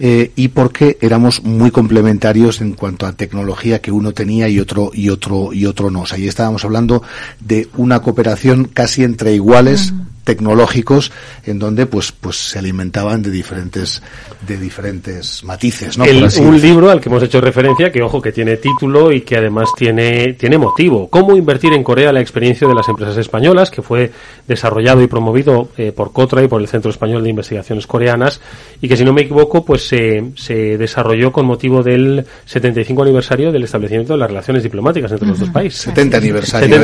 Eh, 0.00 0.32
y 0.34 0.48
porque 0.48 0.98
éramos 1.00 1.44
muy 1.44 1.70
complementarios 1.70 2.60
en 2.60 2.72
cuanto 2.72 3.06
a 3.06 3.12
tecnología 3.12 3.80
que 3.80 3.92
uno 3.92 4.12
tenía 4.12 4.48
y 4.48 4.58
otro 4.58 4.90
y 4.92 5.10
otro 5.10 5.52
y 5.52 5.66
otro 5.66 5.90
no. 5.90 6.02
O 6.02 6.06
sea, 6.06 6.18
ahí 6.18 6.26
estábamos 6.26 6.64
hablando 6.64 7.02
de 7.38 7.68
una 7.76 8.00
cooperación 8.02 8.64
casi 8.64 9.04
entre 9.04 9.34
iguales 9.34 9.92
tecnológicos 10.30 11.10
en 11.44 11.58
donde 11.58 11.86
pues 11.86 12.12
pues 12.12 12.36
se 12.36 12.58
alimentaban 12.60 13.20
de 13.20 13.32
diferentes 13.32 14.00
de 14.46 14.56
diferentes 14.56 15.42
matices 15.42 15.98
¿no? 15.98 16.04
un 16.04 16.60
libro 16.60 16.88
al 16.88 17.00
que 17.00 17.08
hemos 17.08 17.22
hecho 17.24 17.40
referencia 17.40 17.90
que 17.90 18.00
ojo 18.00 18.22
que 18.22 18.30
tiene 18.30 18.56
título 18.58 19.10
y 19.10 19.22
que 19.22 19.36
además 19.36 19.70
tiene 19.76 20.34
tiene 20.34 20.58
motivo. 20.58 21.08
Cómo 21.10 21.36
invertir 21.36 21.72
en 21.72 21.82
Corea 21.82 22.12
la 22.12 22.20
experiencia 22.20 22.68
de 22.68 22.74
las 22.74 22.88
empresas 22.88 23.16
españolas 23.16 23.70
que 23.70 23.82
fue 23.82 24.12
desarrollado 24.46 25.02
y 25.02 25.08
promovido 25.08 25.70
eh, 25.76 25.92
por 25.92 26.12
Cotra 26.12 26.42
y 26.42 26.48
por 26.48 26.60
el 26.60 26.68
Centro 26.68 26.90
Español 26.90 27.24
de 27.24 27.30
Investigaciones 27.30 27.86
Coreanas 27.86 28.40
y 28.80 28.88
que 28.88 28.96
si 28.96 29.04
no 29.04 29.12
me 29.12 29.22
equivoco 29.22 29.64
pues 29.64 29.86
se, 29.86 30.32
se 30.36 30.78
desarrolló 30.78 31.32
con 31.32 31.46
motivo 31.46 31.82
del 31.82 32.24
75 32.44 33.02
aniversario 33.02 33.52
del 33.52 33.64
establecimiento 33.64 34.12
de 34.12 34.18
las 34.20 34.28
relaciones 34.28 34.62
diplomáticas 34.62 35.10
entre 35.12 35.28
los 35.28 35.40
dos 35.40 35.50
países 35.50 35.80
70 35.80 36.16
aniversario 36.16 36.76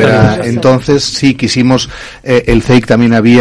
entonces 0.45 1.05
sí 1.05 1.35
quisimos 1.35 1.89
eh, 2.23 2.45
el 2.47 2.63
CEIC 2.63 2.87
también 2.87 3.15
había 3.15 3.36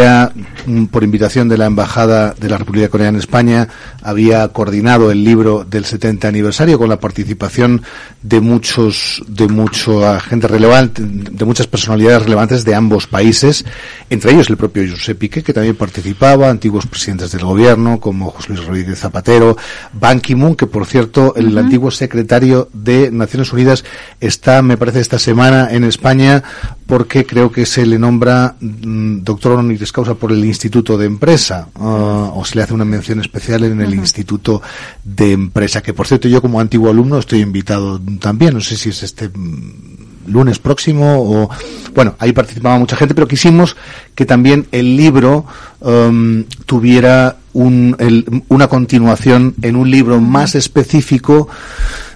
mm, 0.66 0.86
por 0.86 1.04
invitación 1.04 1.48
de 1.48 1.58
la 1.58 1.66
embajada 1.66 2.34
de 2.38 2.48
la 2.48 2.58
República 2.58 2.88
Coreana 2.88 3.16
en 3.16 3.20
España 3.20 3.68
había 4.02 4.46
coordinado 4.48 5.10
el 5.10 5.24
libro 5.24 5.64
del 5.64 5.84
70 5.84 6.28
aniversario 6.28 6.78
con 6.78 6.88
la 6.88 7.00
participación 7.00 7.82
de 8.22 8.40
muchos 8.40 9.22
de 9.26 9.48
mucha 9.48 10.20
gente 10.20 10.48
relevante 10.48 11.02
de 11.04 11.44
muchas 11.44 11.66
personalidades 11.66 12.22
relevantes 12.22 12.64
de 12.64 12.74
ambos 12.74 13.06
países 13.06 13.64
entre 14.10 14.32
ellos 14.32 14.50
el 14.50 14.56
propio 14.56 14.82
José 14.90 15.14
Piqué 15.14 15.42
que 15.42 15.52
también 15.52 15.76
participaba 15.76 16.50
antiguos 16.50 16.86
presidentes 16.86 17.32
del 17.32 17.44
gobierno 17.44 18.00
como 18.00 18.30
José 18.30 18.48
Luis 18.50 18.64
Rodríguez 18.64 18.98
Zapatero 18.98 19.56
Ban 19.92 20.20
Ki-moon 20.20 20.56
que 20.56 20.66
por 20.66 20.86
cierto 20.86 21.34
el 21.36 21.56
antiguo 21.56 21.90
secretario 21.90 22.68
de 22.72 23.10
Naciones 23.10 23.52
Unidas 23.52 23.84
está 24.20 24.62
me 24.62 24.76
parece 24.76 25.00
esta 25.00 25.18
semana 25.18 25.68
en 25.70 25.84
España 25.84 26.42
porque 26.86 27.26
creo 27.26 27.50
que 27.50 27.66
se 27.66 27.84
le 27.84 27.98
nombra 27.98 28.56
mm, 28.60 29.22
doctor 29.22 29.58
honoris 29.76 29.92
causa 29.92 30.14
por 30.14 30.32
el 30.32 30.44
Instituto 30.44 30.96
de 30.96 31.06
Empresa 31.06 31.68
ah, 31.74 32.32
o 32.34 32.44
se 32.44 32.56
le 32.56 32.62
hace 32.62 32.74
una 32.74 32.84
mención 32.84 33.20
especial 33.20 33.64
en 33.64 33.80
el 33.80 33.94
Instituto 33.94 34.62
de 35.04 35.32
Empresa 35.32 35.82
que 35.82 35.92
por 35.92 36.06
cierto 36.06 36.28
yo 36.28 36.40
como 36.40 36.60
antiguo 36.60 36.90
alumno 36.90 37.18
estoy 37.18 37.40
invitado 37.40 38.00
también 38.20 38.54
no 38.54 38.60
sé 38.60 38.76
si 38.76 38.88
es 38.88 39.02
este 39.02 39.28
mm, 39.28 40.28
lunes 40.28 40.58
próximo 40.58 41.16
o 41.18 41.50
bueno 41.94 42.16
ahí 42.18 42.32
participaba 42.32 42.78
mucha 42.78 42.96
gente 42.96 43.14
pero 43.14 43.28
quisimos 43.28 43.76
que 44.14 44.26
también 44.26 44.66
el 44.72 44.96
libro 44.96 45.46
um, 45.80 46.44
tuviera 46.64 47.36
un, 47.52 48.44
una 48.48 48.68
continuación 48.68 49.54
en 49.62 49.76
un 49.76 49.90
libro 49.90 50.20
más 50.20 50.54
específico 50.54 51.48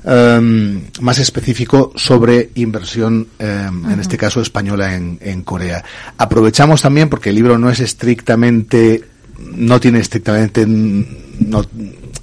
um, 0.04 0.82
más 1.00 1.18
específico 1.18 1.92
sobre 1.96 2.50
inversión, 2.54 3.28
um, 3.38 3.90
en 3.90 4.00
este 4.00 4.16
caso 4.16 4.40
española 4.40 4.94
en, 4.94 5.18
en 5.20 5.42
Corea. 5.42 5.84
Aprovechamos 6.18 6.82
también 6.82 7.08
porque 7.08 7.30
el 7.30 7.36
libro 7.36 7.58
no 7.58 7.70
es 7.70 7.80
estrictamente 7.80 9.04
no 9.40 9.80
tiene 9.80 10.00
estrictamente 10.00 10.64
no, 10.66 11.64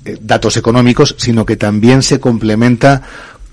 eh, 0.05 0.17
datos 0.21 0.57
económicos, 0.57 1.15
sino 1.17 1.45
que 1.45 1.57
también 1.57 2.03
se 2.03 2.19
complementa 2.19 3.01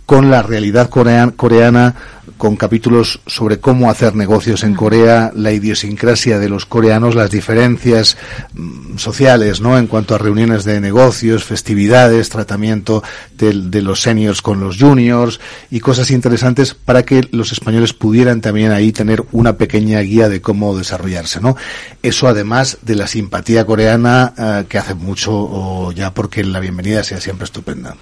con 0.07 0.31
la 0.31 0.43
realidad 0.43 0.91
coreana, 0.91 1.95
con 2.37 2.57
capítulos 2.57 3.21
sobre 3.27 3.59
cómo 3.59 3.91
hacer 3.91 4.15
negocios 4.15 4.65
en 4.65 4.75
Corea, 4.75 5.33
la 5.35 5.53
idiosincrasia 5.53 6.39
de 6.39 6.49
los 6.49 6.67
coreanos, 6.67 7.15
las 7.15 7.31
diferencias 7.31 8.17
mm, 8.53 8.99
sociales, 8.99 9.61
¿no? 9.61 9.79
En 9.79 9.87
cuanto 9.87 10.15
a 10.15 10.19
reuniones 10.19 10.65
de 10.65 10.81
negocios, 10.81 11.45
festividades, 11.45 12.29
tratamiento 12.29 13.03
de, 13.39 13.55
los 13.83 14.03
seniors 14.03 14.43
con 14.43 14.61
los 14.61 14.79
juniors 14.79 15.41
y 15.71 15.81
cosas 15.81 16.11
interesantes 16.11 16.75
para 16.75 17.03
que 17.03 17.29
los 17.31 17.53
españoles 17.53 17.93
pudieran 17.93 18.41
también 18.41 18.73
ahí 18.73 18.93
tener 18.93 19.25
una 19.33 19.57
pequeña 19.57 20.01
guía 20.01 20.29
de 20.29 20.41
cómo 20.41 20.77
desarrollarse, 20.77 21.41
¿no? 21.41 21.57
Eso 22.03 22.29
además 22.29 22.79
de 22.83 22.97
la 22.97 23.07
simpatía 23.07 23.65
coreana 23.65 24.35
eh, 24.37 24.65
que 24.69 24.79
hace 24.79 24.95
mucho 24.95 25.93
ya 25.93 26.13
porque 26.13 26.43
la 26.45 26.61
bienvenida 26.61 27.05
sea 27.05 27.21
siempre 27.21 27.45
estupenda. 27.45 27.97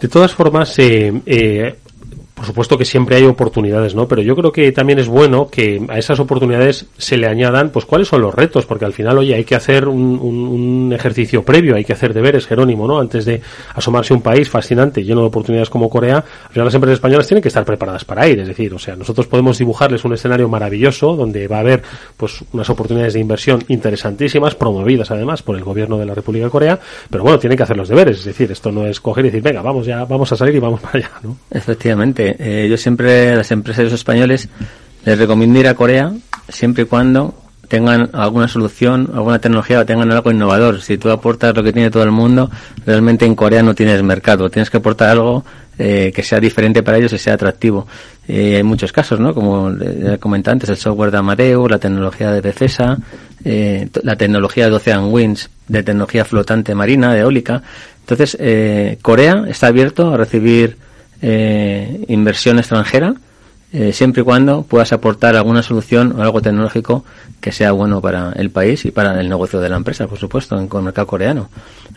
De 0.00 0.08
todas 0.08 0.32
formas, 0.32 0.78
eh, 0.78 1.12
eh, 1.24 1.74
por 2.46 2.52
supuesto 2.52 2.78
que 2.78 2.84
siempre 2.84 3.16
hay 3.16 3.24
oportunidades, 3.24 3.96
¿no? 3.96 4.06
Pero 4.06 4.22
yo 4.22 4.36
creo 4.36 4.52
que 4.52 4.70
también 4.70 5.00
es 5.00 5.08
bueno 5.08 5.48
que 5.48 5.84
a 5.88 5.98
esas 5.98 6.20
oportunidades 6.20 6.86
se 6.96 7.16
le 7.16 7.26
añadan, 7.26 7.70
pues, 7.70 7.84
cuáles 7.84 8.06
son 8.06 8.20
los 8.20 8.32
retos, 8.32 8.66
porque 8.66 8.84
al 8.84 8.92
final, 8.92 9.18
oye, 9.18 9.34
hay 9.34 9.42
que 9.42 9.56
hacer 9.56 9.88
un, 9.88 10.20
un, 10.20 10.92
ejercicio 10.92 11.42
previo, 11.42 11.74
hay 11.74 11.84
que 11.84 11.92
hacer 11.92 12.14
deberes, 12.14 12.46
Jerónimo, 12.46 12.86
¿no? 12.86 13.00
Antes 13.00 13.24
de 13.24 13.40
asomarse 13.74 14.14
un 14.14 14.22
país 14.22 14.48
fascinante, 14.48 15.02
lleno 15.02 15.22
de 15.22 15.26
oportunidades 15.26 15.68
como 15.70 15.90
Corea, 15.90 16.18
al 16.18 16.52
final 16.52 16.66
las 16.66 16.74
empresas 16.74 16.94
españolas 16.94 17.26
tienen 17.26 17.42
que 17.42 17.48
estar 17.48 17.64
preparadas 17.64 18.04
para 18.04 18.28
ir, 18.28 18.38
es 18.38 18.46
decir, 18.46 18.72
o 18.72 18.78
sea, 18.78 18.94
nosotros 18.94 19.26
podemos 19.26 19.58
dibujarles 19.58 20.04
un 20.04 20.12
escenario 20.14 20.48
maravilloso 20.48 21.16
donde 21.16 21.48
va 21.48 21.56
a 21.56 21.60
haber, 21.60 21.82
pues, 22.16 22.44
unas 22.52 22.70
oportunidades 22.70 23.14
de 23.14 23.20
inversión 23.20 23.64
interesantísimas, 23.66 24.54
promovidas 24.54 25.10
además 25.10 25.42
por 25.42 25.56
el 25.56 25.64
gobierno 25.64 25.98
de 25.98 26.06
la 26.06 26.14
República 26.14 26.44
de 26.44 26.50
Corea, 26.52 26.78
pero 27.10 27.24
bueno, 27.24 27.40
tienen 27.40 27.56
que 27.56 27.64
hacer 27.64 27.76
los 27.76 27.88
deberes, 27.88 28.20
es 28.20 28.24
decir, 28.24 28.52
esto 28.52 28.70
no 28.70 28.86
es 28.86 29.00
coger 29.00 29.24
y 29.24 29.28
decir, 29.30 29.42
venga, 29.42 29.62
vamos 29.62 29.84
ya, 29.84 30.04
vamos 30.04 30.30
a 30.30 30.36
salir 30.36 30.54
y 30.54 30.60
vamos 30.60 30.80
para 30.80 30.98
allá, 30.98 31.10
¿no? 31.24 31.36
Efectivamente 31.50 32.35
eh, 32.38 32.66
yo 32.68 32.76
siempre 32.76 33.32
a 33.32 33.36
las 33.36 33.50
empresas 33.50 33.92
españoles 33.92 34.48
les 35.04 35.18
recomiendo 35.18 35.58
ir 35.58 35.68
a 35.68 35.74
Corea 35.74 36.12
siempre 36.48 36.84
y 36.84 36.86
cuando 36.86 37.34
tengan 37.68 38.10
alguna 38.12 38.48
solución, 38.48 39.10
alguna 39.14 39.38
tecnología 39.38 39.80
o 39.80 39.86
tengan 39.86 40.10
algo 40.12 40.30
innovador. 40.30 40.80
Si 40.80 40.98
tú 40.98 41.10
aportas 41.10 41.54
lo 41.54 41.62
que 41.62 41.72
tiene 41.72 41.90
todo 41.90 42.02
el 42.02 42.12
mundo, 42.12 42.50
realmente 42.84 43.26
en 43.26 43.34
Corea 43.34 43.62
no 43.62 43.74
tienes 43.74 44.02
mercado. 44.02 44.48
Tienes 44.48 44.70
que 44.70 44.76
aportar 44.76 45.10
algo 45.10 45.44
eh, 45.78 46.12
que 46.14 46.22
sea 46.22 46.40
diferente 46.40 46.82
para 46.82 46.98
ellos 46.98 47.12
y 47.12 47.18
sea 47.18 47.34
atractivo. 47.34 47.86
Eh, 48.28 48.56
hay 48.56 48.62
muchos 48.62 48.92
casos, 48.92 49.20
¿no? 49.20 49.34
Como 49.34 49.72
comenté 50.20 50.50
antes, 50.50 50.70
el 50.70 50.76
software 50.76 51.10
de 51.10 51.18
Amadeus, 51.18 51.70
la 51.70 51.78
tecnología 51.78 52.30
de 52.32 52.40
Bethesda, 52.40 52.98
eh, 53.44 53.88
la 54.02 54.16
tecnología 54.16 54.68
de 54.68 54.76
Ocean 54.76 55.12
Winds, 55.12 55.50
de 55.68 55.82
tecnología 55.82 56.24
flotante 56.24 56.74
marina, 56.74 57.16
eólica. 57.16 57.62
Entonces, 58.00 58.38
Corea 59.02 59.44
está 59.48 59.66
abierto 59.66 60.14
a 60.14 60.16
recibir 60.16 60.76
eh, 61.22 62.04
inversión 62.08 62.58
extranjera, 62.58 63.14
eh, 63.72 63.92
siempre 63.92 64.22
y 64.22 64.24
cuando 64.24 64.62
puedas 64.62 64.92
aportar 64.92 65.36
alguna 65.36 65.62
solución 65.62 66.14
o 66.18 66.22
algo 66.22 66.40
tecnológico 66.40 67.04
que 67.40 67.52
sea 67.52 67.72
bueno 67.72 68.00
para 68.00 68.32
el 68.32 68.50
país 68.50 68.84
y 68.84 68.90
para 68.90 69.20
el 69.20 69.28
negocio 69.28 69.60
de 69.60 69.68
la 69.68 69.76
empresa, 69.76 70.06
por 70.06 70.18
supuesto, 70.18 70.58
en 70.58 70.68
el 70.72 70.82
mercado 70.82 71.06
coreano. 71.06 71.50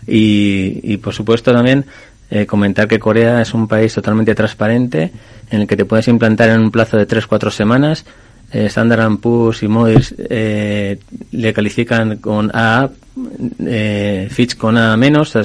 Y, 0.07 0.97
por 0.97 1.13
supuesto 1.13 1.53
también 1.53 1.85
eh, 2.31 2.45
comentar 2.45 2.87
que 2.87 2.99
Corea 2.99 3.41
es 3.41 3.53
un 3.53 3.67
país 3.67 3.93
totalmente 3.93 4.35
transparente 4.35 5.11
en 5.49 5.61
el 5.61 5.67
que 5.67 5.77
te 5.77 5.85
puedes 5.85 6.07
implantar 6.07 6.49
en 6.49 6.61
un 6.61 6.71
plazo 6.71 6.97
de 6.97 7.07
3-4 7.07 7.49
semanas. 7.51 8.05
Eh, 8.51 8.65
Standard 8.65 9.17
Poor's 9.17 9.61
y 9.61 9.67
Moody's 9.67 10.15
eh, 10.17 10.99
le 11.31 11.53
califican 11.53 12.17
con 12.17 12.49
A, 12.53 12.89
eh, 13.65 14.27
Fitch 14.31 14.57
con 14.57 14.75
A 14.75 14.97
menos, 14.97 15.35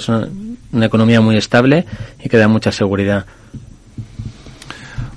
una 0.74 0.87
economía 0.87 1.20
muy 1.20 1.37
estable 1.37 1.87
y 2.22 2.28
que 2.28 2.37
da 2.37 2.48
mucha 2.48 2.72
seguridad. 2.72 3.24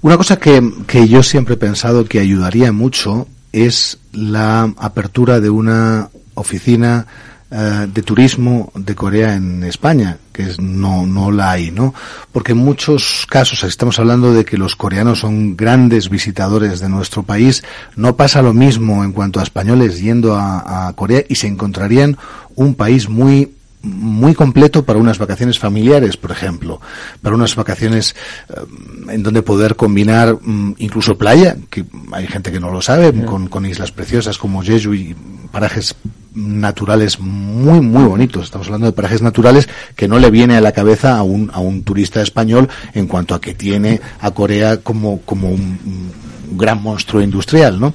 Una 0.01 0.15
cosa 0.15 0.37
que, 0.37 0.61
que 0.85 1.07
yo 1.07 1.23
siempre 1.23 1.55
he 1.55 1.57
pensado 1.57 2.05
que 2.05 2.19
ayudaría 2.19 2.71
mucho 2.71 3.27
es 3.51 3.97
la 4.13 4.71
apertura 4.77 5.39
de 5.39 5.49
una 5.49 6.09
oficina 6.35 7.07
eh, 7.49 7.87
de 7.93 8.01
turismo 8.03 8.73
de 8.75 8.93
Corea 8.93 9.33
en 9.33 9.63
España, 9.63 10.17
que 10.33 10.43
es, 10.43 10.59
no, 10.59 11.07
no 11.07 11.31
la 11.31 11.51
hay, 11.51 11.71
¿no? 11.71 11.93
Porque 12.33 12.51
en 12.51 12.57
muchos 12.57 13.25
casos 13.29 13.63
estamos 13.63 13.97
hablando 13.99 14.33
de 14.33 14.43
que 14.43 14.57
los 14.57 14.75
coreanos 14.75 15.19
son 15.19 15.55
grandes 15.55 16.09
visitadores 16.09 16.81
de 16.81 16.89
nuestro 16.89 17.23
país, 17.23 17.63
no 17.95 18.17
pasa 18.17 18.41
lo 18.41 18.53
mismo 18.53 19.03
en 19.03 19.13
cuanto 19.13 19.39
a 19.39 19.43
españoles 19.43 20.01
yendo 20.01 20.35
a, 20.35 20.89
a 20.89 20.93
Corea 20.93 21.23
y 21.29 21.35
se 21.35 21.47
encontrarían 21.47 22.17
un 22.55 22.75
país 22.75 23.07
muy 23.07 23.53
muy 23.81 24.33
completo 24.33 24.83
para 24.83 24.99
unas 24.99 25.17
vacaciones 25.17 25.59
familiares, 25.59 26.17
por 26.17 26.31
ejemplo, 26.31 26.81
para 27.21 27.35
unas 27.35 27.55
vacaciones 27.55 28.15
eh, 28.49 29.13
en 29.13 29.23
donde 29.23 29.41
poder 29.41 29.75
combinar 29.75 30.37
mm, 30.41 30.75
incluso 30.79 31.17
playa, 31.17 31.55
que 31.69 31.85
hay 32.11 32.27
gente 32.27 32.51
que 32.51 32.59
no 32.59 32.71
lo 32.71 32.81
sabe, 32.81 33.13
con, 33.25 33.47
con, 33.47 33.65
islas 33.65 33.91
preciosas 33.91 34.37
como 34.37 34.63
Jeju 34.63 34.93
y 34.93 35.15
parajes 35.51 35.95
naturales 36.33 37.19
muy 37.19 37.81
muy 37.81 38.03
bonitos. 38.03 38.45
Estamos 38.45 38.67
hablando 38.67 38.87
de 38.87 38.93
parajes 38.93 39.21
naturales 39.21 39.67
que 39.95 40.07
no 40.07 40.19
le 40.19 40.31
viene 40.31 40.55
a 40.55 40.61
la 40.61 40.71
cabeza 40.71 41.17
a 41.17 41.23
un, 41.23 41.49
a 41.53 41.59
un 41.59 41.83
turista 41.83 42.21
español 42.21 42.69
en 42.93 43.07
cuanto 43.07 43.35
a 43.35 43.41
que 43.41 43.53
tiene 43.53 44.01
a 44.19 44.31
Corea 44.31 44.77
como, 44.77 45.21
como 45.21 45.49
un, 45.49 45.79
un 45.85 46.57
gran 46.57 46.81
monstruo 46.81 47.21
industrial, 47.21 47.79
¿no? 47.79 47.93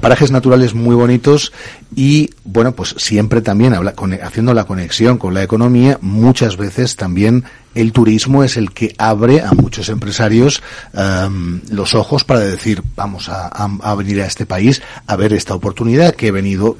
Parajes 0.00 0.30
naturales 0.30 0.74
muy 0.74 0.94
bonitos 0.94 1.52
y 1.94 2.30
bueno 2.44 2.72
pues 2.72 2.94
siempre 2.98 3.40
también 3.40 3.74
habla, 3.74 3.94
haciendo 4.22 4.54
la 4.54 4.64
conexión 4.64 5.18
con 5.18 5.34
la 5.34 5.42
economía 5.42 5.98
muchas 6.00 6.56
veces 6.56 6.96
también 6.96 7.44
el 7.74 7.92
turismo 7.92 8.42
es 8.42 8.56
el 8.56 8.72
que 8.72 8.94
abre 8.96 9.42
a 9.42 9.52
muchos 9.52 9.90
empresarios 9.90 10.62
um, 10.94 11.60
los 11.70 11.94
ojos 11.94 12.24
para 12.24 12.40
decir 12.40 12.82
vamos 12.96 13.28
a, 13.28 13.48
a, 13.48 13.94
venir 13.94 14.22
a 14.22 14.26
este 14.26 14.46
país 14.46 14.82
a 15.06 15.14
ver 15.14 15.32
esta 15.34 15.54
oportunidad 15.54 16.14
que 16.14 16.28
he 16.28 16.30
venido 16.30 16.76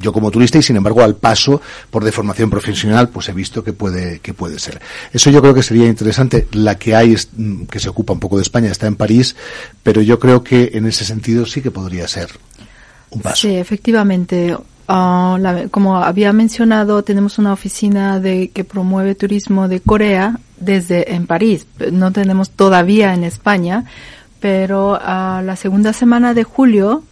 yo 0.00 0.12
como 0.12 0.30
turista 0.30 0.58
y 0.58 0.62
sin 0.62 0.76
embargo 0.76 1.02
al 1.02 1.16
paso 1.16 1.60
por 1.90 2.04
deformación 2.04 2.48
profesional 2.48 3.10
pues 3.10 3.28
he 3.28 3.32
visto 3.32 3.62
que 3.62 3.74
puede 3.74 4.20
que 4.20 4.32
puede 4.32 4.58
ser 4.58 4.80
eso 5.12 5.30
yo 5.30 5.40
creo 5.42 5.54
que 5.54 5.62
sería 5.62 5.86
interesante. 5.86 6.48
La 6.52 6.78
que 6.78 6.94
hay 6.94 7.14
que 7.70 7.78
se 7.78 7.88
ocupa 7.88 8.12
un 8.12 8.20
poco 8.20 8.36
de 8.36 8.42
España 8.42 8.70
está 8.70 8.86
en 8.86 8.96
París 8.96 9.36
pero 9.82 10.00
yo 10.00 10.18
creo 10.18 10.42
que 10.42 10.70
en 10.74 10.86
ese 10.86 11.04
sentido 11.04 11.44
sí 11.44 11.60
que 11.60 11.70
podría 11.70 12.08
ser 12.08 12.30
Sí, 13.34 13.56
efectivamente. 13.56 14.56
Ah, 14.88 15.38
como 15.70 15.96
había 15.96 16.32
mencionado, 16.32 17.02
tenemos 17.04 17.38
una 17.38 17.52
oficina 17.52 18.18
de 18.18 18.50
que 18.50 18.64
promueve 18.64 19.14
turismo 19.14 19.68
de 19.68 19.80
Corea 19.80 20.38
desde 20.58 21.14
en 21.14 21.26
París. 21.26 21.66
No 21.92 22.12
tenemos 22.12 22.50
todavía 22.50 23.14
en 23.14 23.22
España, 23.22 23.84
pero 24.40 24.98
a 25.00 25.42
la 25.44 25.54
segunda 25.56 25.92
semana 25.92 26.34
de 26.34 26.44
julio, 26.44 27.04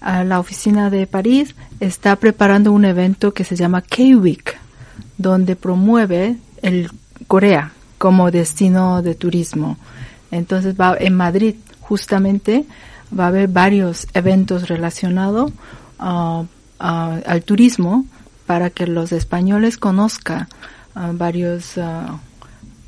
a 0.00 0.24
la 0.24 0.40
oficina 0.40 0.88
de 0.88 1.06
París 1.06 1.54
está 1.78 2.16
preparando 2.16 2.72
un 2.72 2.84
evento 2.84 3.34
que 3.34 3.44
se 3.44 3.56
llama 3.56 3.82
K-Week, 3.82 4.56
donde 5.18 5.56
promueve 5.56 6.36
el 6.62 6.90
Corea 7.26 7.72
como 7.98 8.30
destino 8.30 9.02
de 9.02 9.14
turismo. 9.14 9.76
Entonces 10.30 10.74
va 10.74 10.96
en 10.98 11.14
Madrid 11.14 11.56
justamente 11.80 12.64
va 13.18 13.24
a 13.24 13.28
haber 13.28 13.48
varios 13.48 14.06
eventos 14.14 14.68
relacionados 14.68 15.52
ah, 15.98 16.44
ah, 16.78 17.18
al 17.26 17.42
turismo 17.42 18.06
para 18.46 18.70
que 18.70 18.86
los 18.86 19.12
españoles 19.12 19.76
conozcan 19.78 20.48
ah, 20.94 21.10
varios 21.14 21.76
ah, 21.78 22.18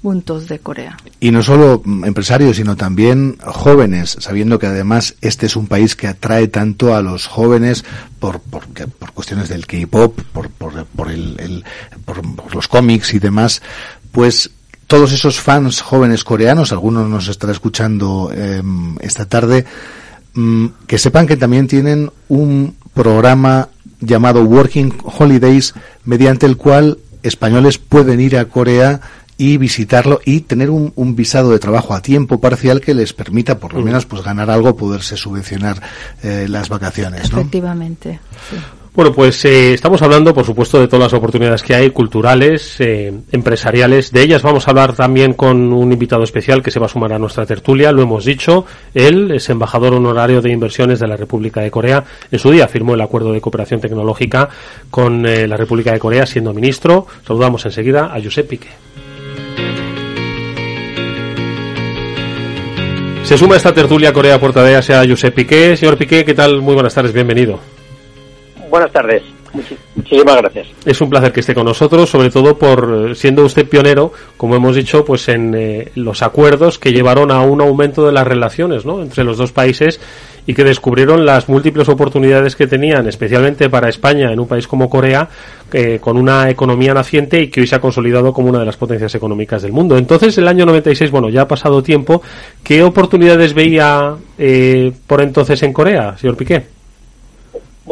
puntos 0.02 0.48
de 0.48 0.58
Corea. 0.58 0.96
Y 1.20 1.30
no 1.30 1.42
solo 1.44 1.80
mm, 1.84 2.04
empresarios, 2.04 2.56
sino 2.56 2.74
también 2.76 3.38
jóvenes, 3.44 4.16
sabiendo 4.18 4.58
que 4.58 4.66
además 4.66 5.14
este 5.20 5.46
es 5.46 5.54
un 5.54 5.68
país 5.68 5.94
que 5.94 6.08
atrae 6.08 6.48
tanto 6.48 6.94
a 6.96 7.02
los 7.02 7.28
jóvenes 7.28 7.84
por, 8.18 8.40
por, 8.40 8.66
por 8.66 9.12
cuestiones 9.12 9.48
del 9.48 9.66
K-pop, 9.66 10.20
por, 10.32 10.50
por, 10.50 10.84
por, 10.86 11.10
el, 11.10 11.36
el- 11.38 11.64
por, 12.04 12.20
por 12.34 12.54
los 12.54 12.66
cómics 12.66 13.14
y 13.14 13.20
demás, 13.20 13.62
pues 14.10 14.50
todos 14.88 15.12
esos 15.12 15.38
fans 15.40 15.80
jóvenes 15.80 16.24
coreanos, 16.24 16.72
algunos 16.72 17.08
nos 17.08 17.28
estará 17.28 17.52
escuchando 17.52 18.30
em, 18.34 18.96
esta 19.00 19.24
tarde, 19.26 19.64
mm, 20.34 20.66
que 20.86 20.98
sepan 20.98 21.26
que 21.26 21.36
también 21.36 21.66
tienen 21.66 22.10
un 22.28 22.74
programa 22.94 23.68
llamado 24.00 24.42
Working 24.44 24.92
Holidays, 25.04 25.74
mediante 26.04 26.46
el 26.46 26.56
cual 26.56 26.98
españoles 27.22 27.78
pueden 27.78 28.20
ir 28.20 28.36
a 28.36 28.46
Corea 28.46 29.00
y 29.38 29.56
visitarlo 29.56 30.20
y 30.24 30.40
tener 30.40 30.70
un, 30.70 30.92
un 30.94 31.16
visado 31.16 31.50
de 31.50 31.58
trabajo 31.58 31.94
a 31.94 32.02
tiempo 32.02 32.40
parcial 32.40 32.80
que 32.80 32.94
les 32.94 33.12
permita 33.12 33.58
por 33.58 33.72
lo 33.74 33.80
Mm. 33.80 33.84
menos 33.84 34.06
pues 34.06 34.22
ganar 34.22 34.50
algo, 34.50 34.76
poderse 34.76 35.16
subvencionar 35.16 35.80
eh, 36.22 36.46
las 36.48 36.68
vacaciones, 36.68 37.32
¿no? 37.32 37.40
Efectivamente. 37.40 38.20
sí. 38.50 38.56
Bueno, 38.94 39.10
pues 39.10 39.42
eh, 39.46 39.72
estamos 39.72 40.02
hablando, 40.02 40.34
por 40.34 40.44
supuesto, 40.44 40.78
de 40.78 40.86
todas 40.86 41.04
las 41.04 41.18
oportunidades 41.18 41.62
que 41.62 41.74
hay, 41.74 41.88
culturales, 41.88 42.78
eh, 42.78 43.10
empresariales. 43.32 44.12
De 44.12 44.20
ellas 44.20 44.42
vamos 44.42 44.68
a 44.68 44.70
hablar 44.70 44.94
también 44.94 45.32
con 45.32 45.72
un 45.72 45.92
invitado 45.92 46.24
especial 46.24 46.62
que 46.62 46.70
se 46.70 46.78
va 46.78 46.84
a 46.84 46.88
sumar 46.90 47.14
a 47.14 47.18
nuestra 47.18 47.46
tertulia. 47.46 47.90
Lo 47.90 48.02
hemos 48.02 48.26
dicho, 48.26 48.66
él 48.92 49.30
es 49.30 49.48
embajador 49.48 49.94
honorario 49.94 50.42
de 50.42 50.52
inversiones 50.52 51.00
de 51.00 51.06
la 51.06 51.16
República 51.16 51.62
de 51.62 51.70
Corea. 51.70 52.04
En 52.30 52.38
su 52.38 52.50
día 52.50 52.68
firmó 52.68 52.92
el 52.92 53.00
acuerdo 53.00 53.32
de 53.32 53.40
cooperación 53.40 53.80
tecnológica 53.80 54.50
con 54.90 55.24
eh, 55.24 55.48
la 55.48 55.56
República 55.56 55.92
de 55.92 55.98
Corea 55.98 56.26
siendo 56.26 56.52
ministro. 56.52 57.06
Saludamos 57.26 57.64
enseguida 57.64 58.14
a 58.14 58.22
Josep 58.22 58.46
Piqué. 58.46 58.68
Se 63.24 63.38
suma 63.38 63.56
esta 63.56 63.72
tertulia 63.72 64.12
Corea 64.12 64.38
Portadea 64.38 64.82
sea 64.82 65.02
Josep 65.08 65.34
Piqué. 65.34 65.78
Señor 65.78 65.96
Piqué, 65.96 66.26
¿qué 66.26 66.34
tal? 66.34 66.60
Muy 66.60 66.74
buenas 66.74 66.92
tardes, 66.92 67.14
bienvenido. 67.14 67.71
Buenas 68.72 68.90
tardes. 68.90 69.22
Muchísimas 69.94 70.34
gracias. 70.38 70.66
Es 70.86 70.98
un 71.02 71.10
placer 71.10 71.30
que 71.30 71.40
esté 71.40 71.54
con 71.54 71.66
nosotros, 71.66 72.08
sobre 72.08 72.30
todo 72.30 72.56
por 72.56 73.10
eh, 73.10 73.14
siendo 73.14 73.44
usted 73.44 73.68
pionero, 73.68 74.14
como 74.38 74.56
hemos 74.56 74.74
dicho, 74.74 75.04
pues 75.04 75.28
en 75.28 75.54
eh, 75.54 75.92
los 75.94 76.22
acuerdos 76.22 76.78
que 76.78 76.90
llevaron 76.90 77.30
a 77.30 77.42
un 77.42 77.60
aumento 77.60 78.06
de 78.06 78.12
las 78.12 78.26
relaciones, 78.26 78.86
¿no? 78.86 79.02
entre 79.02 79.24
los 79.24 79.36
dos 79.36 79.52
países 79.52 80.00
y 80.46 80.54
que 80.54 80.64
descubrieron 80.64 81.26
las 81.26 81.50
múltiples 81.50 81.86
oportunidades 81.90 82.56
que 82.56 82.66
tenían, 82.66 83.06
especialmente 83.06 83.68
para 83.68 83.90
España 83.90 84.32
en 84.32 84.40
un 84.40 84.48
país 84.48 84.66
como 84.66 84.88
Corea, 84.88 85.28
eh, 85.70 85.98
con 86.00 86.16
una 86.16 86.48
economía 86.48 86.94
naciente 86.94 87.42
y 87.42 87.48
que 87.48 87.60
hoy 87.60 87.66
se 87.66 87.74
ha 87.74 87.80
consolidado 87.82 88.32
como 88.32 88.48
una 88.48 88.60
de 88.60 88.64
las 88.64 88.78
potencias 88.78 89.14
económicas 89.14 89.60
del 89.60 89.72
mundo. 89.72 89.98
Entonces, 89.98 90.38
el 90.38 90.48
año 90.48 90.64
96, 90.64 91.10
bueno, 91.10 91.28
ya 91.28 91.42
ha 91.42 91.46
pasado 91.46 91.82
tiempo, 91.82 92.22
¿qué 92.64 92.82
oportunidades 92.82 93.52
veía 93.52 94.16
eh, 94.38 94.92
por 95.06 95.20
entonces 95.20 95.62
en 95.62 95.74
Corea, 95.74 96.16
señor 96.16 96.38
Piqué? 96.38 96.80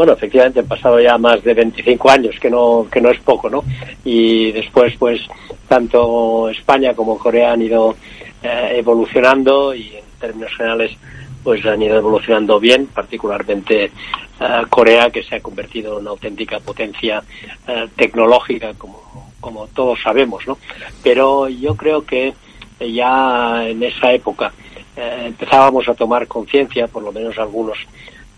Bueno, 0.00 0.14
efectivamente 0.14 0.60
han 0.60 0.66
pasado 0.66 0.98
ya 0.98 1.18
más 1.18 1.44
de 1.44 1.52
25 1.52 2.08
años, 2.08 2.34
que 2.40 2.48
no, 2.48 2.86
que 2.90 3.02
no 3.02 3.10
es 3.10 3.20
poco, 3.20 3.50
¿no? 3.50 3.62
Y 4.02 4.50
después, 4.50 4.94
pues, 4.98 5.20
tanto 5.68 6.48
España 6.48 6.94
como 6.94 7.18
Corea 7.18 7.52
han 7.52 7.60
ido 7.60 7.96
eh, 8.42 8.76
evolucionando 8.76 9.74
y 9.74 9.96
en 9.96 10.04
términos 10.18 10.56
generales, 10.56 10.96
pues 11.44 11.66
han 11.66 11.82
ido 11.82 11.98
evolucionando 11.98 12.58
bien, 12.58 12.86
particularmente 12.86 13.84
eh, 13.84 14.62
Corea, 14.70 15.10
que 15.10 15.22
se 15.22 15.36
ha 15.36 15.40
convertido 15.40 15.92
en 15.92 16.00
una 16.00 16.12
auténtica 16.12 16.60
potencia 16.60 17.22
eh, 17.68 17.86
tecnológica, 17.94 18.72
como, 18.78 19.34
como 19.38 19.66
todos 19.66 20.00
sabemos, 20.02 20.46
¿no? 20.46 20.56
Pero 21.02 21.46
yo 21.50 21.76
creo 21.76 22.06
que 22.06 22.32
ya 22.80 23.68
en 23.68 23.82
esa 23.82 24.14
época 24.14 24.50
eh, 24.96 25.24
empezábamos 25.26 25.86
a 25.90 25.94
tomar 25.94 26.26
conciencia, 26.26 26.88
por 26.88 27.02
lo 27.02 27.12
menos 27.12 27.38
algunos, 27.38 27.76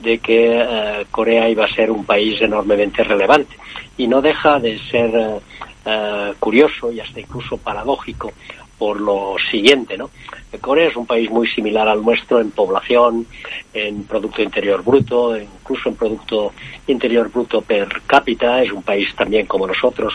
de 0.03 0.19
que 0.19 0.61
eh, 0.61 1.07
Corea 1.11 1.49
iba 1.49 1.65
a 1.65 1.75
ser 1.75 1.91
un 1.91 2.05
país 2.05 2.41
enormemente 2.41 3.05
relevante. 3.05 3.57
Y 3.97 4.07
no 4.07 4.21
deja 4.21 4.59
de 4.59 4.79
ser 4.91 5.11
eh, 5.15 5.39
eh, 5.87 6.33
curioso 6.39 6.93
y 6.93 7.01
hasta 7.01 7.21
incluso 7.21 7.57
paradójico 7.57 8.33
por 8.79 9.01
lo 9.01 9.37
siguiente, 9.49 9.97
¿no? 9.97 10.11
Corea 10.61 10.89
es 10.89 10.97
un 10.97 11.07
país 11.07 11.31
muy 11.31 11.47
similar 11.47 11.87
al 11.89 12.03
nuestro 12.03 12.41
en 12.41 12.51
población, 12.51 13.27
en 13.73 14.03
Producto 14.05 14.43
Interior 14.43 14.83
Bruto, 14.83 15.39
incluso 15.39 15.89
en 15.89 15.95
Producto 15.95 16.53
Interior 16.89 17.31
Bruto 17.31 17.63
per 17.63 18.03
cápita. 18.07 18.61
Es 18.61 18.73
un 18.73 18.83
país 18.83 19.15
también 19.15 19.47
como 19.47 19.69
nosotros, 19.69 20.15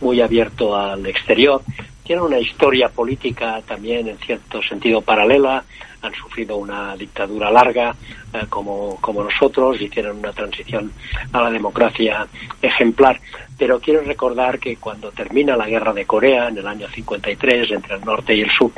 muy 0.00 0.22
abierto 0.22 0.74
al 0.74 1.06
exterior. 1.06 1.60
Tiene 2.02 2.22
una 2.22 2.38
historia 2.38 2.88
política 2.88 3.60
también 3.66 4.08
en 4.08 4.16
cierto 4.16 4.62
sentido 4.62 5.02
paralela. 5.02 5.62
Han 6.06 6.14
sufrido 6.14 6.56
una 6.56 6.96
dictadura 6.96 7.50
larga 7.50 7.94
eh, 8.32 8.46
como, 8.48 8.98
como 9.00 9.24
nosotros 9.24 9.80
y 9.80 9.88
tienen 9.88 10.12
una 10.12 10.32
transición 10.32 10.92
a 11.32 11.42
la 11.42 11.50
democracia 11.50 12.26
ejemplar. 12.62 13.20
Pero 13.58 13.80
quiero 13.80 14.02
recordar 14.02 14.58
que 14.58 14.76
cuando 14.76 15.10
termina 15.10 15.56
la 15.56 15.66
guerra 15.66 15.92
de 15.92 16.04
Corea 16.04 16.48
en 16.48 16.58
el 16.58 16.66
año 16.66 16.88
53 16.88 17.70
entre 17.70 17.96
el 17.96 18.04
norte 18.04 18.34
y 18.34 18.42
el 18.42 18.50
sur, 18.50 18.70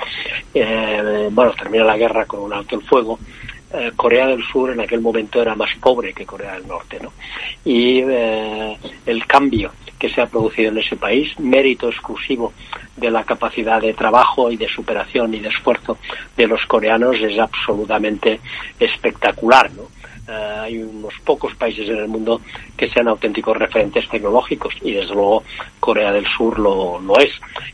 eh, 0.55 1.29
bueno, 1.31 1.53
termina 1.53 1.85
la 1.85 1.97
guerra 1.97 2.27
con 2.27 2.41
un 2.41 2.53
alto 2.53 2.77
el 2.77 2.83
fuego, 2.83 3.19
eh, 3.73 3.93
Corea 3.95 4.27
del 4.27 4.43
Sur 4.45 4.71
en 4.71 4.81
aquel 4.81 5.01
momento 5.01 5.43
era 5.43 5.55
más 5.55 5.71
pobre 5.81 6.13
que 6.13 6.25
Corea 6.25 6.55
del 6.55 6.67
Norte, 6.67 6.99
¿no? 7.03 7.13
Y 7.65 8.01
eh, 8.01 8.77
el 9.05 9.27
cambio 9.27 9.73
que 9.99 10.09
se 10.09 10.21
ha 10.21 10.27
producido 10.27 10.71
en 10.71 10.79
ese 10.79 10.97
país, 10.97 11.39
mérito 11.39 11.89
exclusivo 11.89 12.53
de 12.97 13.11
la 13.11 13.25
capacidad 13.25 13.81
de 13.81 13.95
trabajo 13.95 14.51
y 14.51 14.57
de 14.57 14.69
superación 14.69 15.35
y 15.35 15.41
de 15.41 15.49
esfuerzo 15.49 15.99
de 16.37 16.47
los 16.47 16.65
coreanos 16.67 17.17
es 17.17 17.39
absolutamente 17.39 18.41
espectacular, 18.79 19.71
¿no? 19.73 19.98
Eh, 20.29 20.33
hay 20.33 20.83
unos 20.83 21.15
pocos 21.25 21.55
países 21.55 21.89
en 21.89 21.97
el 21.97 22.09
mundo 22.09 22.43
que 22.77 22.91
sean 22.91 23.09
auténticos 23.09 23.57
referentes 23.57 24.07
tecnológicos 24.11 24.75
y 24.83 24.93
desde 24.93 25.15
luego 25.15 25.43
Corea 25.81 26.13
del 26.13 26.27
Sur 26.27 26.59
lo, 26.59 27.01
lo 27.01 27.19
es. 27.19 27.31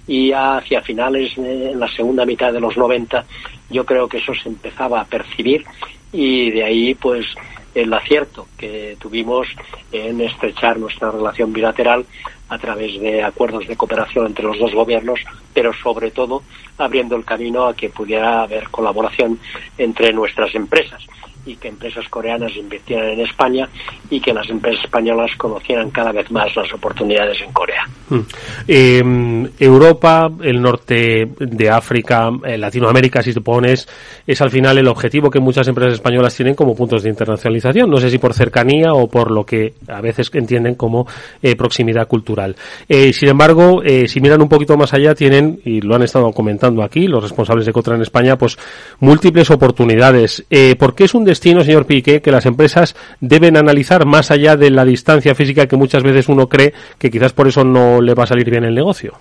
Y 0.06 0.30
hacia 0.30 0.80
finales, 0.80 1.34
de, 1.34 1.72
en 1.72 1.80
la 1.80 1.88
segunda 1.88 2.24
mitad 2.24 2.52
de 2.52 2.60
los 2.60 2.76
90, 2.76 3.24
yo 3.70 3.84
creo 3.84 4.08
que 4.08 4.18
eso 4.18 4.32
se 4.34 4.48
empezaba 4.48 5.00
a 5.00 5.04
percibir 5.04 5.64
y 6.12 6.52
de 6.52 6.62
ahí 6.62 6.94
pues 6.94 7.26
el 7.74 7.92
acierto 7.92 8.46
que 8.56 8.96
tuvimos 9.00 9.48
en 9.90 10.20
estrechar 10.20 10.78
nuestra 10.78 11.10
relación 11.10 11.52
bilateral 11.52 12.06
a 12.50 12.58
través 12.58 13.00
de 13.00 13.24
acuerdos 13.24 13.66
de 13.66 13.74
cooperación 13.74 14.26
entre 14.26 14.44
los 14.44 14.56
dos 14.60 14.72
gobiernos, 14.72 15.18
pero 15.52 15.72
sobre 15.72 16.12
todo 16.12 16.44
abriendo 16.78 17.16
el 17.16 17.24
camino 17.24 17.66
a 17.66 17.74
que 17.74 17.90
pudiera 17.90 18.42
haber 18.42 18.68
colaboración 18.68 19.40
entre 19.76 20.12
nuestras 20.12 20.54
empresas 20.54 21.04
y 21.46 21.56
que 21.56 21.68
empresas 21.68 22.08
coreanas 22.08 22.54
invirtieran 22.56 23.10
en 23.10 23.20
España 23.20 23.68
y 24.10 24.20
que 24.20 24.32
las 24.32 24.48
empresas 24.48 24.84
españolas 24.84 25.30
conocieran 25.36 25.90
cada 25.90 26.12
vez 26.12 26.30
más 26.30 26.54
las 26.56 26.72
oportunidades 26.72 27.40
en 27.40 27.52
Corea. 27.52 27.84
Mm. 28.08 28.20
Eh, 28.66 29.48
Europa, 29.58 30.30
el 30.42 30.60
norte 30.60 31.28
de 31.38 31.70
África, 31.70 32.30
eh, 32.44 32.58
Latinoamérica, 32.58 33.22
si 33.22 33.32
te 33.32 33.40
pones, 33.40 33.88
es 34.26 34.40
al 34.40 34.50
final 34.50 34.78
el 34.78 34.88
objetivo 34.88 35.30
que 35.30 35.40
muchas 35.40 35.68
empresas 35.68 35.94
españolas 35.94 36.34
tienen 36.36 36.54
como 36.54 36.74
puntos 36.74 37.02
de 37.02 37.10
internacionalización. 37.10 37.90
No 37.90 37.98
sé 37.98 38.10
si 38.10 38.18
por 38.18 38.34
cercanía 38.34 38.92
o 38.92 39.08
por 39.08 39.30
lo 39.30 39.44
que 39.44 39.74
a 39.88 40.00
veces 40.00 40.30
entienden 40.34 40.74
como 40.74 41.06
eh, 41.42 41.56
proximidad 41.56 42.06
cultural. 42.06 42.56
Eh, 42.88 43.12
sin 43.12 43.28
embargo, 43.28 43.82
si 44.06 44.20
miran 44.20 44.42
un 44.42 44.48
poquito 44.48 44.76
más 44.76 44.92
allá, 44.94 45.14
tienen, 45.14 45.60
y 45.64 45.80
lo 45.80 45.94
han 45.94 46.02
estado 46.02 46.30
comentando 46.32 46.82
aquí, 46.82 47.06
los 47.06 47.22
responsables 47.22 47.66
de 47.66 47.72
Cotra 47.72 47.94
en 47.94 48.02
España, 48.02 48.36
pues 48.36 48.58
múltiples 49.00 49.50
oportunidades. 49.50 50.44
¿Por 50.78 50.94
qué 50.94 51.04
es 51.04 51.14
un 51.14 51.24
destino, 51.34 51.64
señor 51.64 51.84
Piqué, 51.84 52.22
que 52.22 52.30
las 52.30 52.46
empresas 52.46 52.94
deben 53.20 53.56
analizar 53.56 54.06
más 54.06 54.30
allá 54.30 54.56
de 54.56 54.70
la 54.70 54.84
distancia 54.84 55.34
física 55.34 55.66
que 55.66 55.76
muchas 55.76 56.04
veces 56.04 56.28
uno 56.28 56.48
cree 56.48 56.72
que 56.96 57.10
quizás 57.10 57.32
por 57.32 57.48
eso 57.48 57.64
no 57.64 58.00
le 58.00 58.14
va 58.14 58.22
a 58.22 58.26
salir 58.28 58.48
bien 58.48 58.62
el 58.62 58.72
negocio? 58.72 59.14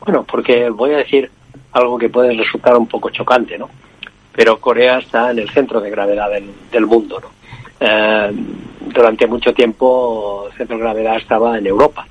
Bueno, 0.00 0.24
porque 0.24 0.70
voy 0.70 0.94
a 0.94 0.98
decir 0.98 1.28
algo 1.72 1.98
que 1.98 2.08
puede 2.08 2.32
resultar 2.32 2.76
un 2.76 2.86
poco 2.86 3.10
chocante, 3.10 3.58
¿no? 3.58 3.68
Pero 4.32 4.60
Corea 4.60 4.98
está 4.98 5.32
en 5.32 5.40
el 5.40 5.50
centro 5.50 5.80
de 5.80 5.90
gravedad 5.90 6.28
del, 6.70 6.86
mundo, 6.86 7.18
¿no? 7.20 7.28
eh, 7.80 8.32
durante 8.94 9.26
mucho 9.26 9.52
tiempo 9.52 10.46
el 10.48 10.56
centro 10.56 10.76
de 10.76 10.82
gravedad 10.84 11.16
estaba 11.16 11.58
en 11.58 11.66
Europa 11.66 12.06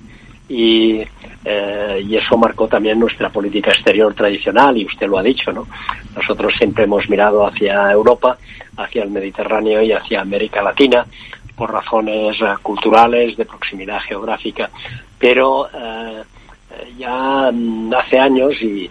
y, 0.49 1.03
eh, 1.50 2.04
y 2.06 2.18
eso 2.18 2.38
marcó 2.38 2.68
también 2.68 3.00
nuestra 3.00 3.30
política 3.30 3.72
exterior 3.72 4.14
tradicional 4.14 4.76
y 4.78 4.86
usted 4.86 5.08
lo 5.08 5.18
ha 5.18 5.24
dicho, 5.24 5.54
¿no? 5.54 5.66
Nosotros 6.14 6.54
siempre 6.58 6.84
hemos 6.84 7.10
mirado 7.10 7.48
hacia 7.48 7.89
Europa, 7.89 8.38
hacia 8.76 9.04
el 9.04 9.12
Mediterráneo 9.12 9.82
y 9.82 9.93
hacia 9.93 10.20
América 10.20 10.62
Latina 10.62 11.06
por 11.56 11.72
razones 11.72 12.36
eh, 12.41 12.45
culturales, 12.62 13.38
de 13.38 13.45
proximidad 13.45 14.02
geográfica, 14.02 14.70
pero 15.18 15.70
eh, 15.74 16.22
ya 16.98 17.50
mm, 17.50 17.93
hace 17.93 18.20
años 18.20 18.54
y, 18.62 18.89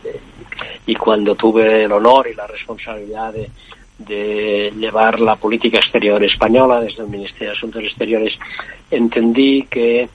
cuando 0.98 1.34
tuve 1.34 1.84
el 1.84 1.92
honor 1.92 2.26
y 2.26 2.34
la 2.34 2.46
responsabilidad 2.46 3.34
de, 3.98 4.72
llevar 4.78 5.20
la 5.20 5.36
política 5.36 5.76
exterior 5.76 6.24
española 6.24 6.80
desde 6.80 7.02
el 7.02 7.10
Ministerio 7.10 7.48
de 7.48 7.56
Asuntos 7.56 7.82
Exteriores, 7.82 8.38
entendí 8.90 9.66
que 9.70 10.08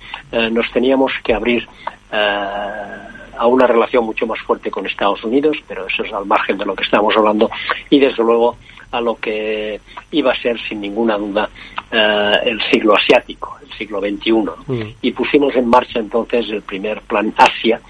nos 0.52 0.72
teníamos 0.72 1.12
que 1.24 1.34
abrir 1.34 1.68
a 2.12 3.47
una 3.47 3.66
relación 3.66 4.05
mucho 4.05 4.28
más 4.28 4.39
fuerte 4.41 4.70
con 4.70 4.86
Estados 4.86 5.24
Unidos, 5.24 5.57
pero 5.68 5.88
eso 5.88 6.03
es 6.03 6.14
al 6.14 6.26
margen 6.26 6.57
de 6.57 6.66
lo 6.66 6.76
que 6.76 6.84
estamos 6.84 7.16
hablando, 7.18 7.49
y 7.89 7.99
desde 7.99 8.24
luego 8.24 8.57
a 8.91 9.01
lo 9.01 9.16
que 9.16 9.80
iba 10.12 10.32
a 10.32 10.41
ser 10.41 10.59
sin 10.68 10.82
ninguna 10.82 11.18
duda 11.18 11.49
eh, 11.91 12.34
el 12.45 12.62
siglo 12.70 12.95
asiático, 12.95 13.57
el 13.64 13.78
siglo 13.78 13.99
XXI. 13.99 14.32
Mm. 14.68 14.82
Y 15.01 15.12
pusimos 15.12 15.55
en 15.55 15.68
marcha 15.68 15.99
entonces 15.99 16.49
el 16.49 16.62
primer 16.62 17.01
plan 17.01 17.34
Asia 17.38 17.82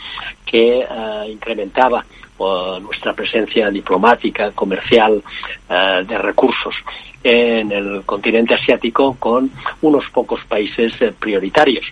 que 0.46 0.80
eh, 0.80 1.26
incrementaba 1.30 2.06
eh, 2.48 2.80
nuestra 2.82 3.14
presencia 3.14 3.70
diplomática, 3.70 4.52
comercial, 4.52 5.22
eh, 5.70 6.04
de 6.08 6.18
recursos 6.18 6.76
en 7.24 7.72
el 7.72 8.04
continente 8.04 8.56
asiático 8.56 9.16
con 9.20 9.52
unos 9.82 10.10
pocos 10.10 10.44
países 10.46 10.94
eh, 11.02 11.14
prioritarios. 11.18 11.86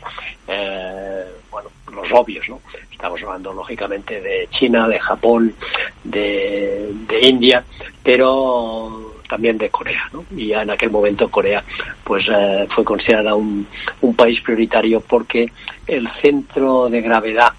Bueno, 1.52 1.70
los 1.94 2.12
obvios, 2.12 2.48
¿no? 2.50 2.62
Estamos 2.92 3.22
hablando 3.24 3.54
lógicamente 3.54 4.20
de 4.20 4.50
China, 4.52 4.88
de 4.88 5.00
Japón, 5.00 5.54
de, 6.04 6.92
India, 7.22 7.64
pero 8.04 9.14
también 9.30 9.58
de 9.58 9.70
Corea, 9.70 10.10
¿no? 10.12 10.26
Y 10.36 10.52
en 10.52 10.70
aquel 10.70 10.90
momento 10.90 11.30
Corea, 11.30 11.64
pues 12.04 12.26
eh, 12.30 12.68
fue 12.76 12.84
considerada 12.84 13.36
un, 13.36 13.68
un 14.02 14.16
país 14.16 14.42
prioritario 14.42 15.02
porque 15.02 15.52
el 15.88 16.10
centro 16.22 16.90
de 16.90 17.02
gravedad 17.02 17.54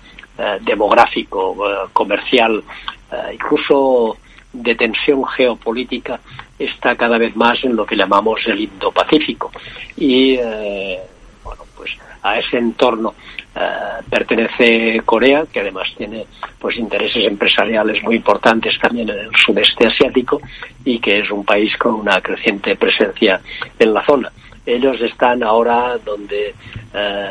demográfico, 0.60 1.56
eh, 1.68 1.88
comercial, 1.92 2.62
eh, 3.12 3.34
incluso 3.34 4.16
de 4.52 4.74
tensión 4.74 5.24
geopolítica 5.26 6.20
está 6.58 6.96
cada 6.96 7.18
vez 7.18 7.34
más 7.36 7.62
en 7.64 7.76
lo 7.76 7.86
que 7.86 7.96
llamamos 7.96 8.40
el 8.46 8.60
Indo-Pacífico. 8.60 9.50
Y 9.96 10.34
eh, 10.34 10.98
bueno, 11.42 11.62
pues 11.76 11.96
a 12.22 12.38
ese 12.38 12.58
entorno 12.58 13.14
eh, 13.54 14.02
pertenece 14.08 15.00
Corea, 15.04 15.44
que 15.50 15.60
además 15.60 15.88
tiene 15.96 16.26
pues 16.58 16.76
intereses 16.76 17.24
empresariales 17.24 18.02
muy 18.02 18.16
importantes 18.16 18.78
también 18.78 19.08
en 19.08 19.18
el 19.18 19.30
sudeste 19.34 19.86
asiático 19.86 20.40
y 20.84 20.98
que 20.98 21.20
es 21.20 21.30
un 21.30 21.44
país 21.44 21.76
con 21.76 21.94
una 21.94 22.20
creciente 22.20 22.76
presencia 22.76 23.40
en 23.78 23.94
la 23.94 24.04
zona. 24.04 24.30
Ellos 24.66 25.00
están 25.00 25.42
ahora 25.42 25.96
donde 26.04 26.54
eh, 26.92 27.30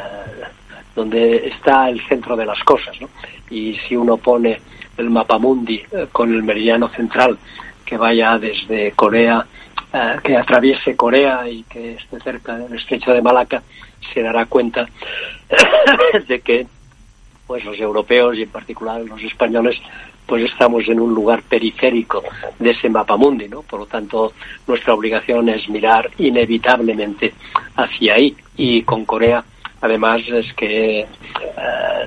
donde 1.00 1.48
está 1.48 1.88
el 1.88 2.06
centro 2.08 2.36
de 2.36 2.46
las 2.46 2.62
cosas, 2.66 3.00
¿no? 3.00 3.08
Y 3.50 3.78
si 3.88 3.96
uno 3.96 4.18
pone 4.18 4.60
el 4.98 5.10
mapamundi 5.10 5.82
eh, 5.92 6.08
con 6.12 6.34
el 6.34 6.44
meridiano 6.44 6.90
central 6.90 7.38
que 7.86 7.96
vaya 7.96 8.38
desde 8.38 8.92
Corea, 8.92 9.46
eh, 9.94 10.18
que 10.22 10.36
atraviese 10.36 10.98
Corea 10.98 11.48
y 11.50 11.64
que 11.64 11.94
esté 11.94 12.20
cerca 12.20 12.58
del 12.58 12.78
estrecho 12.78 13.14
de 13.14 13.22
Malaca, 13.22 13.64
se 14.14 14.22
dará 14.22 14.46
cuenta 14.48 14.88
de 16.28 16.42
que 16.42 16.68
pues 17.48 17.64
los 17.64 17.80
europeos 17.80 18.38
y 18.38 18.44
en 18.44 18.50
particular 18.50 19.00
los 19.02 19.24
españoles 19.24 19.78
pues 20.28 20.44
estamos 20.52 20.86
en 20.90 21.00
un 21.00 21.16
lugar 21.16 21.44
periférico 21.44 22.22
de 22.60 22.72
ese 22.72 22.90
mapamundi, 22.90 23.48
¿no? 23.48 23.62
Por 23.64 23.80
lo 23.80 23.86
tanto, 23.86 24.34
nuestra 24.68 24.94
obligación 24.94 25.48
es 25.48 25.68
mirar 25.70 26.12
inevitablemente 26.18 27.34
hacia 27.78 28.16
ahí 28.16 28.36
y 28.58 28.84
con 28.84 29.06
Corea 29.06 29.44
además 29.82 30.22
es 30.28 30.54
que 30.54 31.00
eh, 31.02 31.08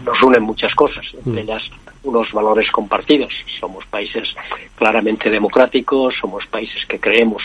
nos 0.05 0.23
unen 0.23 0.43
muchas 0.43 0.75
cosas, 0.75 1.07
entre 1.15 1.43
ellas 1.43 1.63
unos 2.05 2.33
valores 2.33 2.71
compartidos. 2.71 3.33
Somos 3.61 3.87
países 3.87 4.35
claramente 4.75 5.31
democráticos, 5.31 6.15
somos 6.21 6.47
países 6.47 6.85
que 6.87 6.99
creemos 6.99 7.43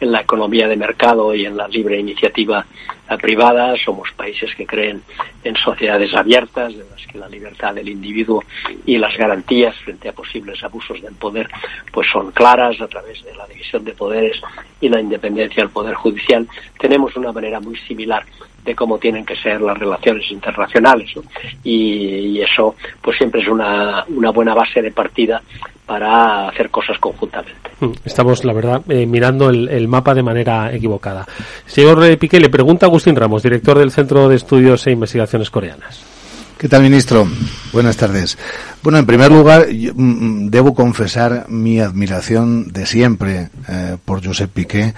en 0.00 0.12
la 0.12 0.20
economía 0.20 0.68
de 0.68 0.76
mercado 0.76 1.34
y 1.34 1.44
en 1.44 1.56
la 1.56 1.68
libre 1.68 1.98
iniciativa 1.98 2.64
eh, 3.10 3.16
privada, 3.18 3.74
somos 3.84 4.10
países 4.12 4.54
que 4.54 4.66
creen 4.66 5.02
en 5.44 5.56
sociedades 5.56 6.14
abiertas, 6.14 6.72
en 6.72 6.88
las 6.90 7.06
que 7.06 7.18
la 7.18 7.28
libertad 7.28 7.74
del 7.74 7.88
individuo 7.88 8.42
y 8.86 8.96
las 8.98 9.16
garantías 9.16 9.74
frente 9.76 10.08
a 10.08 10.12
posibles 10.12 10.62
abusos 10.62 11.02
del 11.02 11.14
poder 11.14 11.48
pues 11.92 12.08
son 12.10 12.30
claras 12.32 12.80
a 12.80 12.88
través 12.88 13.22
de 13.24 13.34
la 13.34 13.46
división 13.46 13.84
de 13.84 13.92
poderes 13.92 14.40
y 14.80 14.88
la 14.88 15.00
independencia 15.00 15.62
del 15.62 15.72
poder 15.72 15.94
judicial. 15.94 16.46
Tenemos 16.78 17.14
una 17.16 17.32
manera 17.32 17.60
muy 17.60 17.76
similar 17.76 18.24
de 18.64 18.74
cómo 18.74 18.98
tienen 18.98 19.24
que 19.24 19.36
ser 19.36 19.60
las 19.60 19.78
relaciones 19.78 20.30
internacionales 20.30 21.10
¿no? 21.16 21.22
y, 21.64 22.36
y, 22.36 22.42
eso 22.42 22.76
pues 23.00 23.16
siempre 23.16 23.40
es 23.40 23.48
una, 23.48 24.04
una, 24.08 24.30
buena 24.30 24.54
base 24.54 24.82
de 24.82 24.90
partida 24.90 25.42
para 25.86 26.48
hacer 26.48 26.70
cosas 26.70 26.98
conjuntamente. 26.98 27.70
Estamos, 28.04 28.44
la 28.44 28.52
verdad, 28.52 28.82
eh, 28.90 29.06
mirando 29.06 29.48
el, 29.48 29.68
el, 29.68 29.88
mapa 29.88 30.14
de 30.14 30.22
manera 30.22 30.72
equivocada. 30.74 31.26
Señor 31.64 32.18
Piqué, 32.18 32.38
le 32.40 32.50
pregunta 32.50 32.86
Agustín 32.86 33.16
Ramos, 33.16 33.42
director 33.42 33.78
del 33.78 33.90
Centro 33.90 34.28
de 34.28 34.36
Estudios 34.36 34.86
e 34.86 34.92
Investigaciones 34.92 35.50
Coreanas. 35.50 36.18
¿Qué 36.58 36.68
tal, 36.68 36.82
ministro? 36.82 37.24
Buenas 37.72 37.96
tardes. 37.96 38.36
Bueno, 38.82 38.98
en 38.98 39.06
primer 39.06 39.30
lugar, 39.30 39.68
yo, 39.68 39.92
mm, 39.94 40.50
debo 40.50 40.74
confesar 40.74 41.46
mi 41.48 41.78
admiración 41.78 42.72
de 42.72 42.84
siempre 42.84 43.50
eh, 43.68 43.96
por 44.04 44.26
Josep 44.26 44.50
Piqué. 44.50 44.92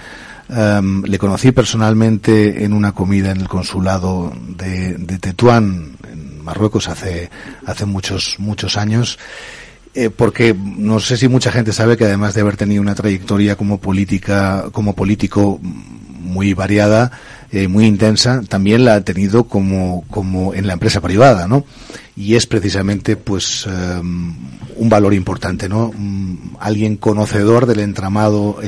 Um, 0.51 1.03
le 1.05 1.17
conocí 1.17 1.53
personalmente 1.53 2.65
en 2.65 2.73
una 2.73 2.91
comida 2.91 3.31
en 3.31 3.39
el 3.39 3.47
consulado 3.47 4.33
de, 4.57 4.95
de 4.95 5.17
Tetuán, 5.17 5.95
en 6.11 6.43
Marruecos, 6.43 6.89
hace, 6.89 7.29
hace 7.65 7.85
muchos, 7.85 8.35
muchos 8.37 8.75
años. 8.75 9.17
Eh, 9.93 10.09
porque 10.09 10.53
no 10.53 10.99
sé 10.99 11.15
si 11.15 11.29
mucha 11.29 11.51
gente 11.51 11.71
sabe 11.71 11.95
que 11.95 12.03
además 12.03 12.33
de 12.33 12.41
haber 12.41 12.57
tenido 12.57 12.81
una 12.81 12.95
trayectoria 12.95 13.55
como 13.55 13.79
política, 13.79 14.65
como 14.73 14.93
político 14.93 15.59
muy 15.61 16.53
variada, 16.53 17.11
eh, 17.51 17.67
muy 17.67 17.85
intensa, 17.85 18.41
también 18.47 18.85
la 18.85 18.95
ha 18.95 19.01
tenido 19.01 19.45
como, 19.45 20.05
como 20.09 20.53
en 20.53 20.67
la 20.67 20.73
empresa 20.73 21.01
privada, 21.01 21.47
¿no? 21.47 21.65
Y 22.15 22.35
es 22.35 22.45
precisamente, 22.45 23.17
pues, 23.17 23.65
um, 23.65 24.35
un 24.77 24.89
valor 24.89 25.13
importante, 25.13 25.67
¿no? 25.67 25.87
Um, 25.89 26.55
alguien 26.59 26.95
conocedor 26.95 27.65
del 27.65 27.79
entramado 27.79 28.61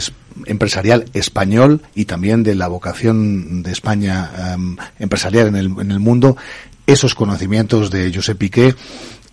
empresarial 0.45 1.05
español 1.13 1.81
y 1.95 2.05
también 2.05 2.43
de 2.43 2.55
la 2.55 2.67
vocación 2.67 3.63
de 3.63 3.71
España 3.71 4.55
um, 4.55 4.77
empresarial 4.99 5.47
en 5.47 5.55
el, 5.55 5.65
en 5.79 5.91
el 5.91 5.99
mundo, 5.99 6.38
esos 6.86 7.15
conocimientos 7.15 7.91
de 7.91 8.11
Josep 8.13 8.38
Piqué 8.38 8.75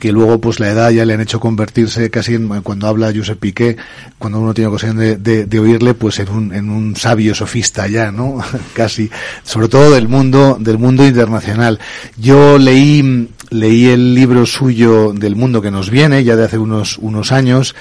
que 0.00 0.10
luego 0.10 0.40
pues 0.40 0.58
la 0.58 0.70
edad 0.70 0.90
ya 0.90 1.04
le 1.04 1.12
han 1.12 1.20
hecho 1.20 1.38
convertirse 1.38 2.10
casi 2.10 2.34
en, 2.34 2.48
cuando 2.62 2.88
habla 2.88 3.12
Josep 3.14 3.38
Piqué, 3.38 3.76
cuando 4.18 4.40
uno 4.40 4.54
tiene 4.54 4.68
ocasión 4.68 4.96
de, 4.96 5.16
de, 5.16 5.44
de, 5.44 5.60
oírle, 5.60 5.92
pues 5.94 6.18
en 6.18 6.30
un, 6.30 6.54
en 6.54 6.70
un 6.70 6.96
sabio 6.96 7.34
sofista 7.34 7.86
ya, 7.86 8.10
¿no? 8.10 8.38
casi, 8.74 9.10
sobre 9.44 9.68
todo 9.68 9.92
del 9.92 10.08
mundo, 10.08 10.56
del 10.58 10.78
mundo 10.78 11.06
internacional. 11.06 11.78
Yo 12.16 12.58
leí, 12.58 13.28
leí 13.50 13.86
el 13.88 14.14
libro 14.14 14.46
suyo 14.46 15.12
del 15.12 15.36
mundo 15.36 15.60
que 15.60 15.70
nos 15.70 15.90
viene, 15.90 16.24
ya 16.24 16.34
de 16.34 16.46
hace 16.46 16.56
unos, 16.56 16.96
unos 16.96 17.30
años, 17.30 17.76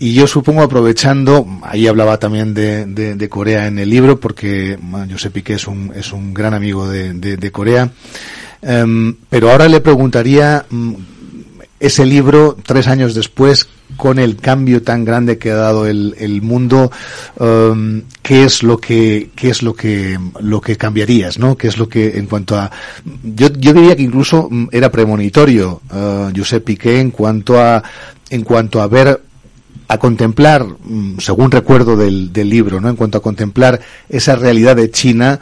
y 0.00 0.12
yo 0.12 0.26
supongo 0.26 0.62
aprovechando, 0.62 1.46
ahí 1.62 1.86
hablaba 1.86 2.18
también 2.18 2.52
de, 2.52 2.84
de, 2.86 3.14
de 3.14 3.28
Corea 3.28 3.68
en 3.68 3.78
el 3.78 3.88
libro, 3.88 4.18
porque 4.18 4.76
bueno, 4.80 5.06
Josep 5.08 5.32
Piqué 5.32 5.54
es 5.54 5.68
un, 5.68 5.92
es 5.94 6.12
un 6.12 6.34
gran 6.34 6.52
amigo 6.52 6.88
de, 6.88 7.12
de 7.14 7.52
Corea, 7.52 7.92
um, 8.62 9.14
pero 9.28 9.52
ahora 9.52 9.68
le 9.68 9.80
preguntaría, 9.80 10.66
um, 10.72 10.96
ese 11.80 12.04
libro, 12.04 12.56
tres 12.62 12.86
años 12.86 13.14
después, 13.14 13.68
con 13.96 14.18
el 14.18 14.36
cambio 14.36 14.82
tan 14.82 15.04
grande 15.04 15.38
que 15.38 15.50
ha 15.50 15.56
dado 15.56 15.86
el, 15.86 16.14
el 16.18 16.42
mundo, 16.42 16.92
um, 17.38 18.02
qué 18.22 18.44
es 18.44 18.62
lo 18.62 18.78
que, 18.78 19.30
qué 19.34 19.48
es 19.48 19.62
lo 19.62 19.74
que, 19.74 20.18
lo 20.40 20.60
que 20.60 20.76
cambiarías, 20.76 21.38
¿no? 21.38 21.56
¿Qué 21.56 21.68
es 21.68 21.78
lo 21.78 21.88
que, 21.88 22.18
en 22.18 22.26
cuanto 22.26 22.56
a, 22.56 22.70
yo, 23.22 23.48
yo 23.54 23.72
diría 23.72 23.96
que 23.96 24.02
incluso 24.02 24.48
era 24.70 24.90
premonitorio, 24.90 25.80
uh, 25.90 26.30
Josep 26.36 26.64
Piqué, 26.64 27.00
en 27.00 27.10
cuanto 27.10 27.58
a, 27.58 27.82
en 28.28 28.42
cuanto 28.42 28.80
a 28.82 28.86
ver 28.86 29.22
a 29.88 29.98
contemplar, 29.98 30.64
según 31.18 31.50
recuerdo 31.50 31.96
del, 31.96 32.32
del 32.32 32.48
libro, 32.48 32.80
¿no? 32.80 32.90
En 32.90 32.94
cuanto 32.94 33.18
a 33.18 33.22
contemplar 33.22 33.80
esa 34.08 34.36
realidad 34.36 34.76
de 34.76 34.90
China 34.92 35.40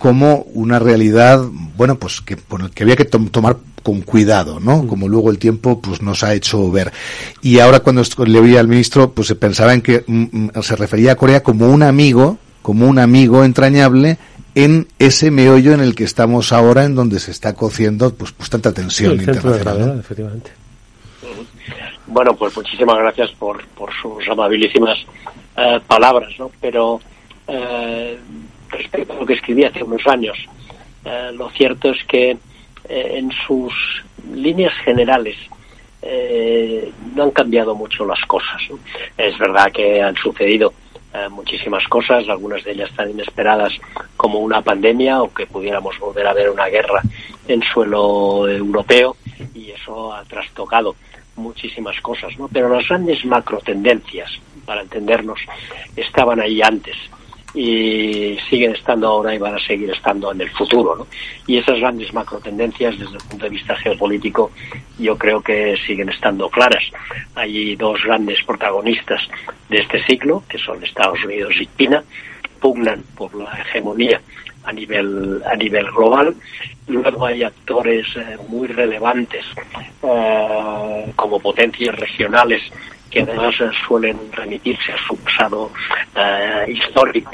como 0.00 0.46
una 0.54 0.78
realidad, 0.78 1.44
bueno, 1.76 1.96
pues 1.98 2.22
que, 2.22 2.34
bueno, 2.48 2.70
que 2.74 2.84
había 2.84 2.96
que 2.96 3.04
to 3.04 3.18
tomar 3.30 3.58
con 3.82 4.00
cuidado, 4.00 4.58
¿no? 4.58 4.86
Como 4.86 5.08
luego 5.08 5.30
el 5.30 5.38
tiempo 5.38 5.82
pues 5.82 6.00
nos 6.00 6.24
ha 6.24 6.32
hecho 6.32 6.70
ver. 6.70 6.90
Y 7.42 7.58
ahora 7.58 7.80
cuando 7.80 8.02
le 8.24 8.40
oía 8.40 8.60
al 8.60 8.66
ministro, 8.66 9.12
pues 9.12 9.28
se 9.28 9.34
pensaba 9.34 9.74
en 9.74 9.82
que 9.82 10.02
mm, 10.06 10.58
se 10.62 10.74
refería 10.74 11.12
a 11.12 11.16
Corea 11.16 11.42
como 11.42 11.68
un 11.68 11.82
amigo, 11.82 12.38
como 12.62 12.88
un 12.88 12.98
amigo 12.98 13.44
entrañable 13.44 14.16
en 14.54 14.88
ese 14.98 15.30
meollo 15.30 15.74
en 15.74 15.80
el 15.80 15.94
que 15.94 16.04
estamos 16.04 16.50
ahora, 16.50 16.84
en 16.84 16.94
donde 16.94 17.20
se 17.20 17.30
está 17.30 17.52
cociendo 17.52 18.14
pues, 18.14 18.32
pues 18.32 18.48
tanta 18.48 18.72
tensión 18.72 19.20
internacional. 19.20 20.00
efectivamente. 20.00 20.50
Bueno, 22.06 22.34
pues 22.34 22.56
muchísimas 22.56 22.96
gracias 22.96 23.32
por, 23.32 23.62
por 23.68 23.90
sus 24.00 24.26
amabilísimas 24.30 24.96
eh, 25.58 25.78
palabras, 25.86 26.30
¿no? 26.38 26.50
Pero 26.58 27.00
eh, 27.46 28.18
respecto 28.70 29.12
a 29.12 29.16
lo 29.16 29.26
que 29.26 29.34
escribí 29.34 29.64
hace 29.64 29.82
unos 29.82 30.06
años, 30.06 30.38
eh, 31.04 31.30
lo 31.34 31.50
cierto 31.50 31.90
es 31.90 32.02
que 32.04 32.36
en 32.92 33.30
sus 33.46 33.72
líneas 34.32 34.72
generales 34.84 35.36
no 37.14 37.22
han 37.24 37.30
cambiado 37.30 37.74
mucho 37.74 38.04
las 38.04 38.20
cosas. 38.26 38.60
Es 39.16 39.38
verdad 39.38 39.70
que 39.70 40.02
han 40.02 40.16
sucedido 40.16 40.72
muchísimas 41.30 41.86
cosas, 41.88 42.28
algunas 42.28 42.64
de 42.64 42.72
ellas 42.72 42.90
tan 42.96 43.10
inesperadas 43.10 43.72
como 44.16 44.38
una 44.40 44.62
pandemia 44.62 45.22
o 45.22 45.32
que 45.32 45.46
pudiéramos 45.46 45.98
volver 45.98 46.26
a 46.26 46.32
ver 46.32 46.50
una 46.50 46.66
guerra 46.66 47.02
en 47.48 47.62
suelo 47.62 48.48
europeo 48.48 49.16
y 49.54 49.70
eso 49.70 50.12
ha 50.12 50.24
trastocado 50.24 50.96
muchísimas 51.36 52.00
cosas, 52.00 52.36
¿no? 52.38 52.48
Pero 52.48 52.68
las 52.68 52.86
grandes 52.88 53.24
macro 53.24 53.58
tendencias, 53.58 54.30
para 54.64 54.82
entendernos, 54.82 55.40
estaban 55.96 56.40
ahí 56.40 56.62
antes 56.62 56.96
y 57.54 58.38
siguen 58.48 58.74
estando 58.74 59.08
ahora 59.08 59.34
y 59.34 59.38
van 59.38 59.54
a 59.54 59.66
seguir 59.66 59.90
estando 59.90 60.30
en 60.32 60.40
el 60.40 60.50
futuro, 60.50 60.96
¿no? 60.96 61.06
Y 61.46 61.58
esas 61.58 61.78
grandes 61.80 62.12
macro 62.14 62.38
tendencias, 62.38 62.98
desde 62.98 63.16
el 63.16 63.22
punto 63.28 63.44
de 63.44 63.50
vista 63.50 63.76
geopolítico, 63.76 64.50
yo 64.98 65.16
creo 65.18 65.40
que 65.40 65.76
siguen 65.86 66.08
estando 66.08 66.48
claras. 66.48 66.84
Hay 67.34 67.76
dos 67.76 68.02
grandes 68.04 68.42
protagonistas 68.44 69.22
de 69.68 69.78
este 69.78 70.02
ciclo, 70.04 70.44
que 70.48 70.58
son 70.58 70.82
Estados 70.84 71.24
Unidos 71.24 71.54
y 71.60 71.68
China, 71.76 72.04
pugnan 72.60 73.02
por 73.16 73.34
la 73.34 73.52
hegemonía 73.60 74.20
a 74.64 74.72
nivel 74.72 75.42
a 75.46 75.56
nivel 75.56 75.86
global 75.90 76.34
luego 76.86 77.26
hay 77.26 77.42
actores 77.42 78.06
eh, 78.16 78.36
muy 78.48 78.68
relevantes 78.68 79.44
eh, 80.02 81.12
como 81.16 81.40
potencias 81.40 81.94
regionales 81.96 82.62
que 83.10 83.22
además 83.22 83.54
eh, 83.60 83.70
suelen 83.86 84.18
remitirse 84.32 84.92
a 84.92 84.98
su 85.06 85.16
pasado 85.16 85.70
histórico. 86.68 87.32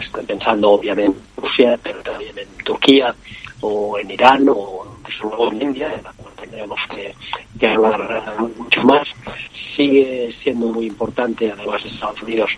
Estoy 0.00 0.24
pensando 0.24 0.70
obviamente 0.70 1.18
en 1.18 1.42
Rusia 1.42 1.78
pero 1.82 2.00
también 2.00 2.38
en 2.38 2.64
Turquía 2.64 3.14
o 3.60 3.98
en 3.98 4.10
Irán 4.10 4.48
o 4.48 4.86
luego 5.22 5.52
en 5.52 5.62
India 5.62 5.92
en 5.94 6.02
la 6.02 6.12
cual 6.12 6.34
tendremos 6.40 6.78
que, 6.90 7.66
hablar 7.66 8.34
mucho 8.56 8.82
más. 8.82 9.08
Sigue 9.76 10.34
siendo 10.42 10.68
muy 10.68 10.86
importante 10.86 11.52
además 11.52 11.82
de 11.82 11.90
Estados 11.90 12.22
Unidos 12.22 12.50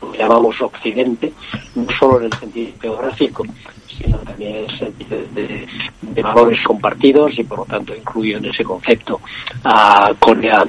lo 0.00 0.12
que 0.12 0.18
llamamos 0.18 0.60
Occidente, 0.60 1.32
no 1.74 1.86
solo 1.98 2.20
en 2.20 2.24
el 2.26 2.32
sentido 2.38 2.72
geográfico, 2.80 3.44
sino 3.86 4.18
también 4.18 4.56
en 4.56 4.70
el 4.70 4.78
sentido 4.78 5.18
de, 5.32 6.22
valores 6.22 6.60
compartidos 6.64 7.38
y 7.38 7.44
por 7.44 7.60
lo 7.60 7.64
tanto 7.64 7.94
incluyo 7.94 8.38
en 8.38 8.44
ese 8.46 8.62
concepto 8.64 9.20
a 9.64 10.12
Corea 10.18 10.64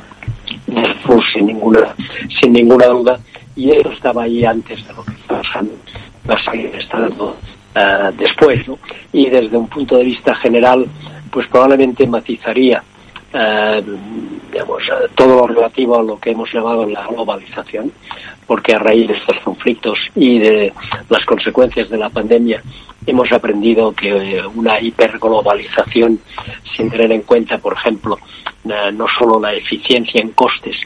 Sur 1.06 1.24
sin 1.34 1.48
ninguna, 1.48 1.96
sin 2.40 2.54
ninguna 2.54 2.88
duda 2.88 3.20
y 3.56 3.72
eso 3.72 3.92
estaba 3.92 4.24
ahí 4.24 4.44
antes 4.46 4.86
de 4.88 4.94
lo 4.94 5.04
que 5.04 5.12
está 5.12 5.42
pasando, 5.42 5.74
va 6.30 6.36
a 6.36 6.52
seguir 6.52 6.72
estando 6.76 7.38
uh, 7.76 8.12
después. 8.18 8.68
¿no? 8.68 8.78
Y 9.12 9.30
desde 9.30 9.56
un 9.58 9.68
punto 9.68 9.98
de 9.98 10.06
vista 10.06 10.34
general, 10.36 10.88
pues 11.32 11.48
probablemente 11.48 12.08
matizaría 12.08 12.84
eh, 13.34 13.84
digamos, 14.52 14.84
todo 15.16 15.38
lo 15.38 15.48
relativo 15.48 16.00
a 16.00 16.04
lo 16.04 16.20
que 16.20 16.32
hemos 16.32 16.54
llamado 16.54 16.86
la 16.88 17.08
globalización, 17.08 17.92
porque 18.46 18.74
a 18.74 18.80
raíz 18.80 19.08
de 19.08 19.16
estos 19.16 19.38
conflictos 19.40 19.98
y 20.16 20.40
de 20.40 20.74
las 21.10 21.26
consecuencias 21.26 21.90
de 21.90 21.98
la 21.98 22.10
pandemia 22.10 22.62
hemos 23.06 23.32
aprendido 23.32 23.92
que 23.94 24.42
una 24.56 24.80
hiperglobalización, 24.80 26.20
sin 26.76 26.90
tener 26.90 27.12
en 27.12 27.22
cuenta, 27.24 27.58
por 27.58 27.74
ejemplo, 27.74 28.18
no 28.64 29.08
solo 29.18 29.40
la 29.40 29.54
eficiencia 29.54 30.22
en 30.22 30.30
costes, 30.30 30.78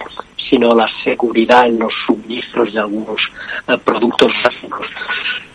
sino 0.50 0.74
la 0.74 0.90
seguridad 1.04 1.68
en 1.68 1.80
los 1.80 1.94
suministros 2.06 2.74
de 2.74 2.80
algunos 2.80 3.22
eh, 3.68 3.78
productos 3.84 4.32
básicos, 4.44 4.88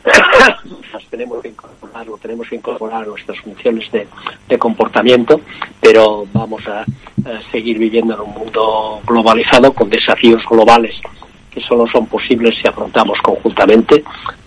las 0.93 1.05
tenemos 1.07 1.41
que 1.43 1.49
incorporar 1.49 2.09
o 2.09 2.19
tenemos 2.19 2.49
que 2.49 2.57
incorporar 2.57 3.07
nuestras 3.07 3.39
funciones 3.41 3.91
de, 3.91 4.07
comportamiento, 4.59 5.41
pero 5.81 6.27
vamos 6.33 6.63
a, 6.69 6.85
seguir 7.51 7.79
viviendo 7.79 8.15
en 8.15 8.21
un 8.21 8.35
mundo 8.35 9.01
globalizado 9.07 9.73
con 9.73 9.89
desafíos 9.89 10.43
globales 10.51 11.01
que 11.53 11.61
solo 11.61 11.87
son 11.87 12.07
posibles 12.07 12.57
si 12.61 12.67
afrontamos 12.67 13.19
conjuntamente, 13.23 14.03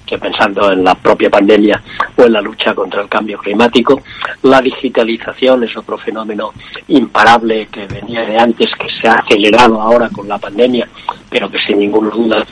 que 0.05 0.17
pensando 0.17 0.71
en 0.71 0.83
la 0.83 0.95
propia 0.95 1.29
pandemia 1.29 1.81
o 2.15 2.23
en 2.23 2.33
la 2.33 2.41
lucha 2.41 2.73
contra 2.73 3.01
el 3.01 3.09
cambio 3.09 3.37
climático. 3.39 4.01
La 4.43 4.61
digitalización 4.61 5.63
es 5.63 5.75
otro 5.75 5.97
fenómeno 5.97 6.51
imparable 6.87 7.67
que 7.67 7.87
venía 7.87 8.25
de 8.25 8.37
antes, 8.37 8.69
que 8.79 8.89
se 8.89 9.07
ha 9.07 9.15
acelerado 9.15 9.81
ahora 9.81 10.09
con 10.09 10.27
la 10.27 10.37
pandemia, 10.37 10.87
pero 11.29 11.49
que 11.49 11.59
sin 11.59 11.79
ninguna 11.79 12.09
duda 12.09 12.45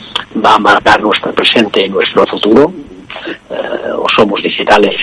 va 0.44 0.56
a 0.56 0.60
marcar 0.60 1.02
nuestro 1.02 1.32
presente 1.34 1.86
y 1.86 1.90
nuestro 1.90 2.26
futuro. 2.26 2.74
Eh, 3.50 3.92
o 3.96 4.06
somos 4.16 4.42
digitales 4.42 4.96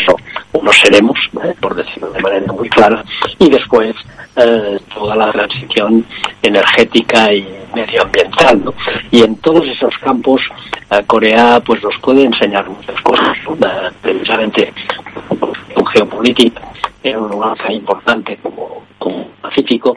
o, 0.52 0.62
no 0.62 0.72
seremos, 0.72 1.18
eh, 1.42 1.54
por 1.60 1.74
decirlo 1.74 2.10
de 2.10 2.20
manera 2.20 2.52
muy 2.52 2.68
clara, 2.68 3.02
y 3.38 3.48
después 3.48 3.94
eh, 4.36 4.78
toda 4.92 5.16
la 5.16 5.32
transición 5.32 6.04
energética 6.42 7.32
y 7.32 7.46
medioambiental. 7.74 8.62
Y 9.10 9.22
en 9.22 9.36
todos 9.36 9.66
esos 9.66 9.96
campos 9.98 10.42
Corea 11.06 11.60
pues 11.64 11.82
nos 11.82 11.96
puede 11.98 12.24
enseñar 12.24 12.68
muchas 12.68 13.00
cosas, 13.02 13.38
precisamente 14.02 14.72
un 15.76 15.86
geopolítica 15.86 16.60
en 17.02 17.16
un 17.16 17.30
lugar 17.30 17.56
tan 17.56 17.72
importante 17.72 18.36
como, 18.42 18.84
como 18.98 19.28
Pacífico, 19.40 19.96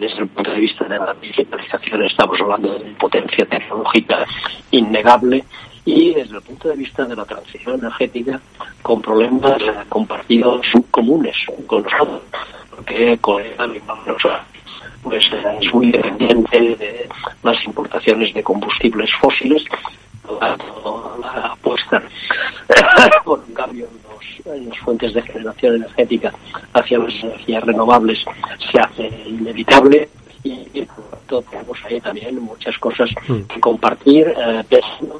desde 0.00 0.18
el 0.20 0.28
punto 0.28 0.50
de 0.50 0.60
vista 0.60 0.84
de 0.86 0.98
la 0.98 1.14
digitalización 1.20 2.02
estamos 2.04 2.40
hablando 2.40 2.72
de 2.72 2.84
una 2.84 2.98
potencia 2.98 3.44
tecnológica 3.44 4.24
innegable 4.70 5.44
y 5.84 6.14
desde 6.14 6.36
el 6.36 6.42
punto 6.42 6.68
de 6.68 6.76
vista 6.76 7.04
de 7.04 7.16
la 7.16 7.24
transición 7.24 7.78
energética 7.80 8.40
con 8.82 9.00
problemas 9.00 9.60
compartidos 9.88 10.66
comunes 10.90 11.36
con 11.66 11.82
nosotros, 11.82 12.22
porque 12.70 13.18
Corea 13.20 13.54
pues 15.02 15.24
es 15.32 15.74
muy 15.74 15.90
dependiente 15.90 16.58
de 16.76 17.08
las 17.42 17.64
importaciones 17.64 18.34
de 18.34 18.42
combustibles 18.42 19.10
fósiles, 19.20 19.64
la 20.40 21.46
apuesta 21.52 22.02
por 23.24 23.38
un 23.38 23.54
cambio 23.54 23.88
en, 24.44 24.68
las 24.68 24.78
fuentes 24.78 25.14
de 25.14 25.22
generación 25.22 25.76
energética 25.76 26.32
hacia 26.74 26.98
las 26.98 27.14
energías 27.22 27.64
renovables 27.64 28.18
se 28.70 28.78
hace 28.78 29.06
inevitable 29.26 30.08
y, 30.72 30.82
por 30.82 31.04
tanto 31.10 31.42
tenemos 31.42 31.78
ahí 31.84 32.00
también 32.00 32.40
muchas 32.40 32.76
cosas 32.78 33.10
mm. 33.26 33.42
que 33.42 33.60
compartir, 33.60 34.34
eh, 34.36 34.62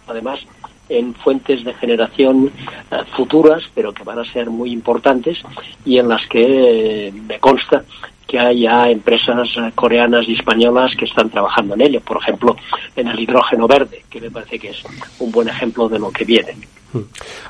además 0.07 0.41
en 0.89 1.15
fuentes 1.15 1.65
de 1.65 1.75
generación 1.75 2.51
eh, 2.91 2.97
futuras, 3.17 3.63
pero 3.75 3.93
que 3.93 4.05
van 4.05 4.19
a 4.19 4.25
ser 4.25 4.49
muy 4.51 4.73
importantes 4.73 5.39
y 5.85 5.99
en 5.99 6.09
las 6.09 6.27
que 6.29 7.09
eh, 7.09 7.13
me 7.13 7.39
consta 7.39 7.85
que 8.29 8.39
hay 8.39 8.61
ya 8.61 8.89
empresas 8.91 9.49
eh, 9.57 9.73
coreanas 9.75 10.29
y 10.29 10.35
españolas 10.35 10.95
que 10.97 11.07
están 11.07 11.31
trabajando 11.31 11.75
en 11.75 11.81
ello, 11.81 12.01
por 12.03 12.19
ejemplo, 12.19 12.55
en 12.95 13.09
el 13.09 13.19
hidrógeno 13.19 13.67
verde, 13.67 14.05
que 14.11 14.21
me 14.21 14.31
parece 14.31 14.59
que 14.59 14.69
es 14.69 14.85
un 15.19 15.33
buen 15.33 15.49
ejemplo 15.49 15.89
de 15.89 15.99
lo 15.99 16.13
que 16.13 16.25
viene. 16.25 16.55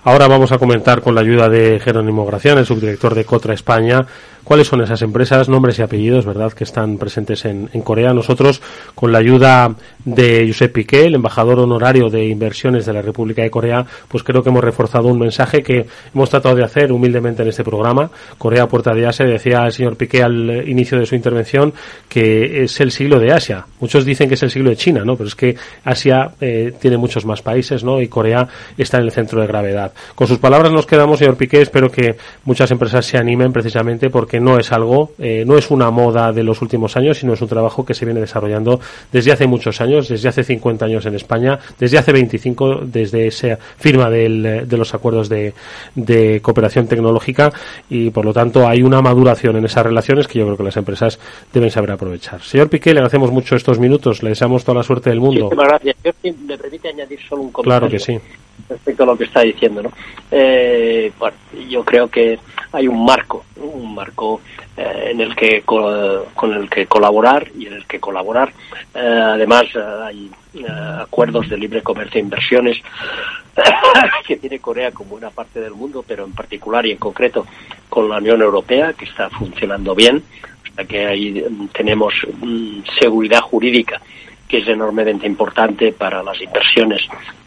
Ahora 0.05 0.27
vamos 0.27 0.51
a 0.53 0.59
comentar 0.59 1.01
con 1.01 1.15
la 1.15 1.21
ayuda 1.21 1.49
de 1.49 1.79
Jerónimo 1.79 2.27
Gracián, 2.27 2.59
el 2.59 2.67
subdirector 2.67 3.15
de 3.15 3.25
Cotra 3.25 3.55
España, 3.55 4.05
cuáles 4.43 4.67
son 4.67 4.81
esas 4.81 5.03
empresas, 5.03 5.49
nombres 5.49 5.79
y 5.79 5.83
apellidos, 5.83 6.25
¿verdad?, 6.25 6.53
que 6.53 6.65
están 6.65 6.97
presentes 6.97 7.45
en, 7.45 7.69
Corea. 7.83 8.15
Nosotros, 8.15 8.61
con 8.95 9.13
la 9.13 9.19
ayuda 9.19 9.75
de 10.05 10.47
Josep 10.49 10.73
Piqué, 10.73 11.05
el 11.05 11.15
embajador 11.15 11.61
honorario 11.61 12.09
de 12.09 12.27
inversiones 12.27 12.87
de 12.87 12.95
la 12.95 13.03
República 13.03 13.43
de 13.43 13.51
Corea, 13.51 13.85
pues 14.09 14.25
creo 14.25 14.43
que 14.43 14.49
hemos 14.49 14.65
reforzado 14.65 15.09
un 15.09 15.19
mensaje 15.19 15.63
que 15.63 15.87
hemos 16.15 16.31
tratado 16.31 16.57
de 16.57 16.65
hacer 16.65 16.91
humildemente 16.91 17.43
en 17.43 17.49
este 17.51 17.63
programa. 17.63 18.11
Corea, 18.39 18.67
puerta 18.67 18.95
de 18.95 19.07
Asia, 19.07 19.27
decía 19.27 19.67
el 19.67 19.73
señor 19.73 19.97
Piqué 19.97 20.23
al 20.23 20.67
inicio 20.69 20.99
de 20.99 21.07
su 21.07 21.15
intervención 21.15 21.73
que 22.09 22.65
es 22.65 22.81
el 22.81 22.91
siglo 22.91 23.19
de 23.19 23.33
Asia. 23.33 23.67
Muchos 23.81 24.05
dicen 24.05 24.29
que 24.29 24.35
es 24.35 24.43
el 24.43 24.51
siglo 24.51 24.71
de 24.71 24.77
China, 24.77 25.05
¿no? 25.05 25.17
Pero 25.17 25.29
es 25.29 25.35
que 25.35 25.57
Asia 25.85 26.31
eh, 26.41 26.73
tiene 26.81 26.97
muchos 26.97 27.25
más 27.25 27.43
países, 27.43 27.85
¿no? 27.85 28.01
Y 28.01 28.09
Corea 28.09 28.47
está 28.77 28.99
en 28.99 29.05
el 29.05 29.13
centro 29.13 29.41
de 29.41 29.47
gravedad. 29.47 29.93
Con 30.15 30.27
sus 30.27 30.39
palabras 30.39 30.73
nos 30.73 30.87
quedamos, 30.87 31.19
señor 31.19 31.37
Piqué. 31.37 31.61
Espero 31.61 31.91
que 31.91 32.17
muchas 32.45 32.71
empresas 32.71 33.05
se 33.05 33.19
animen 33.19 33.53
precisamente 33.53 34.11
porque 34.11 34.41
no 34.41 34.59
es 34.59 34.73
algo, 34.73 35.13
eh, 35.19 35.45
no 35.47 35.57
es 35.57 35.71
una 35.71 35.91
moda 35.91 36.33
de 36.33 36.43
los 36.43 36.63
últimos 36.63 36.97
años, 36.97 37.19
sino 37.19 37.33
es 37.33 37.41
un 37.41 37.49
trabajo 37.49 37.85
que 37.85 37.95
se 37.95 38.05
viene 38.05 38.21
desarrollando 38.21 38.81
desde 39.13 39.33
hace 39.33 39.47
muchos 39.47 39.81
años, 39.81 40.09
desde 40.09 40.29
hace 40.29 40.45
50 40.45 40.85
años 40.85 41.07
en 41.07 41.15
España, 41.15 41.59
desde 41.79 41.99
hace 41.99 42.13
25, 42.13 42.81
desde 42.85 43.27
esa 43.27 43.59
firma 43.79 44.11
de 44.11 44.67
los 44.71 44.95
acuerdos 44.95 45.29
de, 45.29 45.55
cooperación 46.43 46.87
tecnológica 46.87 47.53
y 47.89 48.11
por 48.11 48.25
lo 48.25 48.33
tanto 48.33 48.67
hay 48.67 48.83
una 48.83 49.01
maduración 49.01 49.57
en 49.57 49.65
esas 49.65 49.85
relaciones 49.85 50.27
que 50.27 50.39
yo 50.39 50.45
creo 50.45 50.57
que 50.59 50.65
las 50.65 50.77
empresas 50.77 51.19
deben 51.53 51.71
saber 51.71 51.93
aprovechar. 51.93 52.43
Señor 52.43 52.69
Piqué, 52.69 52.93
le 52.93 53.01
agradecemos 53.01 53.31
mucho 53.31 53.57
estos 53.57 53.79
minutos, 53.79 54.23
le 54.23 54.31
deseamos 54.31 54.65
toda 54.65 54.79
la 54.79 54.83
suerte 54.83 55.11
del 55.11 55.21
mundo. 55.21 55.45
Muchísimas 55.45 55.69
gracias. 55.69 55.97
me 56.47 56.59
permite 56.59 56.89
añadir 56.89 57.21
solo 57.27 57.43
un 57.43 57.53
comentario. 57.53 57.89
Claro 57.89 57.91
que 57.91 57.99
sí. 57.99 58.21
Respecto 58.69 59.03
a 59.03 59.07
lo 59.07 59.17
que 59.17 59.25
está 59.25 59.41
diciendo, 59.41 59.83
¿no? 59.83 59.93
Eh, 60.31 61.13
bueno, 61.19 61.37
yo 61.69 61.85
creo 61.85 62.09
que 62.09 62.39
hay 62.73 62.89
un 62.89 63.05
marco, 63.05 63.45
un 63.57 63.95
marco 63.95 64.41
eh, 64.77 65.09
en 65.11 65.21
el 65.21 65.35
que 65.35 65.63
con 65.63 66.53
el 66.53 66.69
que 66.69 66.87
colaborar 66.87 67.49
y 67.59 67.67
en 67.67 67.75
el 67.75 67.87
que 67.87 67.99
colaborar. 67.99 68.53
Eh, 68.95 68.99
además, 68.99 69.65
hay 70.03 70.31
acuerdos 71.01 71.49
de 71.49 71.57
libre 71.57 71.83
comercio 71.83 72.19
e 72.19 72.25
inversiones 72.25 72.79
que 74.27 74.37
tiene 74.37 74.59
Corea 74.59 74.91
como 74.91 75.11
buena 75.11 75.31
parte 75.31 75.61
del 75.61 75.73
mundo, 75.73 76.05
pero 76.07 76.25
en 76.25 76.33
particular 76.33 76.85
y 76.87 76.93
en 76.93 76.99
concreto 76.99 77.47
con 77.89 78.09
la 78.09 78.19
Unión 78.19 78.43
Europea, 78.43 78.93
que 78.93 79.05
está 79.05 79.31
funcionando 79.31 79.95
bien. 79.95 80.23
O 80.81 80.87
que 80.87 81.07
ahí 81.07 81.45
tenemos 81.73 82.15
mm, 82.41 82.83
seguridad 83.01 83.41
jurídica 83.41 84.01
que 84.49 84.59
es 84.59 84.69
enormemente 84.69 85.27
importante 85.27 85.93
para 85.93 86.23
las 86.23 86.41
inversiones 86.41 87.03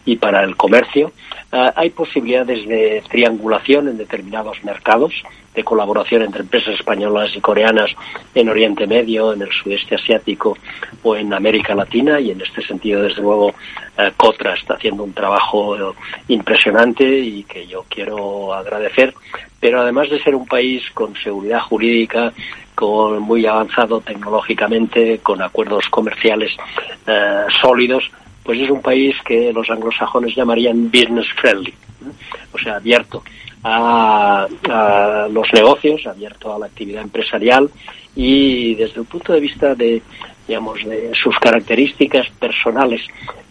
y 0.06 0.16
para 0.16 0.44
el 0.44 0.56
comercio. 0.56 1.12
Ah, 1.52 1.74
hay 1.76 1.90
posibilidades 1.90 2.66
de 2.68 3.04
triangulación 3.10 3.90
en 3.90 3.98
determinados 3.98 4.64
mercados, 4.64 5.14
de 5.54 5.64
colaboración 5.66 6.22
entre 6.22 6.42
empresas 6.42 6.76
españolas 6.76 7.36
y 7.36 7.42
coreanas 7.42 7.92
en 8.34 8.48
Oriente 8.48 8.88
Medio, 8.88 9.34
en 9.34 9.42
el 9.42 9.52
sudeste 9.52 9.96
asiático 9.96 10.58
o 11.04 11.16
en 11.16 11.34
América 11.34 11.76
Latina 11.76 12.22
y 12.22 12.32
en 12.32 12.40
este 12.40 12.62
sentido, 12.62 13.02
desde 13.02 13.22
luego, 13.22 13.54
eh, 13.98 14.12
Cotra 14.16 14.54
está 14.54 14.76
haciendo 14.76 15.04
un 15.04 15.14
trabajo 15.14 15.76
eh, 15.76 15.94
impresionante 16.30 17.04
y 17.04 17.44
que 17.44 17.68
yo 17.68 17.84
quiero 17.90 18.54
agradecer. 18.54 19.14
Pero 19.60 19.82
además 19.82 20.10
de 20.10 20.24
ser 20.24 20.36
un 20.36 20.48
país 20.48 20.82
con 20.94 21.14
seguridad 21.16 21.60
jurídica, 21.60 22.32
muy 22.82 23.46
avanzado 23.46 24.02
tecnológicamente, 24.02 25.20
con 25.20 25.42
acuerdos 25.42 25.88
comerciales 25.90 26.52
eh, 27.08 27.46
sólidos, 27.62 28.10
pues 28.44 28.60
es 28.60 28.70
un 28.70 28.82
país 28.82 29.16
que 29.26 29.54
los 29.54 29.70
anglosajones 29.70 30.36
llamarían 30.36 30.90
business 30.90 31.28
friendly, 31.40 31.74
o 32.52 32.58
sea, 32.58 32.78
abierto 32.78 33.24
a, 33.64 34.48
los 35.32 35.54
negocios, 35.54 36.06
abierto 36.08 36.54
a 36.54 36.60
la 36.60 36.66
actividad 36.66 37.04
empresarial 37.04 37.70
y 38.16 38.76
desde 38.76 39.02
el 39.02 39.06
punto 39.06 39.34
de 39.34 39.40
vista 39.40 39.76
de, 39.76 40.02
digamos, 40.48 40.84
de 40.84 41.12
sus 41.14 41.38
características 41.38 42.30
personales. 42.32 43.02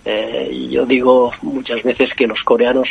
Eh, 0.04 0.68
yo 0.70 0.84
digo 0.86 1.30
muchas 1.42 1.82
veces 1.82 2.12
que 2.14 2.26
los 2.26 2.42
coreanos 2.42 2.88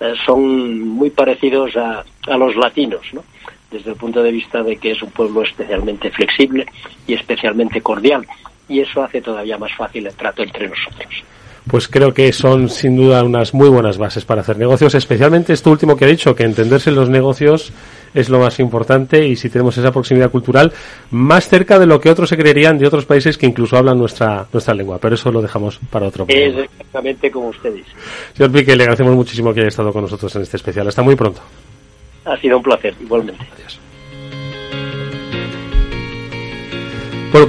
eh, 0.00 0.14
son 0.24 0.80
muy 0.88 1.10
parecidos 1.10 1.76
a, 1.76 2.04
a 2.26 2.36
los 2.36 2.56
latinos, 2.56 3.02
¿no? 3.12 3.22
Desde 3.70 3.90
el 3.90 3.96
punto 3.96 4.22
de 4.22 4.32
vista 4.32 4.62
de 4.62 4.76
que 4.76 4.92
es 4.92 5.02
un 5.02 5.10
pueblo 5.10 5.42
especialmente 5.42 6.10
flexible 6.10 6.66
y 7.06 7.14
especialmente 7.14 7.80
cordial. 7.80 8.26
Y 8.68 8.80
eso 8.80 9.02
hace 9.02 9.20
todavía 9.20 9.58
más 9.58 9.74
fácil 9.76 10.06
el 10.06 10.14
trato 10.14 10.42
entre 10.42 10.68
nosotros 10.68 11.24
pues 11.68 11.88
creo 11.88 12.14
que 12.14 12.32
son 12.32 12.68
sin 12.68 12.96
duda 12.96 13.24
unas 13.24 13.52
muy 13.52 13.68
buenas 13.68 13.98
bases 13.98 14.24
para 14.24 14.42
hacer 14.42 14.56
negocios, 14.56 14.94
especialmente 14.94 15.52
esto 15.52 15.70
último 15.70 15.96
que 15.96 16.04
ha 16.04 16.08
dicho, 16.08 16.34
que 16.34 16.44
entenderse 16.44 16.92
los 16.92 17.08
negocios 17.08 17.72
es 18.14 18.28
lo 18.28 18.38
más 18.38 18.60
importante 18.60 19.26
y 19.26 19.36
si 19.36 19.50
tenemos 19.50 19.76
esa 19.76 19.90
proximidad 19.92 20.30
cultural 20.30 20.72
más 21.10 21.48
cerca 21.48 21.78
de 21.78 21.86
lo 21.86 22.00
que 22.00 22.08
otros 22.08 22.28
se 22.28 22.36
creerían 22.36 22.78
de 22.78 22.86
otros 22.86 23.04
países 23.04 23.36
que 23.36 23.46
incluso 23.46 23.76
hablan 23.76 23.98
nuestra 23.98 24.46
nuestra 24.52 24.74
lengua, 24.74 24.98
pero 25.00 25.16
eso 25.16 25.30
lo 25.32 25.42
dejamos 25.42 25.78
para 25.90 26.06
otro. 26.06 26.24
Es 26.28 26.56
exactamente 26.56 27.30
como 27.30 27.48
usted 27.48 27.74
dice. 27.74 27.90
Señor 28.34 28.52
Pique, 28.52 28.76
le 28.76 28.84
agradecemos 28.84 29.14
muchísimo 29.14 29.52
que 29.52 29.60
haya 29.60 29.68
estado 29.68 29.92
con 29.92 30.02
nosotros 30.02 30.34
en 30.36 30.42
este 30.42 30.56
especial. 30.56 30.86
Hasta 30.86 31.02
muy 31.02 31.16
pronto. 31.16 31.42
Ha 32.26 32.36
sido 32.38 32.58
un 32.58 32.62
placer, 32.62 32.94
igualmente. 33.00 33.46
Adiós. 33.54 33.80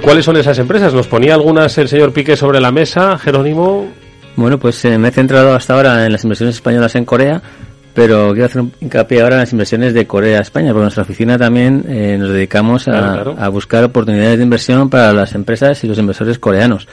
¿cuáles 0.01 0.25
son 0.25 0.35
esas 0.37 0.59
empresas? 0.59 0.93
Nos 0.93 1.07
ponía 1.07 1.33
algunas 1.33 1.77
el 1.77 1.87
señor 1.87 2.11
Pique 2.11 2.35
sobre 2.35 2.59
la 2.59 2.71
mesa, 2.71 3.17
Jerónimo. 3.17 3.87
Bueno, 4.35 4.59
pues 4.59 4.83
eh, 4.85 4.97
me 4.97 5.07
he 5.07 5.11
centrado 5.11 5.55
hasta 5.55 5.73
ahora 5.75 6.05
en 6.05 6.11
las 6.11 6.23
inversiones 6.23 6.55
españolas 6.55 6.93
en 6.95 7.05
Corea, 7.05 7.41
pero 7.93 8.31
quiero 8.33 8.45
hacer 8.45 8.61
un 8.61 8.73
hincapié 8.81 9.21
ahora 9.21 9.35
en 9.35 9.41
las 9.41 9.51
inversiones 9.51 9.93
de 9.93 10.05
Corea 10.05 10.39
a 10.39 10.41
España, 10.41 10.71
porque 10.71 10.83
nuestra 10.83 11.03
oficina 11.03 11.37
también 11.37 11.85
eh, 11.87 12.17
nos 12.19 12.29
dedicamos 12.29 12.87
a, 12.87 13.47
buscar 13.49 13.83
oportunidades 13.85 14.37
de 14.37 14.43
inversión 14.43 14.89
para 14.89 15.13
las 15.13 15.33
empresas 15.33 15.81
y 15.83 15.87
los 15.87 15.97
inversores 15.97 16.37
coreanos. 16.37 16.87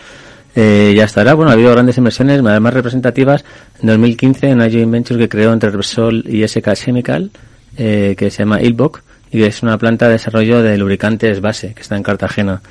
Eh, 0.56 0.94
ya 0.96 1.04
estará, 1.04 1.34
bueno, 1.34 1.50
ha 1.50 1.54
habido 1.54 1.72
grandes 1.72 1.98
inversiones, 1.98 2.40
más 2.42 2.72
representativas, 2.72 3.44
en 3.82 3.88
2015 3.88 4.46
en 4.46 4.54
una 4.54 4.70
joint 4.70 4.92
venture 4.92 5.18
que 5.18 5.28
creó 5.28 5.52
entre 5.52 5.70
Repsol 5.70 6.24
y 6.28 6.46
SK 6.46 6.74
Chemical, 6.74 7.30
que 7.76 8.30
se 8.30 8.38
llama 8.42 8.62
Ilbok, 8.62 9.02
y 9.30 9.42
es 9.42 9.62
una 9.62 9.78
planta 9.78 10.06
de 10.06 10.12
desarrollo 10.12 10.62
de 10.62 10.78
lubricantes 10.78 11.40
base, 11.40 11.74
que 11.74 11.82
está 11.82 11.96
en 11.96 12.02
Cartagena. 12.02 12.62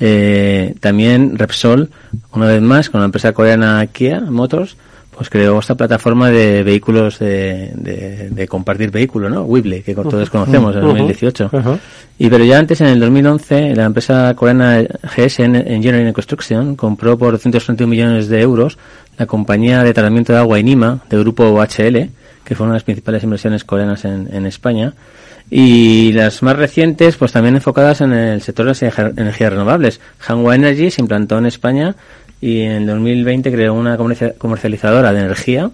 Eh, 0.00 0.74
también 0.80 1.36
Repsol, 1.36 1.90
una 2.32 2.46
vez 2.46 2.62
más, 2.62 2.90
con 2.90 3.00
la 3.00 3.06
empresa 3.06 3.32
coreana 3.32 3.86
Kia 3.86 4.20
Motors, 4.20 4.76
pues 5.18 5.30
creó 5.30 5.58
esta 5.58 5.74
plataforma 5.74 6.30
de 6.30 6.62
vehículos 6.62 7.18
de, 7.18 7.72
de, 7.74 8.46
compartir 8.46 8.92
vehículos, 8.92 9.32
¿no? 9.32 9.42
Weebly, 9.42 9.82
que 9.82 9.92
todos 9.92 10.30
conocemos 10.30 10.76
en 10.76 10.82
2018. 10.82 11.50
Y 12.20 12.30
pero 12.30 12.44
ya 12.44 12.58
antes, 12.58 12.80
en 12.80 12.86
el 12.86 13.00
2011, 13.00 13.74
la 13.74 13.84
empresa 13.84 14.32
coreana 14.36 14.80
GS 14.80 15.40
Engineering 15.40 16.12
Construction 16.12 16.76
compró 16.76 17.18
por 17.18 17.32
231 17.32 17.90
millones 17.90 18.28
de 18.28 18.40
euros 18.40 18.78
la 19.18 19.26
compañía 19.26 19.82
de 19.82 19.92
tratamiento 19.92 20.32
de 20.32 20.38
agua 20.38 20.60
Inima 20.60 21.00
del 21.10 21.20
grupo 21.20 21.60
HL, 21.60 22.10
que 22.48 22.54
fue 22.54 22.64
una 22.64 22.72
de 22.72 22.76
las 22.76 22.84
principales 22.84 23.22
inversiones 23.22 23.62
coreanas 23.62 24.06
en, 24.06 24.26
en 24.32 24.46
España 24.46 24.94
y 25.50 26.12
las 26.12 26.42
más 26.42 26.56
recientes, 26.56 27.16
pues 27.16 27.32
también 27.32 27.56
enfocadas 27.56 28.00
en 28.00 28.14
el 28.14 28.40
sector 28.40 28.64
de 28.64 28.70
las 28.70 28.82
energías 29.18 29.52
renovables. 29.52 30.00
Hanwha 30.26 30.54
Energy 30.54 30.90
se 30.90 31.02
implantó 31.02 31.36
en 31.36 31.44
España 31.44 31.94
y 32.40 32.62
en 32.62 32.86
2020 32.86 33.52
creó 33.52 33.74
una 33.74 33.98
comercializadora 33.98 35.12
de 35.12 35.20
energía 35.20 35.70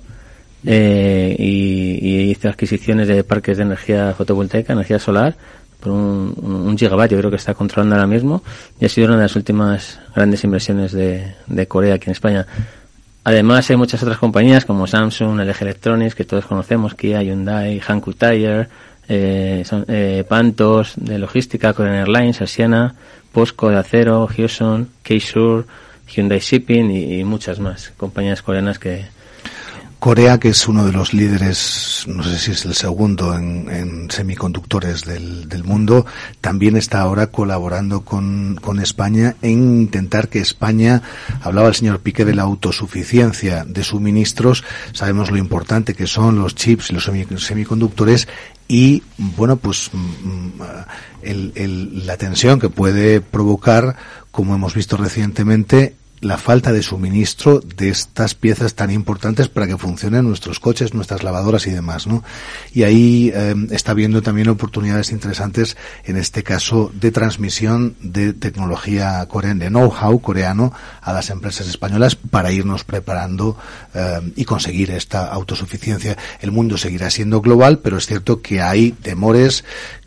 eh, 0.66 1.36
y, 1.38 2.30
hizo 2.30 2.48
adquisiciones 2.48 3.06
de 3.06 3.22
parques 3.22 3.56
de 3.56 3.62
energía 3.62 4.14
fotovoltaica, 4.14 4.72
energía 4.72 4.98
solar, 4.98 5.36
por 5.78 5.92
un, 5.92 6.34
un, 6.66 6.76
gigabyte, 6.76 7.16
creo 7.16 7.30
que 7.30 7.36
está 7.36 7.54
controlando 7.54 7.94
ahora 7.94 8.08
mismo, 8.08 8.42
y 8.80 8.86
ha 8.86 8.88
sido 8.88 9.06
una 9.06 9.16
de 9.18 9.22
las 9.22 9.36
últimas 9.36 10.00
grandes 10.16 10.42
inversiones 10.42 10.90
de 10.92 11.68
Corea 11.68 11.94
aquí 11.94 12.06
en 12.06 12.12
España. 12.12 12.46
Además, 13.24 13.70
hay 13.70 13.76
muchas 13.76 14.02
otras 14.02 14.18
compañías 14.18 14.66
como 14.66 14.86
Samsung, 14.86 15.40
LG 15.40 15.62
Electronics, 15.62 16.14
que 16.14 16.24
todos 16.24 16.44
conocemos, 16.44 16.94
Kia, 16.94 17.22
Hyundai, 17.22 17.80
Hankook 17.80 18.18
Tire, 18.18 18.68
eh, 19.08 19.64
eh, 19.88 20.24
Pantos 20.28 20.92
de 20.96 21.18
logística, 21.18 21.72
Korean 21.72 21.96
Airlines, 21.96 22.42
Asiana, 22.42 22.94
Posco 23.32 23.70
de 23.70 23.78
acero, 23.78 24.28
Hyosung, 24.28 24.86
K-Sur, 25.02 25.66
Hyundai 26.06 26.38
Shipping 26.38 26.90
y, 26.90 27.24
muchas 27.24 27.60
más 27.60 27.92
compañías 27.96 28.42
coreanas 28.42 28.78
que, 28.78 29.06
Corea, 30.04 30.38
que 30.38 30.50
es 30.50 30.68
uno 30.68 30.84
de 30.84 30.92
los 30.92 31.14
líderes, 31.14 32.04
no 32.06 32.22
sé 32.22 32.38
si 32.38 32.50
es 32.50 32.66
el 32.66 32.74
segundo 32.74 33.34
en, 33.34 34.10
semiconductores 34.10 35.06
del, 35.06 35.64
mundo, 35.64 36.04
también 36.42 36.76
está 36.76 37.00
ahora 37.00 37.28
colaborando 37.28 38.02
con, 38.02 38.58
con, 38.60 38.80
España 38.80 39.34
en 39.40 39.80
intentar 39.80 40.28
que 40.28 40.40
España, 40.40 41.00
hablaba 41.40 41.68
el 41.68 41.74
señor 41.74 42.00
Piqué 42.00 42.26
de 42.26 42.34
la 42.34 42.42
autosuficiencia 42.42 43.64
de 43.64 43.82
suministros, 43.82 44.62
sabemos 44.92 45.30
lo 45.30 45.38
importante 45.38 45.94
que 45.94 46.06
son 46.06 46.38
los 46.38 46.54
chips 46.54 46.90
y 46.90 46.92
los 46.92 47.06
semiconductores 47.46 48.28
y 48.68 49.02
bueno 49.16 49.56
pues 49.56 49.88
mm, 49.90 49.98
mm, 49.98 50.52
el, 51.22 52.06
la 52.06 52.18
tensión 52.18 52.60
que 52.60 52.68
puede 52.68 53.22
provocar 53.22 53.96
como 54.30 54.54
hemos 54.54 54.74
visto 54.74 54.98
recientemente 54.98 55.96
la 56.24 56.38
falta 56.38 56.72
de 56.72 56.82
suministro 56.82 57.60
de 57.60 57.90
estas 57.90 58.34
piezas 58.34 58.74
tan 58.74 58.90
importantes 58.90 59.48
para 59.48 59.66
que 59.66 59.76
funcionen 59.76 60.26
nuestros 60.26 60.58
coches, 60.58 60.94
nuestras 60.94 61.22
lavadoras 61.22 61.66
y 61.66 61.70
demás, 61.70 62.06
¿no? 62.06 62.24
Y 62.72 62.82
ahí 62.82 63.30
eh, 63.34 63.54
está 63.70 63.92
viendo 63.92 64.22
también 64.22 64.48
oportunidades 64.48 65.12
interesantes, 65.12 65.76
en 66.04 66.16
este 66.16 66.42
caso, 66.42 66.90
de 66.94 67.12
transmisión 67.12 67.96
de 68.00 68.32
tecnología 68.32 69.24
coreana, 69.26 69.64
de 69.64 69.70
know-how 69.70 70.18
coreano 70.20 70.72
a 71.02 71.12
las 71.12 71.28
empresas 71.28 71.68
españolas 71.68 72.16
para 72.16 72.50
irnos 72.50 72.84
preparando 72.84 73.58
eh, 73.92 74.32
y 74.34 74.44
conseguir 74.46 74.90
esta 74.92 75.26
autosuficiencia. 75.26 76.16
El 76.40 76.52
mundo 76.52 76.78
seguirá 76.78 77.10
siendo 77.10 77.42
global, 77.42 77.80
pero 77.80 77.98
es 77.98 78.06
cierto 78.06 78.40
que 78.40 78.62
hay 78.62 78.92
temores 78.92 79.64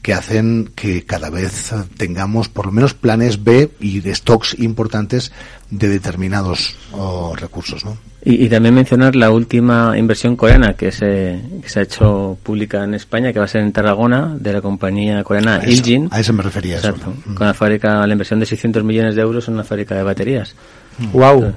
que 0.07 0.13
hacen 0.13 0.71
que 0.73 1.03
cada 1.03 1.29
vez 1.29 1.73
tengamos 1.97 2.47
por 2.47 2.67
lo 2.67 2.71
menos 2.71 2.93
planes 2.93 3.43
B 3.43 3.71
y 3.81 3.99
de 3.99 4.15
stocks 4.15 4.57
importantes 4.57 5.33
de 5.69 5.89
determinados 5.89 6.77
recursos, 7.35 7.83
¿no? 7.83 7.97
Y, 8.23 8.47
también 8.47 8.73
mencionar 8.73 9.17
la 9.17 9.31
última 9.31 9.97
inversión 9.97 10.37
coreana 10.37 10.75
que 10.75 10.93
se, 10.93 11.41
que 11.61 11.67
se 11.67 11.79
ha 11.81 11.83
hecho 11.83 12.37
pública 12.41 12.85
en 12.85 12.93
España, 12.93 13.33
que 13.33 13.39
va 13.39 13.45
a 13.45 13.49
ser 13.49 13.63
en 13.63 13.73
Tarragona, 13.73 14.33
de 14.39 14.53
la 14.53 14.61
compañía 14.61 15.21
coreana 15.25 15.59
Iljin. 15.67 16.07
A 16.09 16.21
eso 16.21 16.31
me 16.31 16.41
refería. 16.41 16.77
Exacto. 16.77 17.13
Con 17.35 17.45
la 17.45 17.53
fábrica, 17.53 18.07
la 18.07 18.13
inversión 18.13 18.39
de 18.39 18.45
600 18.45 18.85
millones 18.85 19.13
de 19.15 19.21
euros 19.23 19.49
en 19.49 19.55
una 19.55 19.65
fábrica 19.65 19.93
de 19.93 20.03
baterías. 20.03 20.55
¡Wow! 21.11 21.53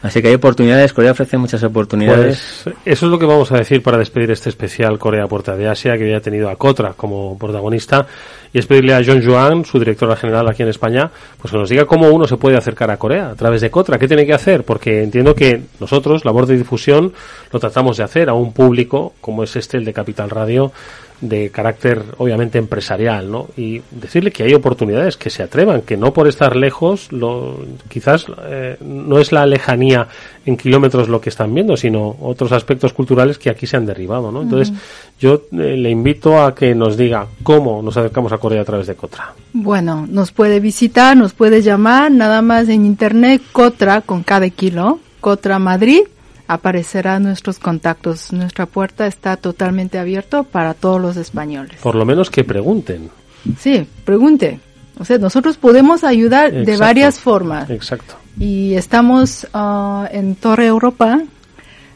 Así 0.00 0.22
que 0.22 0.28
hay 0.28 0.34
oportunidades, 0.34 0.92
Corea 0.92 1.10
ofrece 1.10 1.36
muchas 1.38 1.62
oportunidades. 1.64 2.60
Pues 2.62 2.76
eso 2.84 3.06
es 3.06 3.10
lo 3.10 3.18
que 3.18 3.26
vamos 3.26 3.50
a 3.50 3.56
decir 3.56 3.82
para 3.82 3.98
despedir 3.98 4.30
este 4.30 4.48
especial 4.48 4.96
Corea 4.98 5.26
Puerta 5.26 5.56
de 5.56 5.68
Asia, 5.68 5.96
que 5.96 6.04
había 6.04 6.20
tenido 6.20 6.48
a 6.48 6.56
Cotra 6.56 6.92
como 6.96 7.36
protagonista, 7.36 8.06
y 8.52 8.58
es 8.58 8.66
pedirle 8.66 8.94
a 8.94 9.02
John 9.04 9.24
Juan, 9.24 9.64
su 9.64 9.78
directora 9.78 10.14
general 10.14 10.48
aquí 10.48 10.62
en 10.62 10.68
España, 10.68 11.10
pues 11.40 11.50
que 11.50 11.58
nos 11.58 11.68
diga 11.68 11.84
cómo 11.84 12.08
uno 12.10 12.28
se 12.28 12.36
puede 12.36 12.56
acercar 12.56 12.90
a 12.92 12.96
Corea 12.96 13.30
a 13.30 13.34
través 13.34 13.60
de 13.60 13.70
Cotra, 13.70 13.98
qué 13.98 14.06
tiene 14.06 14.24
que 14.24 14.34
hacer, 14.34 14.64
porque 14.64 15.02
entiendo 15.02 15.34
que 15.34 15.62
nosotros, 15.80 16.24
labor 16.24 16.46
de 16.46 16.56
difusión, 16.56 17.12
lo 17.52 17.58
tratamos 17.58 17.96
de 17.96 18.04
hacer 18.04 18.28
a 18.28 18.34
un 18.34 18.52
público 18.52 19.14
como 19.20 19.42
es 19.42 19.56
este, 19.56 19.78
el 19.78 19.84
de 19.84 19.92
Capital 19.92 20.30
Radio, 20.30 20.72
de 21.20 21.50
carácter 21.50 22.02
obviamente 22.18 22.58
empresarial, 22.58 23.30
¿no? 23.30 23.48
Y 23.56 23.82
decirle 23.90 24.30
que 24.30 24.44
hay 24.44 24.54
oportunidades, 24.54 25.16
que 25.16 25.30
se 25.30 25.42
atrevan, 25.42 25.82
que 25.82 25.96
no 25.96 26.12
por 26.12 26.28
estar 26.28 26.54
lejos, 26.54 27.10
lo, 27.12 27.58
quizás 27.88 28.26
eh, 28.44 28.76
no 28.80 29.18
es 29.18 29.32
la 29.32 29.44
lejanía 29.44 30.06
en 30.46 30.56
kilómetros 30.56 31.08
lo 31.08 31.20
que 31.20 31.28
están 31.28 31.52
viendo, 31.52 31.76
sino 31.76 32.16
otros 32.20 32.52
aspectos 32.52 32.92
culturales 32.92 33.38
que 33.38 33.50
aquí 33.50 33.66
se 33.66 33.76
han 33.76 33.86
derribado, 33.86 34.30
¿no? 34.30 34.42
Entonces, 34.42 34.72
yo 35.18 35.42
eh, 35.52 35.76
le 35.76 35.90
invito 35.90 36.40
a 36.40 36.54
que 36.54 36.74
nos 36.74 36.96
diga 36.96 37.26
cómo 37.42 37.82
nos 37.82 37.96
acercamos 37.96 38.32
a 38.32 38.38
Corea 38.38 38.62
a 38.62 38.64
través 38.64 38.86
de 38.86 38.94
Cotra. 38.94 39.34
Bueno, 39.52 40.06
nos 40.08 40.30
puede 40.30 40.60
visitar, 40.60 41.16
nos 41.16 41.32
puede 41.32 41.62
llamar, 41.62 42.12
nada 42.12 42.42
más 42.42 42.68
en 42.68 42.86
internet, 42.86 43.42
Cotra 43.52 44.02
con 44.02 44.22
cada 44.22 44.48
kilo, 44.50 45.00
Cotra 45.20 45.58
Madrid, 45.58 46.02
aparecerán 46.48 47.22
nuestros 47.24 47.58
contactos. 47.58 48.32
Nuestra 48.32 48.66
puerta 48.66 49.06
está 49.06 49.36
totalmente 49.36 49.98
abierta 49.98 50.42
para 50.42 50.74
todos 50.74 51.00
los 51.00 51.16
españoles. 51.16 51.78
Por 51.82 51.94
lo 51.94 52.04
menos 52.04 52.30
que 52.30 52.42
pregunten. 52.42 53.10
Sí, 53.58 53.86
pregunte. 54.04 54.58
O 54.98 55.04
sea, 55.04 55.18
nosotros 55.18 55.58
podemos 55.58 56.02
ayudar 56.02 56.50
de 56.50 56.76
varias 56.76 57.20
formas. 57.20 57.70
Exacto. 57.70 58.16
Y 58.38 58.74
estamos 58.74 59.46
ah, 59.52 60.08
en 60.10 60.34
Torre 60.34 60.66
Europa, 60.66 61.20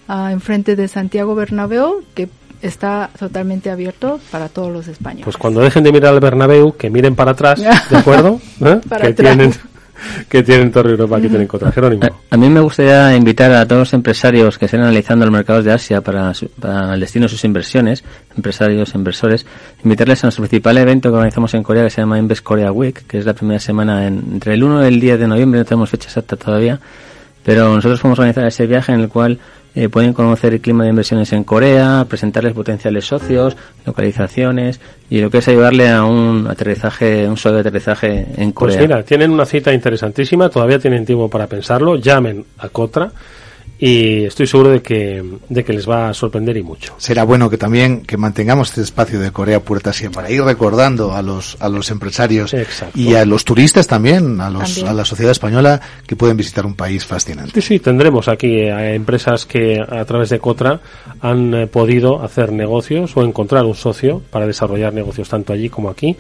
ah, 0.07 0.31
enfrente 0.31 0.77
de 0.77 0.87
Santiago 0.87 1.35
Bernabéu, 1.35 2.05
que 2.15 2.29
está 2.61 3.11
totalmente 3.19 3.71
abierto 3.71 4.21
para 4.31 4.49
todos 4.49 4.73
los 4.73 4.87
españoles. 4.87 5.25
Pues 5.25 5.37
cuando 5.37 5.61
dejen 5.61 5.83
de 5.83 5.93
mirar 5.93 6.13
al 6.15 6.21
Bernabéu, 6.21 6.77
que 6.77 6.91
miren 6.91 7.17
para 7.17 7.33
atrás, 7.33 7.61
¿de 7.91 7.97
acuerdo? 7.97 8.41
¿Eh? 8.61 8.81
Para 8.89 9.03
que 9.03 9.09
atrás. 9.09 9.37
tienen 9.37 9.53
que 10.29 10.43
tienen 10.43 10.71
Torre 10.73 10.91
Europa, 10.91 11.21
que 11.21 11.29
tienen 11.29 11.47
Cotra. 11.47 11.71
Jerónimo. 11.73 12.03
A 12.31 12.37
mí 12.37 12.49
me 12.49 12.61
gustaría 12.61 13.15
invitar 13.17 13.53
a 13.53 13.67
todos 13.67 13.81
los 13.81 13.93
empresarios 13.93 14.59
que 14.59 14.65
estén 14.67 14.81
analizando 14.81 15.25
los 15.27 15.33
mercados 15.33 15.65
de 15.65 15.73
Asia 15.73 16.01
para, 16.01 16.33
su- 16.35 16.49
para 16.49 16.95
el 16.95 17.01
destino 17.01 17.25
de 17.25 17.29
sus 17.29 17.45
inversiones, 17.45 18.05
empresarios, 18.37 18.95
inversores, 18.95 19.47
invitarles 19.85 20.23
a 20.25 20.27
nuestro 20.29 20.43
principal 20.45 20.79
evento 20.79 21.11
que 21.11 21.15
organizamos 21.17 21.53
en 21.55 21.63
Corea 21.63 21.85
que 21.85 21.91
se 21.91 22.01
llama 22.01 22.19
Invest 22.19 22.43
Korea 22.43 22.73
Week, 22.73 23.07
que 23.07 23.19
es 23.19 23.27
la 23.27 23.35
primera 23.35 23.61
semana 23.61 24.07
en- 24.07 24.25
entre 24.33 24.55
el 24.55 24.65
1 24.65 24.85
y 24.85 24.89
el 24.89 25.01
10 25.01 25.19
de 25.21 25.27
noviembre, 25.29 25.61
no 25.61 25.65
tenemos 25.65 25.91
fecha 25.91 26.09
exacta 26.09 26.37
todavía, 26.37 26.81
pero 27.45 27.75
nosotros 27.75 28.03
vamos 28.03 28.19
a 28.19 28.23
organizar 28.23 28.45
ese 28.47 28.67
viaje 28.67 28.93
en 28.93 29.01
el 29.01 29.09
cual 29.09 29.39
eh, 29.75 29.89
pueden 29.89 30.13
conocer 30.13 30.53
el 30.53 30.61
clima 30.61 30.85
de 30.85 30.91
inversiones 30.91 31.33
en 31.33 31.45
Corea, 31.45 32.05
presentarles 32.09 32.53
potenciales 32.53 33.07
socios, 33.07 33.57
localizaciones 33.87 34.81
y 35.09 35.21
lo 35.21 35.31
que 35.31 35.39
es 35.39 35.49
ayudarle 35.49 35.89
a 35.89 36.05
un 36.05 36.47
aterrizaje, 36.49 37.27
un 37.27 37.37
suave 37.37 37.61
aterrizaje 37.61 38.27
en 38.37 38.53
Pues 38.53 38.75
Corea. 38.75 38.81
mira, 38.81 39.03
tienen 39.03 39.31
una 39.31 39.47
cita 39.47 39.73
interesantísima, 39.73 40.49
todavía 40.49 40.79
tienen 40.79 41.07
tiempo 41.07 41.29
para 41.29 41.47
pensarlo, 41.47 41.97
llamen 41.97 42.45
a 42.59 42.69
Cotra 42.69 43.11
y 43.85 44.27
estoy 44.27 44.47
seguro 44.47 44.71
de 44.71 44.81
que, 44.81 45.25
de 45.49 45.65
que 45.65 45.73
les 45.73 45.91
va 45.91 46.09
a 46.09 46.15
sorprender 46.15 46.57
y 46.57 46.63
mucho. 46.63 46.95
Será 46.99 47.25
bueno 47.25 47.51
que 47.51 47.59
también 47.59 48.03
que 48.03 48.17
mantengamos 48.17 48.69
este 48.69 48.83
espacio 48.83 49.19
de 49.19 49.33
Corea 49.33 49.59
Puerta 49.59 49.91
Asia 49.91 50.09
para 50.09 50.31
ir 50.31 50.41
recordando 50.41 51.13
a 51.13 51.21
los 51.21 51.57
a 51.59 51.69
los 51.69 51.91
empresarios 51.91 52.55
Exacto. 52.55 52.97
y 52.97 53.15
a 53.15 53.25
los 53.25 53.45
turistas 53.45 53.89
también, 53.89 54.41
a 54.41 54.51
los 54.51 54.63
También. 54.75 54.87
a 54.87 54.93
la 54.93 55.05
sociedad 55.05 55.33
española 55.33 55.81
que 56.07 56.15
pueden 56.15 56.37
visitar 56.37 56.65
un 56.65 56.77
país 56.77 57.05
fascinante. 57.05 57.61
Sí, 57.61 57.61
sí, 57.61 57.79
tendremos 57.81 58.29
aquí 58.29 58.69
a 58.69 58.95
empresas 58.95 59.47
que 59.47 59.81
a 59.81 60.05
través 60.05 60.31
de 60.31 60.39
Cotra 60.39 60.81
han 61.21 61.53
eh, 61.53 61.67
podido 61.67 62.23
hacer 62.23 62.53
negocios 62.53 63.17
o 63.17 63.25
encontrar 63.25 63.65
un 63.65 63.75
socio 63.75 64.23
para 64.31 64.47
desarrollar 64.47 64.95
negocios 64.95 65.29
tanto 65.29 65.53
allí 65.53 65.69
como 65.69 65.91
aquí 65.91 66.17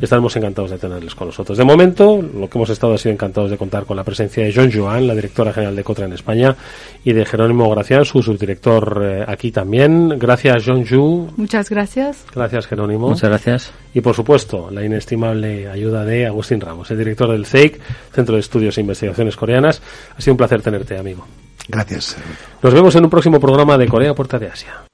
y 0.00 0.04
estaremos 0.04 0.34
encantados 0.34 0.72
de 0.72 0.78
tenerles 0.78 1.14
con 1.14 1.28
nosotros. 1.28 1.56
De 1.56 1.62
momento, 1.62 2.20
lo 2.20 2.50
que 2.50 2.58
hemos 2.58 2.70
estado 2.70 2.94
ha 2.94 2.98
sido 2.98 3.12
encantados 3.12 3.52
de 3.52 3.56
contar 3.56 3.84
con 3.84 3.96
la 3.96 4.02
presencia 4.02 4.42
de 4.42 4.52
John 4.52 4.72
Joan, 4.74 5.06
la 5.06 5.14
directora 5.14 5.52
general 5.52 5.76
de 5.76 5.84
Cotra 5.84 6.06
en 6.06 6.12
España, 6.12 6.56
y 7.04 7.12
de 7.12 7.26
Jerónimo 7.26 7.70
Gracián, 7.70 8.04
su 8.04 8.22
subdirector 8.22 9.02
eh, 9.04 9.24
aquí 9.26 9.52
también. 9.52 10.18
Gracias, 10.18 10.64
John 10.66 10.86
Ju. 10.86 11.28
Muchas 11.36 11.68
gracias. 11.68 12.24
Gracias, 12.34 12.66
Jerónimo. 12.66 13.10
Muchas 13.10 13.28
gracias. 13.28 13.72
Y 13.92 14.00
por 14.00 14.14
supuesto, 14.14 14.70
la 14.70 14.84
inestimable 14.84 15.68
ayuda 15.68 16.04
de 16.04 16.26
Agustín 16.26 16.60
Ramos, 16.60 16.90
el 16.90 16.98
director 16.98 17.30
del 17.30 17.44
CEIC, 17.46 17.80
Centro 18.12 18.34
de 18.34 18.40
Estudios 18.40 18.78
e 18.78 18.80
Investigaciones 18.80 19.36
Coreanas. 19.36 19.82
Ha 20.16 20.20
sido 20.20 20.32
un 20.32 20.38
placer 20.38 20.62
tenerte, 20.62 20.96
amigo. 20.96 21.26
Gracias. 21.68 22.16
Nos 22.62 22.74
vemos 22.74 22.94
en 22.96 23.04
un 23.04 23.10
próximo 23.10 23.38
programa 23.38 23.76
de 23.78 23.86
Corea 23.86 24.14
Puerta 24.14 24.38
de 24.38 24.48
Asia. 24.48 24.84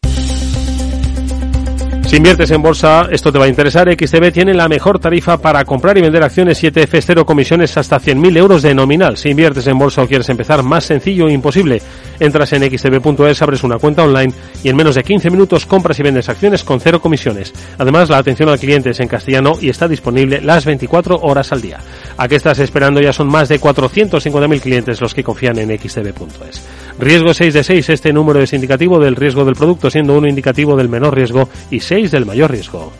Si 2.10 2.16
inviertes 2.16 2.50
en 2.50 2.60
bolsa, 2.60 3.06
esto 3.12 3.30
te 3.30 3.38
va 3.38 3.44
a 3.44 3.48
interesar. 3.48 3.88
XTB 3.88 4.32
tiene 4.32 4.52
la 4.52 4.68
mejor 4.68 4.98
tarifa 4.98 5.38
para 5.38 5.64
comprar 5.64 5.96
y 5.96 6.00
vender 6.00 6.24
acciones 6.24 6.60
7F, 6.60 7.00
cero 7.06 7.24
comisiones 7.24 7.76
hasta 7.76 8.00
100.000 8.00 8.36
euros 8.36 8.62
de 8.62 8.74
nominal. 8.74 9.16
Si 9.16 9.28
inviertes 9.28 9.68
en 9.68 9.78
bolsa 9.78 10.02
o 10.02 10.08
quieres 10.08 10.28
empezar, 10.28 10.64
más 10.64 10.82
sencillo 10.82 11.28
e 11.28 11.32
imposible. 11.32 11.80
Entras 12.18 12.52
en 12.52 12.68
xtb.es, 12.68 13.42
abres 13.42 13.62
una 13.62 13.78
cuenta 13.78 14.02
online 14.02 14.34
y 14.64 14.70
en 14.70 14.76
menos 14.76 14.96
de 14.96 15.04
15 15.04 15.30
minutos 15.30 15.66
compras 15.66 16.00
y 16.00 16.02
vendes 16.02 16.28
acciones 16.28 16.64
con 16.64 16.80
cero 16.80 17.00
comisiones. 17.00 17.54
Además, 17.78 18.08
la 18.08 18.18
atención 18.18 18.48
al 18.48 18.58
cliente 18.58 18.90
es 18.90 18.98
en 18.98 19.06
castellano 19.06 19.52
y 19.60 19.68
está 19.68 19.86
disponible 19.86 20.40
las 20.40 20.64
24 20.64 21.20
horas 21.22 21.52
al 21.52 21.62
día. 21.62 21.78
¿A 22.16 22.26
qué 22.26 22.34
estás 22.34 22.58
esperando? 22.58 23.00
Ya 23.00 23.12
son 23.12 23.28
más 23.28 23.48
de 23.48 23.60
450.000 23.60 24.60
clientes 24.60 25.00
los 25.00 25.14
que 25.14 25.22
confían 25.22 25.60
en 25.60 25.78
xtb.es. 25.78 26.60
Riesgo 26.98 27.34
6 27.34 27.54
de 27.54 27.64
6, 27.64 27.88
este 27.90 28.12
número 28.12 28.40
es 28.40 28.52
indicativo 28.52 28.98
del 28.98 29.16
riesgo 29.16 29.44
del 29.44 29.54
producto, 29.54 29.90
siendo 29.90 30.16
uno 30.16 30.28
indicativo 30.28 30.76
del 30.76 30.88
menor 30.88 31.14
riesgo 31.14 31.48
y 31.70 31.80
6 31.80 32.10
del 32.10 32.26
mayor 32.26 32.50
riesgo. 32.50 32.92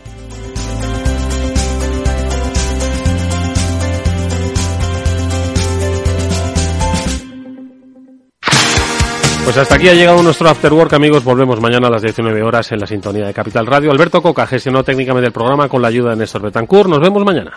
Pues 9.51 9.57
hasta 9.57 9.75
aquí 9.75 9.89
ha 9.89 9.93
llegado 9.93 10.23
nuestro 10.23 10.47
After 10.47 10.71
Work, 10.71 10.93
amigos. 10.93 11.25
Volvemos 11.25 11.59
mañana 11.59 11.87
a 11.87 11.91
las 11.91 12.01
19 12.01 12.41
horas 12.41 12.71
en 12.71 12.79
la 12.79 12.87
sintonía 12.87 13.25
de 13.25 13.33
Capital 13.33 13.67
Radio. 13.67 13.91
Alberto 13.91 14.21
Coca 14.21 14.47
gestionó 14.47 14.81
técnicamente 14.81 15.27
el 15.27 15.33
programa 15.33 15.67
con 15.67 15.81
la 15.81 15.89
ayuda 15.89 16.11
de 16.11 16.15
Néstor 16.15 16.43
Betancourt. 16.43 16.89
Nos 16.89 17.01
vemos 17.01 17.25
mañana. 17.25 17.51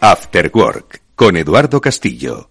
After 0.00 0.50
Work 0.52 1.00
con 1.14 1.38
Eduardo 1.38 1.80
Castillo. 1.80 2.50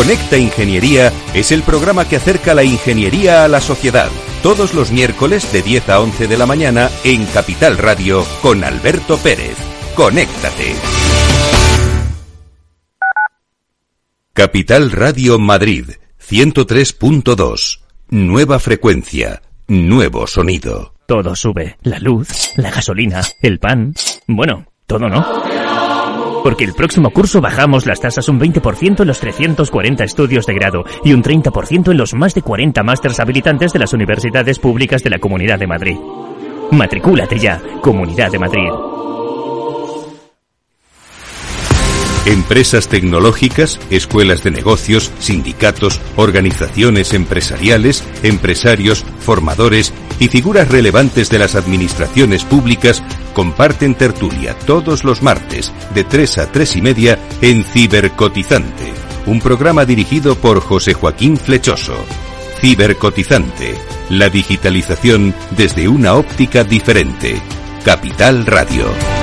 Conecta 0.00 0.38
Ingeniería 0.38 1.12
es 1.34 1.52
el 1.52 1.62
programa 1.62 2.08
que 2.08 2.16
acerca 2.16 2.54
la 2.54 2.64
ingeniería 2.64 3.44
a 3.44 3.48
la 3.48 3.60
sociedad. 3.60 4.08
Todos 4.42 4.72
los 4.72 4.90
miércoles 4.90 5.52
de 5.52 5.60
10 5.60 5.90
a 5.90 6.00
11 6.00 6.26
de 6.26 6.38
la 6.38 6.46
mañana 6.46 6.88
en 7.04 7.26
Capital 7.26 7.76
Radio 7.76 8.24
con 8.40 8.64
Alberto 8.64 9.18
Pérez. 9.18 9.58
Conéctate. 9.94 10.72
Capital 14.32 14.90
Radio 14.90 15.38
Madrid 15.38 15.90
103.2. 16.26 17.80
Nueva 18.08 18.58
frecuencia. 18.58 19.42
Nuevo 19.68 20.26
sonido. 20.26 20.94
Todo 21.06 21.36
sube. 21.36 21.76
La 21.82 21.98
luz, 21.98 22.52
la 22.56 22.70
gasolina, 22.70 23.20
el 23.42 23.58
pan. 23.58 23.92
Bueno, 24.26 24.64
todo 24.86 25.10
no. 25.10 25.39
Porque 26.42 26.64
el 26.64 26.74
próximo 26.74 27.10
curso 27.10 27.40
bajamos 27.40 27.86
las 27.86 28.00
tasas 28.00 28.28
un 28.28 28.40
20% 28.40 29.00
en 29.00 29.06
los 29.06 29.20
340 29.20 30.04
estudios 30.04 30.46
de 30.46 30.54
grado 30.54 30.84
y 31.04 31.12
un 31.12 31.22
30% 31.22 31.90
en 31.90 31.96
los 31.96 32.14
más 32.14 32.34
de 32.34 32.42
40 32.42 32.82
másters 32.82 33.20
habilitantes 33.20 33.72
de 33.72 33.78
las 33.78 33.92
universidades 33.92 34.58
públicas 34.58 35.02
de 35.02 35.10
la 35.10 35.18
Comunidad 35.18 35.58
de 35.58 35.66
Madrid. 35.66 35.96
Matricúlate 36.70 37.38
ya, 37.38 37.60
Comunidad 37.82 38.30
de 38.30 38.38
Madrid. 38.38 38.70
Empresas 42.26 42.86
tecnológicas, 42.88 43.80
escuelas 43.90 44.44
de 44.44 44.50
negocios, 44.50 45.10
sindicatos, 45.18 46.00
organizaciones 46.16 47.14
empresariales, 47.14 48.04
empresarios, 48.22 49.04
formadores 49.20 49.92
y 50.18 50.28
figuras 50.28 50.68
relevantes 50.68 51.30
de 51.30 51.38
las 51.38 51.54
administraciones 51.54 52.44
públicas 52.44 53.02
comparten 53.32 53.94
tertulia 53.94 54.56
todos 54.66 55.04
los 55.04 55.22
martes 55.22 55.72
de 55.94 56.04
3 56.04 56.38
a 56.38 56.52
3 56.52 56.76
y 56.76 56.82
media 56.82 57.18
en 57.40 57.64
Cibercotizante, 57.64 58.92
un 59.26 59.40
programa 59.40 59.84
dirigido 59.84 60.34
por 60.36 60.60
José 60.60 60.94
Joaquín 60.94 61.36
Flechoso. 61.36 61.96
Cibercotizante, 62.60 63.74
la 64.10 64.28
digitalización 64.28 65.34
desde 65.56 65.88
una 65.88 66.14
óptica 66.14 66.64
diferente. 66.64 67.40
Capital 67.84 68.44
Radio. 68.44 69.19